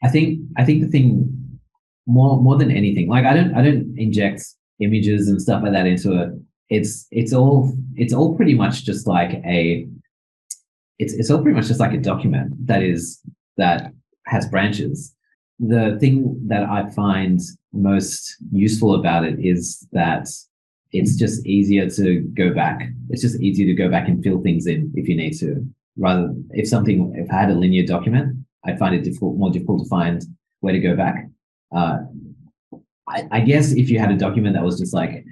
I 0.02 0.08
think 0.08 0.40
I 0.56 0.64
think 0.64 0.82
the 0.82 0.88
thing 0.88 1.58
more 2.06 2.40
more 2.40 2.56
than 2.56 2.70
anything, 2.70 3.08
like 3.08 3.24
I 3.24 3.32
don't 3.32 3.54
I 3.54 3.62
don't 3.62 3.94
inject 3.96 4.42
images 4.80 5.28
and 5.28 5.40
stuff 5.40 5.62
like 5.62 5.72
that 5.72 5.86
into 5.86 6.20
it. 6.20 6.30
It's 6.68 7.06
it's 7.10 7.32
all 7.32 7.74
it's 7.94 8.12
all 8.12 8.36
pretty 8.36 8.54
much 8.54 8.84
just 8.84 9.06
like 9.06 9.40
a 9.46 9.86
it's 10.98 11.14
it's 11.14 11.30
all 11.30 11.40
pretty 11.42 11.56
much 11.56 11.68
just 11.68 11.80
like 11.80 11.94
a 11.94 11.98
document 11.98 12.52
that 12.66 12.82
is 12.82 13.20
that 13.56 13.92
has 14.26 14.46
branches. 14.46 15.14
The 15.58 15.96
thing 16.00 16.38
that 16.48 16.64
I 16.64 16.90
find 16.90 17.40
most 17.72 18.36
useful 18.52 18.94
about 18.94 19.24
it 19.24 19.38
is 19.38 19.86
that 19.92 20.28
it's 20.98 21.16
just 21.16 21.46
easier 21.46 21.88
to 21.90 22.20
go 22.34 22.52
back. 22.52 22.88
It's 23.10 23.22
just 23.22 23.40
easier 23.40 23.66
to 23.66 23.74
go 23.74 23.88
back 23.88 24.08
and 24.08 24.22
fill 24.22 24.42
things 24.42 24.66
in 24.66 24.92
if 24.94 25.08
you 25.08 25.16
need 25.16 25.34
to. 25.38 25.64
Rather, 25.96 26.34
if 26.50 26.68
something, 26.68 27.14
if 27.16 27.30
I 27.30 27.40
had 27.40 27.50
a 27.50 27.54
linear 27.54 27.86
document, 27.86 28.36
I'd 28.64 28.78
find 28.78 28.94
it 28.94 29.04
difficult, 29.04 29.36
more 29.36 29.50
difficult 29.50 29.84
to 29.84 29.88
find 29.88 30.22
where 30.60 30.72
to 30.72 30.80
go 30.80 30.96
back. 30.96 31.28
Uh, 31.74 31.98
I, 33.08 33.28
I 33.30 33.40
guess 33.40 33.72
if 33.72 33.88
you 33.88 33.98
had 33.98 34.10
a 34.10 34.16
document 34.16 34.54
that 34.54 34.64
was 34.64 34.78
just 34.78 34.92
like 34.92 35.24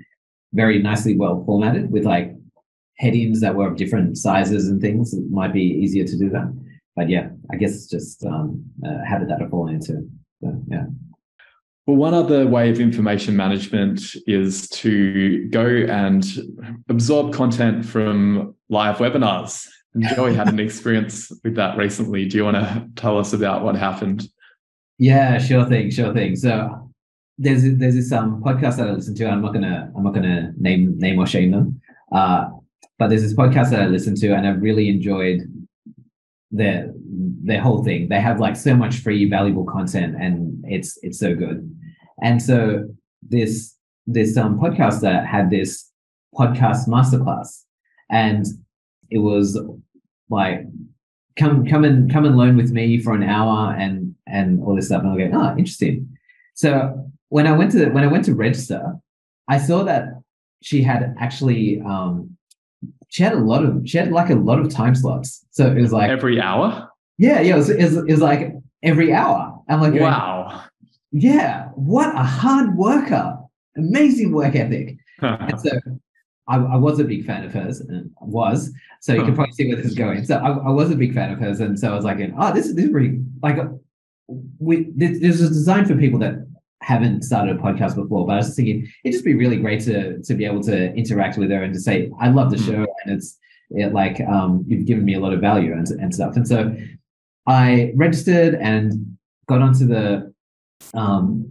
very 0.52 0.80
nicely 0.80 1.16
well 1.16 1.44
formatted 1.44 1.90
with 1.90 2.04
like 2.04 2.32
headings 2.98 3.40
that 3.40 3.54
were 3.54 3.66
of 3.66 3.76
different 3.76 4.16
sizes 4.16 4.68
and 4.68 4.80
things, 4.80 5.12
it 5.12 5.24
might 5.30 5.52
be 5.52 5.62
easier 5.62 6.04
to 6.04 6.18
do 6.18 6.30
that. 6.30 6.54
But 6.96 7.08
yeah, 7.10 7.30
I 7.50 7.56
guess 7.56 7.74
it's 7.74 7.88
just 7.88 8.24
um, 8.24 8.64
a 8.84 9.04
habit 9.04 9.28
that 9.28 9.42
I've 9.42 9.50
fallen 9.50 9.74
into. 9.74 10.08
So, 10.42 10.62
yeah. 10.68 10.84
Well, 11.86 11.96
one 11.96 12.14
other 12.14 12.46
way 12.46 12.70
of 12.70 12.80
information 12.80 13.36
management 13.36 14.00
is 14.26 14.68
to 14.70 15.46
go 15.48 15.66
and 15.66 16.24
absorb 16.88 17.34
content 17.34 17.84
from 17.84 18.54
live 18.70 18.96
webinars. 18.96 19.68
And 19.92 20.04
Joey 20.14 20.34
had 20.34 20.48
an 20.48 20.58
experience 20.68 21.30
with 21.44 21.56
that 21.56 21.76
recently. 21.76 22.26
Do 22.26 22.38
you 22.38 22.44
want 22.44 22.56
to 22.56 22.88
tell 22.96 23.18
us 23.18 23.34
about 23.34 23.64
what 23.64 23.76
happened? 23.76 24.26
Yeah, 24.98 25.38
sure 25.38 25.66
thing, 25.66 25.90
sure 25.90 26.14
thing. 26.14 26.36
So 26.36 26.90
there's 27.36 27.62
there's 27.62 27.94
this 27.94 28.12
um 28.12 28.42
podcast 28.42 28.76
that 28.76 28.88
I 28.88 28.92
listen 28.92 29.14
to. 29.16 29.28
I'm 29.28 29.42
not 29.42 29.52
gonna 29.52 29.92
I'm 29.94 30.04
not 30.04 30.14
gonna 30.14 30.52
name 30.56 30.98
name 30.98 31.18
or 31.18 31.26
shame 31.26 31.50
them. 31.50 31.80
Uh, 32.12 32.48
but 32.98 33.08
there's 33.08 33.22
this 33.22 33.34
podcast 33.34 33.70
that 33.70 33.82
I 33.82 33.86
listen 33.86 34.14
to, 34.16 34.34
and 34.34 34.46
I've 34.46 34.62
really 34.62 34.88
enjoyed 34.88 35.40
their 36.54 36.92
their 37.44 37.60
whole 37.60 37.84
thing. 37.84 38.08
They 38.08 38.20
have 38.20 38.40
like 38.40 38.56
so 38.56 38.74
much 38.74 38.96
free, 38.98 39.28
valuable 39.28 39.64
content, 39.64 40.16
and 40.20 40.64
it's 40.66 40.98
it's 41.02 41.18
so 41.18 41.34
good. 41.34 41.68
And 42.22 42.40
so 42.42 42.84
this 43.22 43.74
this 44.06 44.36
um 44.36 44.58
podcast 44.58 45.00
that 45.00 45.26
had 45.26 45.50
this 45.50 45.90
podcast 46.34 46.88
masterclass, 46.88 47.62
and 48.10 48.46
it 49.10 49.18
was 49.18 49.60
like 50.30 50.60
come 51.36 51.66
come 51.66 51.84
and 51.84 52.10
come 52.10 52.24
and 52.24 52.36
learn 52.36 52.56
with 52.56 52.70
me 52.70 52.98
for 52.98 53.14
an 53.14 53.22
hour 53.22 53.74
and 53.74 54.14
and 54.26 54.62
all 54.62 54.76
this 54.76 54.86
stuff. 54.86 55.02
And 55.02 55.12
I 55.12 55.28
go, 55.28 55.38
oh, 55.38 55.50
interesting. 55.58 56.16
So 56.54 57.10
when 57.28 57.46
I 57.46 57.52
went 57.52 57.72
to 57.72 57.88
when 57.90 58.04
I 58.04 58.08
went 58.08 58.24
to 58.26 58.34
register, 58.34 58.94
I 59.48 59.58
saw 59.58 59.82
that 59.84 60.04
she 60.62 60.82
had 60.82 61.14
actually 61.18 61.80
um 61.84 62.36
she 63.14 63.22
had 63.22 63.32
a 63.32 63.38
lot 63.38 63.64
of 63.64 63.82
she 63.88 63.96
had 63.96 64.10
like 64.10 64.28
a 64.30 64.34
lot 64.34 64.58
of 64.58 64.68
time 64.70 64.92
slots. 64.96 65.46
So 65.52 65.70
it 65.70 65.80
was 65.80 65.92
like 65.92 66.10
Every 66.10 66.40
hour? 66.40 66.90
yeah, 67.16 67.40
yeah, 67.40 67.54
it 67.54 67.58
was, 67.58 67.70
it 67.70 67.80
was, 67.84 67.96
it 67.98 68.10
was 68.10 68.20
like 68.20 68.52
every 68.82 69.12
hour. 69.12 69.56
I'm 69.68 69.80
like, 69.80 69.92
going, 69.92 70.02
Wow. 70.02 70.64
yeah, 71.12 71.66
what 71.76 72.08
a 72.16 72.24
hard 72.24 72.76
worker, 72.76 73.38
amazing 73.76 74.32
work 74.32 74.56
ethic. 74.56 74.96
And 75.20 75.60
so 75.60 75.70
I, 76.48 76.56
I 76.56 76.76
was 76.76 76.98
a 76.98 77.04
big 77.04 77.24
fan 77.24 77.44
of 77.44 77.52
hers 77.54 77.78
and 77.80 78.10
was. 78.20 78.72
So 79.00 79.12
you 79.14 79.22
can 79.24 79.34
probably 79.36 79.52
see 79.52 79.68
where 79.68 79.76
this 79.76 79.86
is 79.86 79.94
going. 79.94 80.24
So 80.24 80.34
I, 80.38 80.48
I 80.50 80.70
was 80.70 80.90
a 80.90 80.96
big 80.96 81.14
fan 81.14 81.30
of 81.30 81.38
hers. 81.38 81.60
And 81.60 81.78
so 81.78 81.92
I 81.92 81.94
was 81.94 82.04
like, 82.04 82.18
oh, 82.36 82.52
this, 82.52 82.66
is 82.66 82.74
this 82.74 82.86
is 82.86 82.92
really 82.92 83.20
like 83.44 83.58
we 84.58 84.90
this, 84.96 85.20
this 85.20 85.40
was 85.40 85.50
designed 85.50 85.86
for 85.86 85.94
people 85.96 86.18
that 86.18 86.34
haven't 86.82 87.22
started 87.22 87.56
a 87.56 87.58
podcast 87.60 87.94
before. 87.94 88.26
But 88.26 88.32
I 88.32 88.36
was 88.38 88.54
thinking 88.56 88.88
it'd 89.04 89.12
just 89.12 89.24
be 89.24 89.34
really 89.34 89.56
great 89.58 89.80
to 89.84 90.20
to 90.20 90.34
be 90.34 90.44
able 90.44 90.62
to 90.64 90.92
interact 90.94 91.38
with 91.38 91.50
her 91.50 91.62
and 91.62 91.72
to 91.74 91.80
say, 91.80 92.10
I 92.20 92.28
love 92.28 92.50
the 92.50 92.56
Mm. 92.56 92.66
show 92.66 92.86
and 93.04 93.16
it's 93.16 93.38
it, 93.70 93.92
like 93.92 94.20
um 94.20 94.64
you've 94.66 94.86
given 94.86 95.04
me 95.04 95.14
a 95.14 95.20
lot 95.20 95.32
of 95.32 95.40
value 95.40 95.72
and, 95.72 95.88
and 95.88 96.14
stuff. 96.14 96.36
And 96.36 96.46
so 96.46 96.76
I 97.46 97.92
registered 97.96 98.54
and 98.54 99.16
got 99.48 99.62
onto 99.62 99.86
the 99.86 100.32
um 100.94 101.46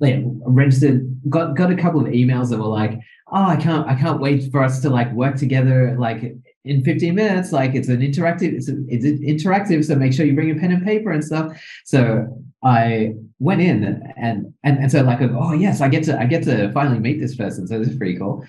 registered 0.00 1.08
got 1.28 1.56
got 1.56 1.70
a 1.70 1.76
couple 1.76 2.00
of 2.00 2.06
emails 2.06 2.50
that 2.50 2.58
were 2.58 2.64
like 2.64 2.98
oh 3.30 3.44
i 3.44 3.56
can't 3.56 3.86
i 3.88 3.94
can't 3.94 4.20
wait 4.20 4.50
for 4.50 4.62
us 4.62 4.80
to 4.80 4.90
like 4.90 5.12
work 5.12 5.36
together 5.36 5.96
like 5.98 6.34
in 6.64 6.82
15 6.84 7.14
minutes 7.14 7.52
like 7.52 7.74
it's 7.74 7.88
an 7.88 8.00
interactive 8.00 8.52
it's, 8.52 8.68
it's 8.68 9.04
interactive 9.04 9.84
so 9.84 9.94
make 9.94 10.12
sure 10.12 10.26
you 10.26 10.34
bring 10.34 10.50
a 10.50 10.54
pen 10.54 10.72
and 10.72 10.84
paper 10.84 11.10
and 11.10 11.24
stuff 11.24 11.56
so 11.84 12.26
i 12.64 13.14
went 13.38 13.60
in 13.60 13.84
and 14.16 14.54
and 14.62 14.78
and 14.78 14.90
so 14.90 15.02
like 15.02 15.20
oh 15.20 15.52
yes 15.52 15.80
i 15.80 15.88
get 15.88 16.04
to 16.04 16.18
i 16.20 16.24
get 16.24 16.42
to 16.44 16.70
finally 16.72 16.98
meet 16.98 17.20
this 17.20 17.36
person. 17.36 17.66
So 17.66 17.78
this 17.78 17.88
is 17.88 17.96
pretty 17.96 18.16
cool. 18.16 18.44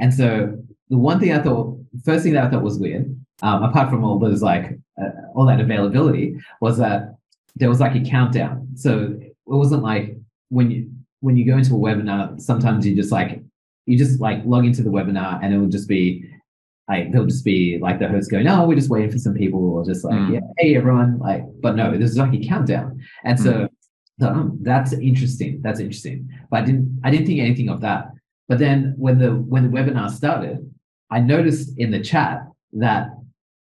And 0.00 0.12
so 0.12 0.56
the 0.88 0.98
one 0.98 1.18
thing 1.20 1.32
i 1.32 1.42
thought 1.42 1.78
first 2.04 2.24
thing 2.24 2.34
that 2.34 2.44
i 2.44 2.50
thought 2.50 2.62
was 2.62 2.78
weird 2.78 3.14
um, 3.42 3.62
apart 3.62 3.90
from 3.90 4.04
all 4.04 4.18
those 4.18 4.42
like 4.42 4.78
uh, 5.00 5.10
all 5.34 5.46
that 5.46 5.60
availability 5.60 6.38
was 6.60 6.78
that 6.78 7.16
there 7.56 7.68
was 7.68 7.80
like 7.80 7.94
a 7.94 8.00
countdown. 8.00 8.68
So 8.76 9.18
it 9.18 9.34
wasn't 9.44 9.82
like 9.82 10.16
when 10.48 10.70
you 10.70 10.90
when 11.20 11.36
you 11.36 11.46
go 11.46 11.56
into 11.56 11.74
a 11.74 11.78
webinar 11.78 12.40
sometimes 12.40 12.86
you 12.86 12.94
just 12.94 13.12
like 13.12 13.42
you 13.86 13.96
just 13.96 14.20
like 14.20 14.44
log 14.44 14.64
into 14.64 14.82
the 14.82 14.90
webinar 14.90 15.42
and 15.42 15.54
it 15.54 15.58
will 15.58 15.68
just 15.68 15.88
be 15.88 16.24
like 16.88 17.10
there'll 17.10 17.26
just 17.26 17.44
be 17.44 17.78
like 17.80 17.98
the 17.98 18.08
host 18.08 18.30
going 18.30 18.46
oh 18.46 18.66
we're 18.66 18.74
just 18.76 18.90
waiting 18.90 19.10
for 19.10 19.18
some 19.18 19.34
people 19.34 19.60
or 19.74 19.84
just 19.84 20.04
like 20.04 20.14
Mm. 20.14 20.34
yeah 20.34 20.40
hey 20.58 20.76
everyone 20.76 21.18
like 21.18 21.42
but 21.60 21.74
no 21.76 21.96
this 21.98 22.10
is 22.10 22.18
like 22.18 22.34
a 22.34 22.38
countdown. 22.46 23.00
And 23.24 23.38
so, 23.38 23.68
so 24.20 24.28
um, 24.28 24.58
that's 24.62 24.92
interesting 24.92 25.60
that's 25.62 25.80
interesting. 25.80 26.28
But 26.50 26.62
i 26.62 26.64
didn't 26.66 27.00
i 27.04 27.10
didn't 27.10 27.26
think 27.26 27.40
anything 27.40 27.68
of 27.68 27.80
that. 27.82 28.10
But 28.48 28.58
then 28.58 28.94
when 28.96 29.18
the 29.18 29.30
when 29.32 29.62
the 29.64 29.68
webinar 29.76 30.10
started 30.10 30.58
i 31.10 31.18
noticed 31.20 31.76
in 31.78 31.90
the 31.90 32.00
chat 32.00 32.46
that 32.74 33.08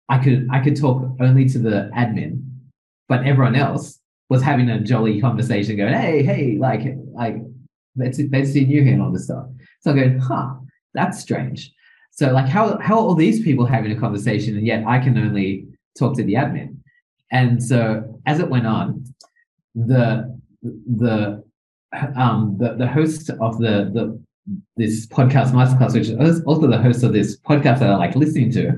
i 0.09 0.19
could 0.19 0.47
i 0.51 0.59
could 0.65 0.77
talk 0.77 0.99
only 1.21 1.49
to 1.49 1.59
the 1.59 1.91
admin 1.97 2.43
but 3.09 3.27
everyone 3.27 3.55
else 3.57 4.01
was 4.29 4.43
having 4.43 4.69
a 4.71 4.81
jolly 4.81 5.21
conversation 5.21 5.77
going 5.77 5.95
hey 5.95 6.23
hey 6.23 6.57
like 6.59 6.83
like 7.13 7.37
let's 7.97 8.19
let's 8.33 8.53
see 8.53 8.65
you 8.65 8.83
here 8.83 8.93
and 8.93 9.03
all 9.03 9.13
this 9.13 9.25
stuff. 9.25 9.47
So 9.81 9.91
i'm 9.91 9.97
going 9.97 10.19
huh 10.19 10.55
that's 10.95 11.19
strange 11.21 11.73
so 12.17 12.33
like 12.33 12.49
how 12.49 12.79
how 12.79 12.95
are 12.95 13.01
all 13.01 13.15
these 13.15 13.43
people 13.43 13.65
having 13.65 13.93
a 13.93 14.01
conversation 14.01 14.57
and 14.57 14.67
yet 14.67 14.85
i 14.87 14.99
can 14.99 15.17
only 15.17 15.67
talk 15.99 16.17
to 16.17 16.25
the 16.25 16.35
admin 16.35 16.77
and 17.31 17.63
so 17.63 18.21
as 18.27 18.41
it 18.41 18.49
went 18.49 18.67
on 18.67 19.05
the 19.75 20.39
the 20.73 21.43
um 22.17 22.57
the, 22.59 22.75
the 22.75 22.87
host 22.87 23.31
of 23.41 23.59
the 23.59 23.91
the 23.95 24.21
this 24.77 25.07
podcast 25.07 25.53
masterclass 25.53 25.95
which 25.95 26.09
is 26.09 26.43
also 26.45 26.67
the 26.67 26.79
host 26.79 27.03
of 27.03 27.13
this 27.13 27.39
podcast 27.41 27.79
that 27.81 27.91
i 27.91 27.97
like 27.97 28.15
listening 28.17 28.51
to 28.51 28.73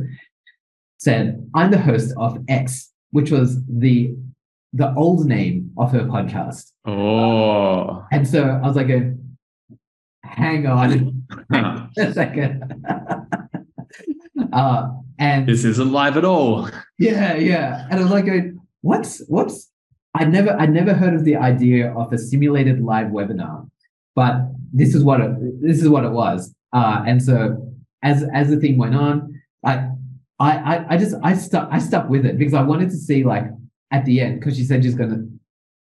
said 0.98 1.42
i'm 1.54 1.70
the 1.70 1.78
host 1.78 2.12
of 2.16 2.38
x 2.48 2.92
which 3.10 3.30
was 3.30 3.64
the 3.66 4.14
the 4.72 4.94
old 4.94 5.26
name 5.26 5.72
of 5.78 5.92
her 5.92 6.04
podcast. 6.04 6.72
Oh. 6.84 8.06
And 8.12 8.28
so 8.28 8.42
I 8.42 8.66
was 8.66 8.76
like, 8.76 8.88
hang 10.22 10.66
on 10.66 11.17
a 11.52 12.12
second. 12.12 12.84
uh, 14.52 14.88
and 15.18 15.48
this 15.48 15.64
isn't 15.64 15.92
live 15.92 16.16
at 16.16 16.24
all. 16.24 16.68
yeah, 16.98 17.34
yeah. 17.34 17.86
And 17.90 18.00
I 18.00 18.02
was 18.02 18.12
like, 18.12 18.26
what's 18.82 19.22
what's 19.28 19.70
I 20.14 20.24
never 20.24 20.50
I 20.52 20.66
never 20.66 20.94
heard 20.94 21.14
of 21.14 21.24
the 21.24 21.36
idea 21.36 21.92
of 21.92 22.12
a 22.12 22.18
simulated 22.18 22.80
live 22.80 23.08
webinar, 23.08 23.68
but 24.14 24.34
this 24.72 24.94
is 24.94 25.04
what 25.04 25.20
it 25.20 25.62
this 25.62 25.82
is 25.82 25.88
what 25.88 26.04
it 26.04 26.10
was. 26.10 26.54
Uh, 26.72 27.02
and 27.06 27.22
so 27.22 27.72
as 28.02 28.24
as 28.34 28.50
the 28.50 28.56
thing 28.56 28.78
went 28.78 28.94
on, 28.94 29.40
I 29.64 29.88
I 30.38 30.86
I 30.90 30.96
just 30.96 31.14
I 31.22 31.34
stuck 31.34 31.68
I 31.70 31.78
stuck 31.78 32.08
with 32.08 32.24
it 32.24 32.38
because 32.38 32.54
I 32.54 32.62
wanted 32.62 32.90
to 32.90 32.96
see 32.96 33.24
like 33.24 33.44
at 33.90 34.04
the 34.04 34.20
end 34.20 34.40
because 34.40 34.56
she 34.56 34.64
said 34.64 34.82
she's 34.82 34.94
gonna 34.94 35.26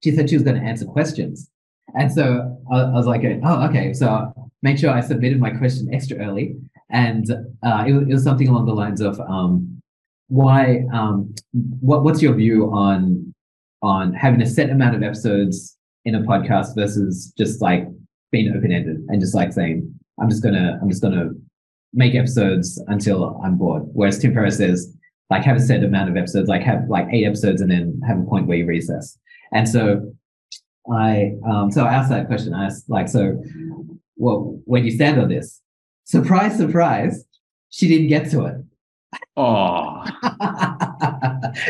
she 0.03 0.11
said 0.11 0.29
she 0.29 0.35
was 0.35 0.43
gonna 0.43 0.61
answer 0.61 0.85
questions. 0.85 1.49
And 1.93 2.11
so 2.11 2.57
I, 2.71 2.79
I 2.79 2.91
was 2.91 3.05
like, 3.05 3.21
oh, 3.43 3.67
okay. 3.67 3.93
So 3.93 4.33
make 4.61 4.77
sure 4.77 4.91
I 4.91 5.01
submitted 5.01 5.39
my 5.39 5.51
question 5.51 5.93
extra 5.93 6.17
early. 6.17 6.55
And 6.89 7.29
uh, 7.63 7.85
it, 7.87 7.93
was, 7.93 8.07
it 8.07 8.13
was 8.13 8.23
something 8.23 8.47
along 8.47 8.65
the 8.65 8.73
lines 8.73 9.01
of 9.01 9.19
um, 9.21 9.81
why, 10.27 10.85
um, 10.93 11.33
what, 11.79 12.03
what's 12.03 12.21
your 12.21 12.33
view 12.33 12.71
on 12.71 13.33
on 13.81 14.13
having 14.13 14.41
a 14.41 14.45
set 14.45 14.69
amount 14.69 14.95
of 14.95 15.03
episodes 15.03 15.77
in 16.05 16.15
a 16.15 16.21
podcast 16.21 16.73
versus 16.73 17.33
just 17.37 17.61
like 17.61 17.85
being 18.31 18.53
open 18.55 18.71
ended 18.71 18.97
and 19.09 19.19
just 19.19 19.35
like 19.35 19.51
saying, 19.51 19.93
I'm 20.21 20.29
just 20.29 20.41
gonna, 20.41 20.79
I'm 20.81 20.89
just 20.89 21.01
gonna 21.01 21.31
make 21.93 22.15
episodes 22.15 22.81
until 22.87 23.41
I'm 23.43 23.57
bored. 23.57 23.83
Whereas 23.93 24.19
Tim 24.19 24.33
Ferriss 24.33 24.57
says, 24.57 24.95
like 25.29 25.43
have 25.43 25.57
a 25.57 25.59
set 25.59 25.83
amount 25.83 26.09
of 26.09 26.17
episodes, 26.17 26.47
like 26.47 26.61
have 26.63 26.87
like 26.87 27.07
eight 27.11 27.25
episodes 27.25 27.61
and 27.61 27.69
then 27.69 27.99
have 28.07 28.19
a 28.19 28.23
point 28.23 28.47
where 28.47 28.57
you 28.57 28.65
recess. 28.65 29.17
And 29.51 29.67
so 29.67 30.13
I 30.91 31.33
um 31.47 31.71
so 31.71 31.85
I 31.85 31.93
asked 31.93 32.09
that 32.09 32.27
question. 32.27 32.53
I 32.53 32.65
asked 32.65 32.89
like, 32.89 33.07
so 33.07 33.41
well, 34.17 34.59
when 34.65 34.85
you 34.85 34.91
stand 34.91 35.19
on 35.19 35.29
this, 35.29 35.61
surprise, 36.03 36.57
surprise, 36.57 37.25
she 37.69 37.87
didn't 37.87 38.07
get 38.07 38.29
to 38.31 38.45
it. 38.45 38.57
Oh. 39.35 40.03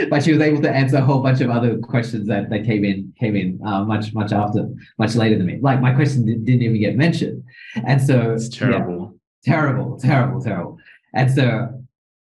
but 0.09 0.23
she 0.23 0.31
was 0.31 0.41
able 0.41 0.61
to 0.61 0.69
answer 0.69 0.97
a 0.97 1.01
whole 1.01 1.21
bunch 1.21 1.41
of 1.41 1.49
other 1.49 1.77
questions 1.77 2.27
that, 2.27 2.49
that 2.49 2.65
came 2.65 2.83
in 2.83 3.13
came 3.19 3.35
in 3.35 3.59
uh, 3.65 3.83
much 3.83 4.13
much 4.13 4.31
after 4.31 4.67
much 4.97 5.15
later 5.15 5.37
than 5.37 5.47
me. 5.47 5.59
Like 5.61 5.81
my 5.81 5.93
question 5.93 6.25
did, 6.25 6.39
not 6.39 6.61
even 6.61 6.79
get 6.79 6.95
mentioned, 6.95 7.43
and 7.85 8.01
so 8.01 8.31
it's 8.33 8.49
terrible, 8.49 9.19
yeah, 9.45 9.53
terrible, 9.53 9.99
terrible, 9.99 10.41
terrible. 10.41 10.77
And 11.13 11.31
so 11.31 11.69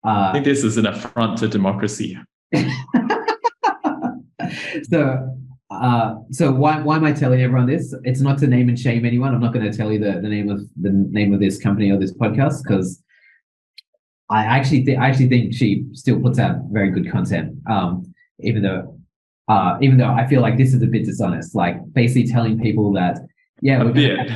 uh, 0.05 0.29
I 0.29 0.31
think 0.33 0.45
this 0.45 0.63
is 0.63 0.77
an 0.77 0.85
affront 0.85 1.37
to 1.39 1.47
democracy. 1.47 2.17
so 4.89 5.38
uh, 5.69 6.15
so 6.31 6.51
why 6.51 6.81
why 6.81 6.95
am 6.95 7.05
I 7.05 7.13
telling 7.13 7.41
everyone 7.41 7.67
this? 7.67 7.93
It's 8.03 8.21
not 8.21 8.37
to 8.39 8.47
name 8.47 8.69
and 8.69 8.79
shame 8.79 9.05
anyone. 9.05 9.33
I'm 9.33 9.41
not 9.41 9.53
going 9.53 9.69
to 9.69 9.75
tell 9.75 9.91
you 9.91 9.99
the, 9.99 10.19
the 10.19 10.29
name 10.29 10.49
of 10.49 10.61
the 10.81 10.89
name 10.91 11.33
of 11.33 11.39
this 11.39 11.59
company 11.59 11.91
or 11.91 11.97
this 11.97 12.13
podcast 12.13 12.63
because 12.63 13.01
I 14.29 14.45
actually 14.45 14.83
think 14.85 14.99
I 14.99 15.09
actually 15.09 15.29
think 15.29 15.53
she 15.53 15.85
still 15.93 16.19
puts 16.19 16.39
out 16.39 16.57
very 16.71 16.89
good 16.91 17.11
content. 17.11 17.55
Um, 17.69 18.13
even 18.39 18.63
though 18.63 18.99
uh, 19.47 19.77
even 19.81 19.97
though 19.97 20.09
I 20.09 20.27
feel 20.27 20.41
like 20.41 20.57
this 20.57 20.73
is 20.73 20.81
a 20.81 20.87
bit 20.87 21.05
dishonest, 21.05 21.55
like 21.55 21.77
basically 21.93 22.31
telling 22.31 22.59
people 22.59 22.91
that 22.93 23.19
yeah, 23.61 23.81
a 23.81 23.85
bit. 23.85 24.31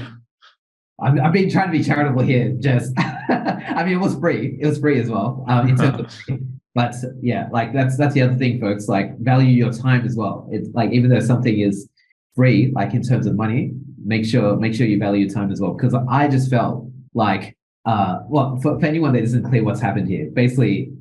I'm, 1.01 1.19
I'm 1.19 1.31
being 1.31 1.49
trying 1.49 1.71
to 1.71 1.77
be 1.77 1.84
charitable 1.84 2.21
here. 2.21 2.55
Just 2.59 2.93
I 2.99 3.84
mean, 3.84 3.93
it 3.93 4.01
was 4.01 4.15
free. 4.19 4.57
It 4.59 4.67
was 4.67 4.77
free 4.79 4.99
as 4.99 5.09
well. 5.09 5.45
Um, 5.47 5.69
in 5.69 5.75
terms 5.77 5.99
of 5.99 6.39
but 6.76 6.95
yeah, 7.21 7.49
like 7.51 7.74
that's 7.74 7.97
that's 7.97 8.13
the 8.13 8.21
other 8.21 8.36
thing, 8.36 8.59
folks. 8.59 8.88
Like 8.88 9.17
value 9.19 9.49
your 9.49 9.71
time 9.71 10.05
as 10.05 10.15
well. 10.15 10.47
It's 10.51 10.69
like 10.74 10.91
even 10.91 11.09
though 11.09 11.19
something 11.19 11.59
is 11.59 11.88
free, 12.36 12.71
like 12.74 12.93
in 12.93 13.03
terms 13.03 13.28
of 13.28 13.36
money, 13.36 13.74
make 14.03 14.26
sure 14.26 14.55
make 14.57 14.74
sure 14.74 14.88
you 14.88 14.97
value 14.97 15.26
your 15.26 15.34
time 15.34 15.51
as 15.51 15.61
well. 15.61 15.74
Because 15.74 15.93
I 16.09 16.28
just 16.28 16.49
felt 16.49 16.88
like, 17.13 17.55
uh, 17.86 18.19
well, 18.28 18.57
for, 18.61 18.80
for 18.80 18.86
anyone 18.86 19.13
that 19.13 19.24
isn't 19.24 19.43
clear 19.43 19.63
what's 19.63 19.82
happened 19.82 20.07
here, 20.07 20.30
basically, 20.34 20.91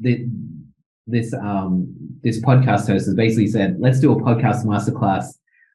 the, 0.00 0.26
this 1.06 1.34
um 1.34 1.94
this 2.22 2.40
podcast 2.40 2.86
host 2.86 3.06
has 3.06 3.14
basically 3.14 3.46
said, 3.46 3.76
let's 3.78 4.00
do 4.00 4.12
a 4.12 4.16
podcast 4.16 4.64
masterclass 4.64 5.26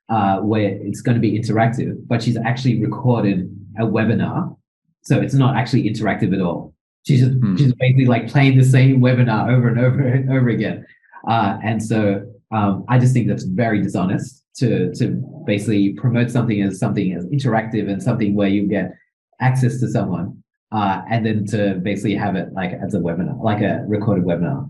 uh, 0.09 0.39
where 0.39 0.77
it's 0.81 1.01
going 1.01 1.15
to 1.15 1.21
be 1.21 1.39
interactive, 1.39 1.95
but 2.07 2.21
she's 2.21 2.37
actually 2.37 2.79
recorded 2.81 3.49
a 3.79 3.83
webinar, 3.83 4.55
so 5.03 5.21
it's 5.21 5.33
not 5.33 5.55
actually 5.55 5.83
interactive 5.83 6.33
at 6.33 6.41
all. 6.41 6.73
She's 7.03 7.21
just 7.21 7.33
hmm. 7.33 7.55
she's 7.55 7.73
basically 7.73 8.05
like 8.05 8.27
playing 8.27 8.57
the 8.57 8.63
same 8.63 9.01
webinar 9.01 9.51
over 9.51 9.67
and 9.67 9.79
over 9.79 10.01
and 10.01 10.29
over 10.35 10.49
again. 10.49 10.85
Uh, 11.27 11.57
and 11.63 11.81
so 11.81 12.25
um, 12.51 12.85
I 12.87 12.99
just 12.99 13.13
think 13.13 13.27
that's 13.27 13.43
very 13.43 13.81
dishonest 13.81 14.43
to 14.57 14.93
to 14.95 15.43
basically 15.45 15.93
promote 15.93 16.31
something 16.31 16.61
as 16.61 16.79
something 16.79 17.13
as 17.13 17.25
interactive 17.27 17.89
and 17.89 18.01
something 18.01 18.35
where 18.35 18.49
you 18.49 18.67
get 18.67 18.93
access 19.41 19.79
to 19.79 19.89
someone, 19.89 20.43
uh, 20.71 21.01
and 21.09 21.25
then 21.25 21.45
to 21.47 21.79
basically 21.83 22.15
have 22.15 22.35
it 22.35 22.53
like 22.53 22.71
as 22.71 22.93
a 22.93 22.99
webinar, 22.99 23.41
like 23.43 23.61
a 23.61 23.83
recorded 23.87 24.25
webinar. 24.25 24.69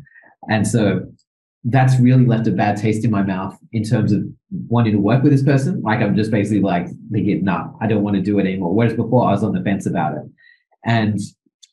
And 0.50 0.68
so 0.68 1.06
that's 1.66 1.98
really 2.00 2.26
left 2.26 2.48
a 2.48 2.52
bad 2.52 2.76
taste 2.76 3.06
in 3.06 3.12
my 3.12 3.24
mouth 3.24 3.58
in 3.72 3.84
terms 3.84 4.12
of 4.12 4.24
wanting 4.68 4.94
to 4.94 5.00
work 5.00 5.24
with 5.24 5.32
this 5.32 5.44
person. 5.44 5.82
Like 5.82 6.02
I'm 6.02 6.16
just 6.16 6.32
basically 6.32 6.62
like 6.62 6.88
thinking, 7.12 7.44
nah, 7.44 7.70
I 7.80 7.88
don't 7.88 8.04
want 8.04 8.16
to 8.18 8.22
do 8.22 8.38
it 8.40 8.46
anymore. 8.46 8.74
Whereas 8.74 8.94
before 8.94 9.28
I 9.28 9.32
was 9.32 9.44
on 9.44 9.54
the 9.54 9.62
fence 9.62 9.86
about 9.86 10.18
it. 10.18 10.24
And 10.86 11.20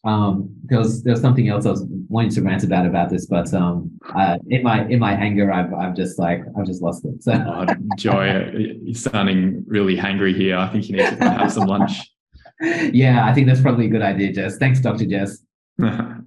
um, 0.05 0.49
there 0.65 0.79
was 0.79 1.03
there 1.03 1.13
was 1.13 1.21
something 1.21 1.49
else 1.49 1.67
I 1.67 1.71
was 1.71 1.85
wanting 2.09 2.31
to 2.31 2.43
rant 2.43 2.65
about 2.65 2.87
about 2.87 3.11
this, 3.11 3.27
but 3.27 3.53
um, 3.53 3.91
uh, 4.15 4.39
in 4.49 4.63
my 4.63 4.87
in 4.89 4.99
my 4.99 5.13
anger, 5.13 5.53
I've 5.53 5.73
I've 5.75 5.95
just 5.95 6.19
like 6.19 6.43
I've 6.59 6.67
just 6.67 6.81
lost 6.81 7.05
it. 7.05 7.23
So, 7.23 7.33
oh, 7.33 7.67
Joey, 7.97 8.79
you're 8.83 8.95
sounding 8.95 9.63
really 9.67 9.97
hangry 9.97 10.35
here. 10.35 10.57
I 10.57 10.69
think 10.69 10.89
you 10.89 10.97
need 10.97 11.19
to 11.19 11.31
have 11.31 11.53
some 11.53 11.67
lunch. 11.67 11.93
yeah, 12.61 13.27
I 13.27 13.35
think 13.35 13.47
that's 13.47 13.61
probably 13.61 13.87
a 13.87 13.91
good 13.91 14.03
idea, 14.03 14.33
Jez. 14.33 14.59
Thanks, 14.59 14.81
Doctor 14.81 15.05
Jez. 15.05 15.39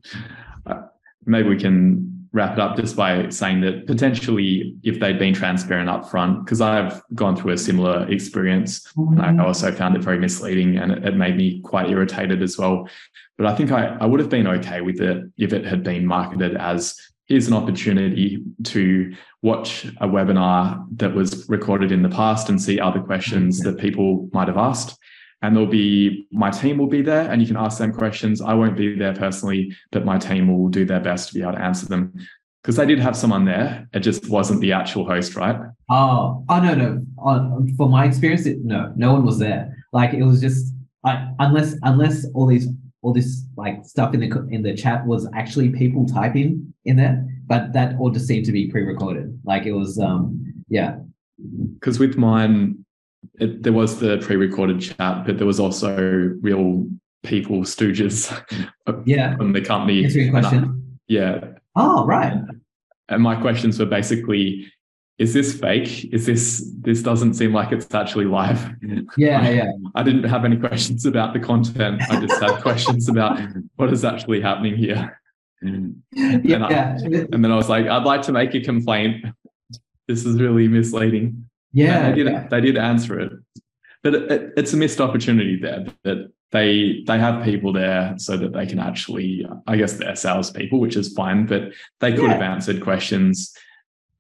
Maybe 1.26 1.50
we 1.50 1.58
can 1.58 2.14
wrap 2.34 2.54
it 2.54 2.60
up 2.60 2.76
just 2.76 2.96
by 2.96 3.30
saying 3.30 3.62
that 3.62 3.86
potentially 3.86 4.76
if 4.84 5.00
they'd 5.00 5.20
been 5.20 5.34
transparent 5.34 5.88
up 5.88 6.10
front, 6.10 6.44
because 6.44 6.62
I've 6.62 7.02
gone 7.14 7.36
through 7.36 7.54
a 7.54 7.58
similar 7.58 8.10
experience, 8.12 8.92
mm-hmm. 8.94 9.22
I 9.22 9.46
also 9.46 9.72
found 9.72 9.96
it 9.96 10.02
very 10.02 10.20
misleading 10.20 10.78
and 10.78 10.92
it, 10.92 11.06
it, 11.06 11.16
made 11.16 11.38
me 11.38 11.62
quite 11.62 11.90
irritated 11.90 12.42
as 12.42 12.58
well. 12.58 12.90
But 13.38 13.48
I 13.48 13.56
think 13.56 13.72
I, 13.72 13.98
I 14.00 14.06
would 14.06 14.20
have 14.20 14.30
been 14.30 14.48
okay 14.48 14.82
with 14.82 15.02
it 15.02 15.24
if 15.38 15.54
it 15.54 15.66
had 15.66 15.84
been 15.84 16.06
marketed 16.06 16.56
as 16.56 16.96
here's 17.28 17.48
an 17.48 17.54
opportunity 17.54 18.44
to 18.64 19.14
watch 19.42 19.86
a 20.02 20.08
webinar 20.08 20.86
that 20.98 21.16
was 21.16 21.48
recorded 21.50 21.92
in 21.92 22.04
the 22.04 22.10
past 22.10 22.50
and 22.50 22.62
see 22.62 22.80
other 22.80 23.00
questions 23.00 23.60
that 23.62 23.80
people 23.80 24.30
might 24.34 24.48
have 24.48 24.58
asked 24.58 24.98
and 25.44 25.56
there'll 25.56 25.70
be 25.70 26.26
my 26.32 26.50
team 26.50 26.78
will 26.78 26.88
be 26.88 27.02
there 27.02 27.30
and 27.30 27.42
you 27.42 27.48
can 27.48 27.58
ask 27.58 27.78
them 27.78 27.92
questions. 27.92 28.42
I 28.42 28.54
won't 28.54 28.78
be 28.78 28.98
there 28.98 29.14
personally, 29.14 29.76
but 29.92 30.06
my 30.06 30.18
team 30.18 30.48
will 30.48 30.70
do 30.70 30.86
their 30.86 31.02
best 31.02 31.28
to 31.28 31.34
be 31.36 31.42
able 31.42 31.52
to 31.52 31.62
answer 31.62 31.86
them. 31.86 32.14
Because 32.62 32.78
they 32.78 32.86
did 32.86 33.00
have 33.00 33.18
someone 33.18 33.44
there, 33.44 33.90
it 33.94 34.00
just 34.00 34.30
wasn't 34.30 34.62
the 34.62 34.72
actual 34.72 35.06
host, 35.06 35.36
right? 35.36 35.58
Oh, 35.90 36.46
oh 36.48 36.60
no, 36.62 36.76
no. 36.76 37.06
Uh, 37.22 37.60
for 37.76 37.90
my 37.90 38.06
experience, 38.06 38.46
it, 38.46 38.60
no, 38.64 38.94
no 38.96 39.12
one 39.12 39.26
was 39.26 39.38
there. 39.38 39.86
Like 39.92 40.14
it 40.14 40.24
was 40.24 40.40
just, 40.40 40.74
I, 41.04 41.28
unless 41.40 41.76
unless 41.84 42.26
all 42.34 42.48
these 42.48 42.70
all 43.04 43.14
this 43.14 43.46
like 43.58 43.86
stuff 43.86 44.14
in 44.14 44.22
the 44.22 44.48
in 44.50 44.64
the 44.64 44.76
chat 44.76 45.06
was 45.06 45.28
actually 45.36 45.70
people 45.70 46.08
typing 46.08 46.74
in 46.86 46.96
there, 46.96 47.28
but 47.46 47.74
that 47.74 47.98
all 48.00 48.10
just 48.10 48.28
seemed 48.28 48.46
to 48.46 48.52
be 48.52 48.72
pre-recorded. 48.72 49.40
Like 49.44 49.66
it 49.66 49.74
was, 49.74 50.00
um, 50.00 50.54
yeah. 50.70 50.96
Because 51.80 52.00
with 52.00 52.18
mine, 52.18 52.86
it, 53.40 53.62
there 53.62 53.74
was 53.74 54.00
the 54.00 54.18
pre-recorded 54.20 54.80
chat, 54.82 55.26
but 55.26 55.38
there 55.38 55.46
was 55.46 55.60
also 55.60 55.96
real 56.42 56.88
people, 57.24 57.60
stooges, 57.60 58.32
yeah, 59.06 59.36
from 59.36 59.52
the 59.52 59.62
company. 59.62 60.06
Answering 60.06 60.32
question. 60.32 60.64
I, 60.64 60.98
yeah. 61.08 61.46
Oh, 61.76 62.06
right. 62.06 62.34
And 63.10 63.22
my 63.22 63.36
questions 63.36 63.80
were 63.80 63.86
basically, 63.86 64.72
is 65.20 65.34
this 65.34 65.58
fake? 65.60 66.12
Is 66.12 66.26
this 66.26 66.72
this 66.80 67.04
doesn't 67.04 67.36
seem 67.36 67.54
like 67.54 67.72
it's 67.72 67.94
actually 67.94 68.26
live? 68.26 68.76
Yeah, 69.16 69.42
I, 69.42 69.50
yeah. 69.52 69.72
I 69.96 70.04
didn't 70.04 70.24
have 70.24 70.44
any 70.44 70.58
questions 70.58 71.06
about 71.06 71.34
the 71.34 71.40
content. 71.40 72.02
I 72.10 72.26
just 72.26 72.42
had 72.42 72.62
questions 72.62 73.08
about 73.10 73.40
what 73.76 73.94
is 73.94 74.04
actually 74.04 74.42
happening 74.42 74.76
here. 74.76 75.20
Yeah. 76.16 76.56
And, 76.56 76.66
I, 76.66 76.72
and 77.32 77.42
then 77.42 77.50
I 77.50 77.56
was 77.56 77.70
like, 77.70 77.88
I'd 77.88 78.04
like 78.04 78.22
to 78.24 78.34
make 78.34 78.54
a 78.54 78.60
complaint. 78.60 79.26
This 80.10 80.26
is 80.26 80.38
really 80.42 80.68
misleading. 80.68 81.48
Yeah, 81.72 82.10
they 82.10 82.16
did. 82.16 82.28
yeah. 82.28 82.48
They 82.50 82.60
did 82.60 82.78
answer 82.78 83.18
it, 83.22 83.32
but 84.04 84.14
it, 84.14 84.30
it, 84.30 84.54
it's 84.58 84.74
a 84.74 84.78
missed 84.78 85.00
opportunity 85.00 85.56
there. 85.56 85.86
That 86.04 86.34
they 86.52 87.04
they 87.08 87.18
have 87.18 87.44
people 87.44 87.72
there 87.72 88.14
so 88.18 88.36
that 88.38 88.52
they 88.52 88.66
can 88.66 88.80
actually, 88.80 89.46
I 89.66 89.78
guess, 89.78 89.94
they're 89.94 90.18
salespeople, 90.18 90.80
which 90.80 90.98
is 90.98 91.14
fine. 91.14 91.46
But 91.46 91.72
they 92.02 92.12
could 92.12 92.24
yeah. 92.24 92.34
have 92.34 92.42
answered 92.42 92.82
questions, 92.82 93.56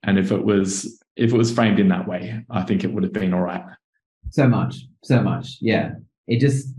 and 0.03 0.17
if 0.17 0.31
it 0.31 0.43
was 0.43 1.01
if 1.15 1.31
it 1.33 1.37
was 1.37 1.53
framed 1.53 1.79
in 1.79 1.89
that 1.89 2.07
way, 2.07 2.43
I 2.49 2.63
think 2.63 2.83
it 2.83 2.91
would 2.91 3.03
have 3.03 3.13
been 3.13 3.33
all 3.33 3.41
right. 3.41 3.63
So 4.31 4.47
much, 4.47 4.77
so 5.03 5.21
much. 5.21 5.57
Yeah, 5.61 5.91
it 6.27 6.39
just 6.39 6.73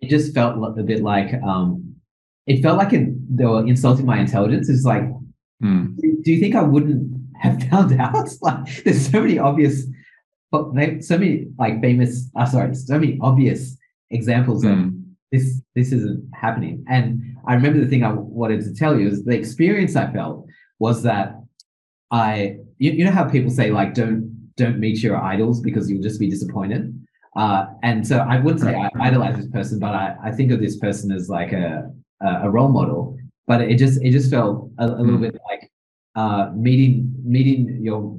it 0.00 0.08
just 0.08 0.34
felt 0.34 0.56
a 0.78 0.82
bit 0.82 1.02
like 1.02 1.34
um, 1.42 1.96
it 2.46 2.62
felt 2.62 2.78
like 2.78 2.92
it, 2.92 3.08
they 3.36 3.44
were 3.44 3.66
insulting 3.66 4.06
my 4.06 4.18
intelligence. 4.18 4.68
It's 4.68 4.84
like, 4.84 5.04
hmm. 5.60 5.94
do 6.22 6.32
you 6.32 6.40
think 6.40 6.54
I 6.54 6.62
wouldn't 6.62 7.20
have 7.40 7.62
found 7.70 7.98
out. 8.00 8.28
like, 8.40 8.84
there's 8.84 9.10
so 9.10 9.20
many 9.20 9.38
obvious, 9.38 9.86
but 10.50 10.74
they 10.74 11.00
so 11.00 11.18
many 11.18 11.46
like 11.58 11.80
famous. 11.80 12.30
Uh, 12.36 12.46
sorry, 12.46 12.74
so 12.74 12.98
many 12.98 13.18
obvious 13.20 13.76
examples 14.10 14.64
mm. 14.64 14.72
of 14.72 14.78
hmm. 14.78 14.98
this. 15.32 15.60
This 15.74 15.92
isn't 15.92 16.28
happening. 16.34 16.84
And 16.88 17.36
I 17.46 17.54
remember 17.54 17.80
the 17.80 17.86
thing 17.86 18.04
I 18.04 18.12
wanted 18.12 18.62
to 18.62 18.74
tell 18.74 18.98
you 18.98 19.08
is 19.08 19.24
the 19.24 19.36
experience 19.36 19.96
I 19.96 20.12
felt 20.12 20.46
was 20.78 21.02
that 21.02 21.36
I, 22.10 22.58
you, 22.78 22.92
you 22.92 23.04
know 23.04 23.12
how 23.12 23.24
people 23.28 23.50
say 23.50 23.70
like 23.70 23.94
don't 23.94 24.30
don't 24.56 24.78
meet 24.78 25.02
your 25.02 25.16
idols 25.16 25.60
because 25.60 25.90
you'll 25.90 26.02
just 26.02 26.20
be 26.20 26.28
disappointed. 26.28 26.94
Uh, 27.36 27.66
and 27.82 28.06
so 28.06 28.18
I 28.18 28.38
wouldn't 28.38 28.62
say 28.62 28.74
I 28.74 28.90
idolize 29.00 29.36
this 29.36 29.48
person, 29.48 29.78
but 29.78 29.94
I, 29.94 30.16
I 30.24 30.32
think 30.32 30.50
of 30.50 30.60
this 30.60 30.76
person 30.78 31.12
as 31.12 31.28
like 31.28 31.52
a, 31.52 31.90
a 32.20 32.50
role 32.50 32.68
model. 32.68 33.16
But 33.46 33.62
it 33.62 33.76
just 33.76 34.02
it 34.02 34.10
just 34.10 34.30
felt 34.30 34.70
a, 34.78 34.86
a 34.86 35.02
little 35.02 35.18
mm. 35.18 35.32
bit 35.32 35.38
like 35.48 35.70
uh, 36.16 36.50
meeting 36.54 37.12
meeting 37.24 37.78
your 37.82 38.18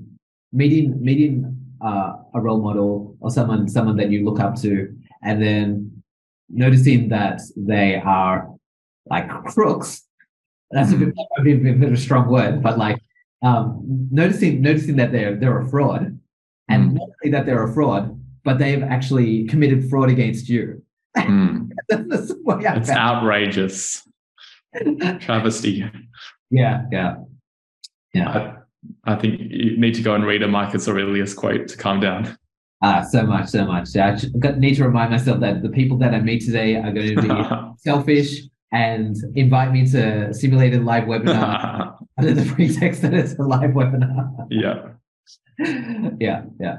meeting 0.51 1.01
meeting 1.01 1.57
uh, 1.83 2.13
a 2.33 2.39
role 2.41 2.61
model 2.61 3.17
or 3.19 3.29
someone 3.31 3.67
someone 3.67 3.97
that 3.97 4.09
you 4.09 4.25
look 4.25 4.39
up 4.39 4.55
to, 4.61 4.93
and 5.23 5.41
then 5.41 6.03
noticing 6.49 7.09
that 7.09 7.41
they 7.55 7.95
are 7.95 8.49
like 9.09 9.29
crooks. 9.29 10.03
That's 10.71 10.93
a 10.93 10.95
bit, 10.95 11.13
a 11.37 11.41
bit, 11.43 11.57
a 11.59 11.73
bit 11.73 11.87
of 11.89 11.93
a 11.93 11.97
strong 11.97 12.29
word, 12.29 12.63
but 12.63 12.77
like 12.77 12.97
um, 13.41 14.07
noticing 14.11 14.61
noticing 14.61 14.95
that 14.97 15.11
they're 15.11 15.35
they're 15.35 15.59
a 15.59 15.67
fraud, 15.67 16.19
and 16.69 16.91
mm. 16.91 16.93
not 16.93 17.09
only 17.23 17.31
that 17.31 17.45
they're 17.45 17.63
a 17.63 17.73
fraud, 17.73 18.19
but 18.43 18.57
they've 18.57 18.83
actually 18.83 19.45
committed 19.45 19.89
fraud 19.89 20.09
against 20.09 20.49
you. 20.49 20.83
Mm. 21.17 21.69
That's 21.89 22.31
it's 22.31 22.89
outrageous. 22.89 24.07
Travesty. 25.19 25.83
Yeah, 26.49 26.85
yeah, 26.91 27.15
yeah. 28.13 28.29
I, 29.05 29.13
I, 29.13 29.15
think 29.15 29.39
you 29.39 29.77
need 29.77 29.95
to 29.95 30.01
go 30.01 30.15
and 30.15 30.25
read 30.25 30.43
a 30.43 30.47
Marcus 30.47 30.87
Aurelius 30.87 31.33
quote 31.33 31.67
to 31.69 31.77
calm 31.77 31.99
down. 31.99 32.37
Ah, 32.83 33.01
so 33.03 33.23
much, 33.23 33.49
so 33.49 33.65
much. 33.65 33.95
I 33.95 34.17
need 34.57 34.75
to 34.75 34.83
remind 34.83 35.11
myself 35.11 35.39
that 35.41 35.61
the 35.61 35.69
people 35.69 35.97
that 35.99 36.13
I 36.15 36.19
meet 36.19 36.43
today 36.43 36.75
are 36.75 36.91
going 36.91 37.15
to 37.15 37.21
be 37.21 37.77
selfish 37.77 38.41
and 38.71 39.15
invite 39.35 39.71
me 39.71 39.85
to 39.91 40.33
simulated 40.33 40.83
live 40.83 41.03
webinar 41.03 41.97
under 42.17 42.33
the 42.33 42.53
pretext 42.53 43.01
that 43.01 43.13
it's 43.13 43.33
a 43.33 43.43
live 43.43 43.71
webinar. 43.71 44.47
yeah. 44.49 44.89
yeah, 46.19 46.43
yeah. 46.59 46.77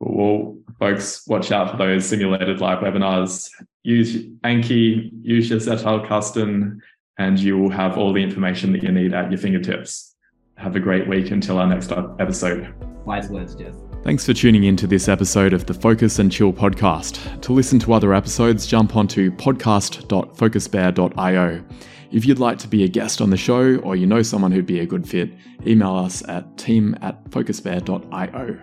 Well, 0.00 0.58
folks, 0.78 1.26
watch 1.26 1.52
out 1.52 1.70
for 1.70 1.76
those 1.76 2.06
simulated 2.06 2.60
live 2.60 2.78
webinars. 2.78 3.48
Use 3.82 4.26
Anki, 4.44 5.10
use 5.22 5.50
your 5.50 5.58
Zettelkasten, 5.58 6.78
and 7.18 7.38
you 7.38 7.58
will 7.58 7.70
have 7.70 7.96
all 7.98 8.12
the 8.12 8.22
information 8.22 8.72
that 8.72 8.82
you 8.82 8.92
need 8.92 9.14
at 9.14 9.30
your 9.30 9.38
fingertips. 9.38 10.11
Have 10.56 10.76
a 10.76 10.80
great 10.80 11.08
week 11.08 11.30
until 11.30 11.58
our 11.58 11.66
next 11.66 11.92
episode. 11.92 12.72
Wise 13.04 13.28
words, 13.28 13.56
Jez. 13.56 13.74
Thanks 14.04 14.24
for 14.26 14.34
tuning 14.34 14.64
in 14.64 14.76
to 14.76 14.86
this 14.86 15.08
episode 15.08 15.52
of 15.52 15.66
the 15.66 15.74
Focus 15.74 16.18
and 16.18 16.30
Chill 16.30 16.52
podcast. 16.52 17.40
To 17.42 17.52
listen 17.52 17.78
to 17.80 17.92
other 17.92 18.14
episodes, 18.14 18.66
jump 18.66 18.96
onto 18.96 19.30
podcast.focusbear.io. 19.30 21.64
If 22.10 22.26
you'd 22.26 22.38
like 22.38 22.58
to 22.58 22.68
be 22.68 22.84
a 22.84 22.88
guest 22.88 23.20
on 23.20 23.30
the 23.30 23.36
show 23.36 23.76
or 23.76 23.96
you 23.96 24.06
know 24.06 24.22
someone 24.22 24.52
who'd 24.52 24.66
be 24.66 24.80
a 24.80 24.86
good 24.86 25.08
fit, 25.08 25.32
email 25.66 25.94
us 25.94 26.22
at 26.28 26.58
team 26.58 26.96
at 27.00 27.24
focusbear.io. 27.30 28.58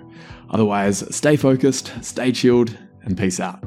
Otherwise, 0.52 1.16
stay 1.16 1.36
focused, 1.36 1.92
stay 2.02 2.32
chilled, 2.32 2.78
and 3.04 3.18
peace 3.18 3.40
out. 3.40 3.64